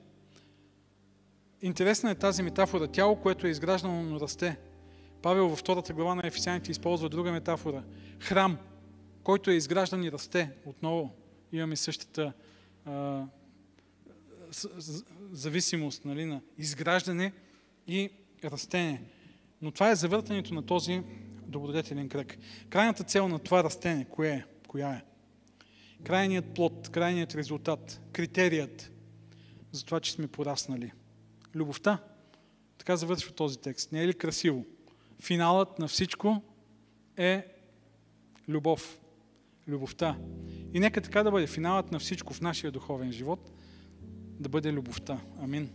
Интересна 1.62 2.10
е 2.10 2.14
тази 2.14 2.42
метафора. 2.42 2.86
Тяло, 2.86 3.16
което 3.16 3.46
е 3.46 3.50
изграждано, 3.50 4.02
но 4.02 4.20
расте. 4.20 4.58
Павел 5.22 5.48
във 5.48 5.58
втората 5.58 5.92
глава 5.92 6.14
на 6.14 6.26
Ефесяните 6.26 6.70
използва 6.70 7.08
друга 7.08 7.32
метафора. 7.32 7.82
Храм, 8.20 8.58
който 9.22 9.50
е 9.50 9.54
изграждан 9.54 10.04
и 10.04 10.12
расте. 10.12 10.50
Отново 10.66 11.10
имаме 11.52 11.76
същата 11.76 12.32
а, 12.84 13.24
зависимост 15.32 16.04
нали, 16.04 16.24
на 16.24 16.40
изграждане 16.58 17.32
и 17.86 18.10
растение. 18.44 19.02
Но 19.62 19.70
това 19.70 19.90
е 19.90 19.94
завъртането 19.94 20.54
на 20.54 20.66
този 20.66 21.02
добродетелен 21.46 22.08
кръг. 22.08 22.38
Крайната 22.70 23.04
цел 23.04 23.28
на 23.28 23.38
това 23.38 23.64
растение, 23.64 24.04
кое 24.04 24.28
е? 24.28 24.44
Коя 24.68 24.92
е? 24.92 25.02
Крайният 26.04 26.54
плод, 26.54 26.88
крайният 26.88 27.34
резултат, 27.34 28.00
критерият 28.12 28.92
за 29.72 29.84
това, 29.84 30.00
че 30.00 30.12
сме 30.12 30.26
пораснали. 30.26 30.92
Любовта. 31.54 31.98
Така 32.78 32.96
завършва 32.96 33.32
този 33.32 33.58
текст. 33.58 33.92
Не 33.92 34.02
е 34.02 34.08
ли 34.08 34.14
красиво? 34.14 34.64
Финалът 35.22 35.78
на 35.78 35.88
всичко 35.88 36.42
е 37.16 37.46
любов. 38.48 39.00
Любовта. 39.68 40.18
И 40.74 40.80
нека 40.80 41.00
така 41.00 41.22
да 41.22 41.30
бъде. 41.30 41.46
Финалът 41.46 41.92
на 41.92 41.98
всичко 41.98 42.34
в 42.34 42.40
нашия 42.40 42.70
духовен 42.70 43.12
живот 43.12 43.50
да 44.40 44.48
бъде 44.48 44.72
любовта. 44.72 45.20
Амин. 45.42 45.70